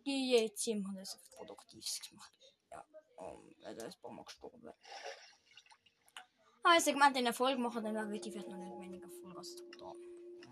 Die 0.05 0.33
jetzt 0.33 0.67
haben 0.67 0.97
das 0.97 1.17
Produktives 1.31 2.01
gemacht. 2.11 2.33
Ja, 2.73 2.85
um, 3.19 3.49
er 3.63 3.77
ist 3.77 3.95
ein 3.95 4.03
paar 4.03 4.11
Mal 4.11 4.25
gestorben. 4.25 4.61
Aber 6.65 6.77
ich 6.77 6.95
meine, 6.97 7.19
in 7.21 7.25
der 7.25 7.35
Folge 7.35 7.61
machen, 7.61 7.85
dann 7.85 8.11
wird 8.11 8.25
die 8.25 8.33
vielleicht 8.33 8.49
noch 8.49 8.57
nicht 8.57 8.81
weniger 8.81 9.09
Folge 9.11 9.43
tot. 9.79 9.97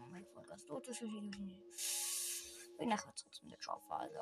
Meine 0.08 0.26
Folge 0.26 0.52
als 0.52 0.64
tot 0.66 0.86
ist 0.86 1.02
wahrscheinlich 1.02 1.36
nicht. 1.40 2.78
Bin 2.78 2.90
nachher 2.90 3.12
trotzdem 3.16 3.48
nicht 3.48 3.64
schaffen, 3.64 3.90
also. 3.90 4.20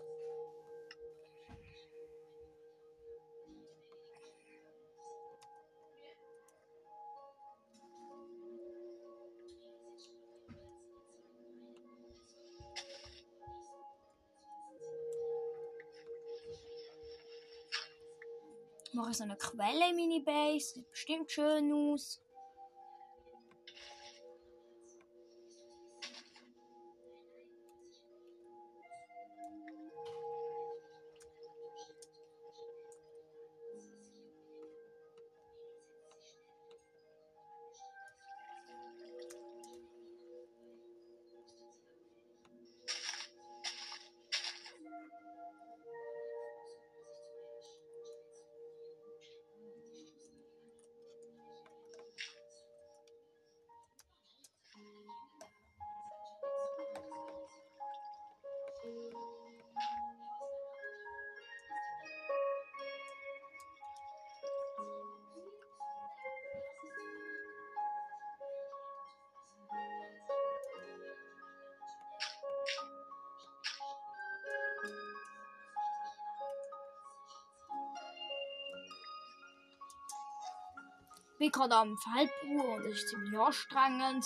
Mache 19.08 19.16
so 19.16 19.24
eine 19.24 19.36
Quelle 19.36 19.90
in 19.90 19.96
meine 19.96 20.20
Base. 20.20 20.74
Sieht 20.74 20.90
bestimmt 20.90 21.30
schön 21.30 21.72
aus. 21.72 22.20
Gerade 81.58 81.76
am 81.76 81.98
Fallbuhr 81.98 82.74
und 82.74 82.84
das 82.84 82.98
ist 82.98 83.08
ziemlich 83.08 83.38
anstrengend. 83.38 84.24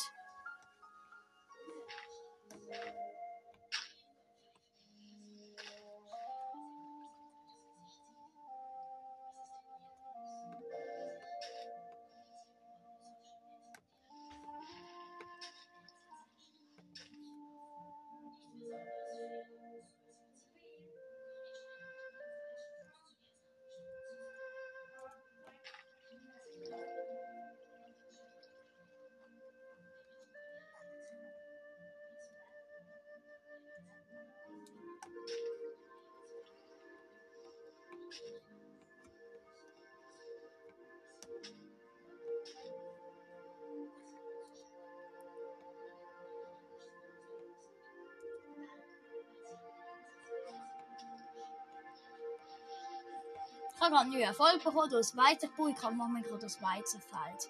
Einen 53.94 54.10
neuen 54.10 54.22
Erfolg 54.22 54.64
bekommen 54.64 54.88
durch 54.88 55.06
das 55.06 55.16
Weizenbau. 55.16 55.68
Ich 55.68 55.76
kann 55.76 55.96
machen 55.96 56.22
gerade 56.22 56.38
das 56.38 56.60
Weizenfeld. 56.62 57.48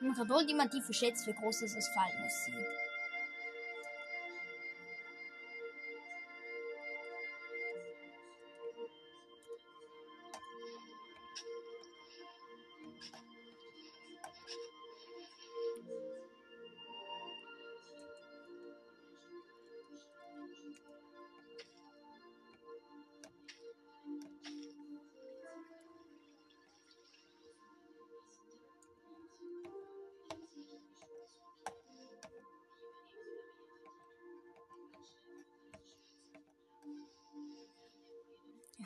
Man 0.00 0.14
kann 0.14 0.68
die 0.70 0.80
verschätzt, 0.80 1.26
wie 1.26 1.32
groß 1.32 1.60
das 1.60 1.72
Feld 1.72 2.20
muss 2.20 2.81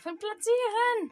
will 0.06 0.16
platzieren. 0.16 1.10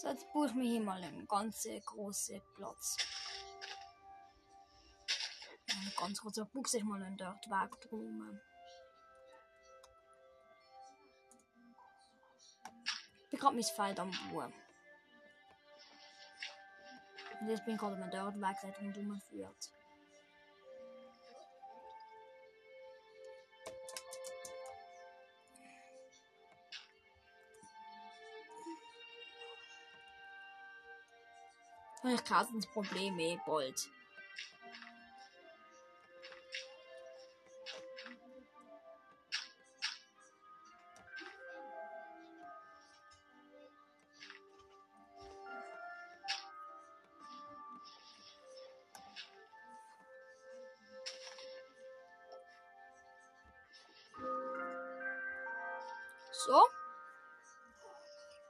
So, 0.00 0.06
jetzt 0.06 0.32
buche 0.32 0.46
ich 0.46 0.54
mir 0.54 0.62
hier 0.62 0.80
mal 0.80 1.02
einen 1.02 1.26
ganz 1.26 1.66
großen 1.84 2.40
Platz. 2.54 2.98
Ein 5.68 5.92
ganz 5.98 6.20
großer 6.20 6.44
Buch 6.44 6.68
sich 6.68 6.84
mal 6.84 7.02
einen 7.02 7.16
dort 7.16 7.50
Weg 7.50 7.80
drum. 7.80 8.38
Ich 13.24 13.30
bin 13.30 13.40
gerade 13.40 13.56
mein 13.56 13.64
Feld 13.64 13.98
am 13.98 14.12
Buchen. 14.30 14.54
Und 17.40 17.48
jetzt 17.48 17.64
bin 17.64 17.74
ich 17.74 17.80
gerade 17.80 17.96
mal 17.96 18.08
dort 18.08 18.36
Weg, 18.36 18.56
der 18.62 18.78
rundherum 18.78 19.20
Ach, 32.04 32.24
Carstens 32.24 32.66
Problem, 32.66 33.18
ey, 33.18 33.40
Bolt. 33.44 33.90
So. 56.30 56.68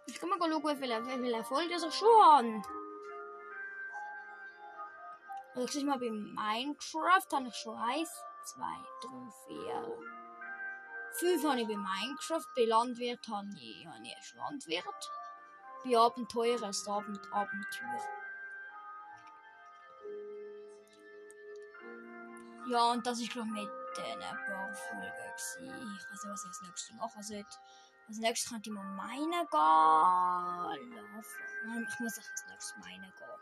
Ich 0.06 0.20
komme 0.20 0.36
mal 0.36 0.50
gucken, 0.50 0.78
wie 0.78 0.86
viel, 0.86 1.06
wie 1.06 1.22
viel 1.24 1.34
Erfolg 1.34 1.70
ist 1.70 1.82
er 1.82 1.90
schon. 1.90 2.62
Also 5.58 5.80
ich 5.80 5.84
mal 5.84 5.98
bei 5.98 6.08
Minecraft 6.08 7.26
habe 7.32 7.48
ich 7.48 7.54
schon 7.56 7.76
1, 7.76 8.08
2, 8.44 8.62
3, 8.62 9.10
4, 9.48 9.98
5 11.10 11.44
habe 11.44 11.60
ich 11.60 11.66
bei 11.66 11.76
Minecraft. 11.76 12.46
Bei 12.54 12.64
Landwirt 12.64 13.26
habe 13.28 13.48
ich, 13.56 13.84
habe 13.84 14.04
ich 14.04 14.12
erst 14.12 14.36
Landwirt. 14.36 15.10
Bei 15.84 15.98
Abenteuer 15.98 16.62
ist 16.62 16.88
Abend 16.88 17.20
Abenteuer. 17.32 18.08
Ja, 22.70 22.92
und 22.92 23.04
das 23.04 23.20
ist 23.20 23.32
glaube 23.32 23.48
mit 23.48 23.68
den 23.96 24.20
paar 24.20 24.72
Folgen. 24.74 25.02
gewesen. 25.02 25.96
Ich 25.96 26.04
weiß 26.04 26.22
nicht, 26.22 26.32
was 26.32 26.42
ich 26.42 26.48
als 26.50 26.62
nächstes 26.62 26.96
machen 26.96 27.22
sollte. 27.24 27.56
Als 28.06 28.18
nächstes 28.18 28.48
könnte 28.48 28.70
ich 28.70 28.76
mal 28.76 28.84
meinen 28.84 29.30
gehen. 29.32 29.48
Ich 31.88 31.98
muss 31.98 32.16
als 32.16 32.44
nächstes 32.48 32.76
meinen 32.78 33.12
gehen. 33.18 33.37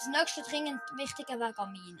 Das 0.00 0.08
nächste 0.08 0.40
dringend 0.40 0.80
wichtige 0.96 1.38
wäre 1.38 1.52
Gamine. 1.52 2.00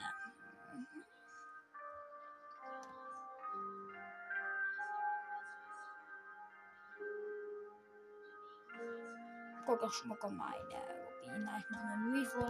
Guck 9.66 9.82
ich 9.84 9.92
schon 9.92 10.08
mal 10.08 10.30
meine. 10.30 11.44
Nein, 11.44 11.62
ich 11.62 11.70
mache 11.70 11.82
eine 11.88 12.10
neue 12.10 12.24
Folge. 12.24 12.38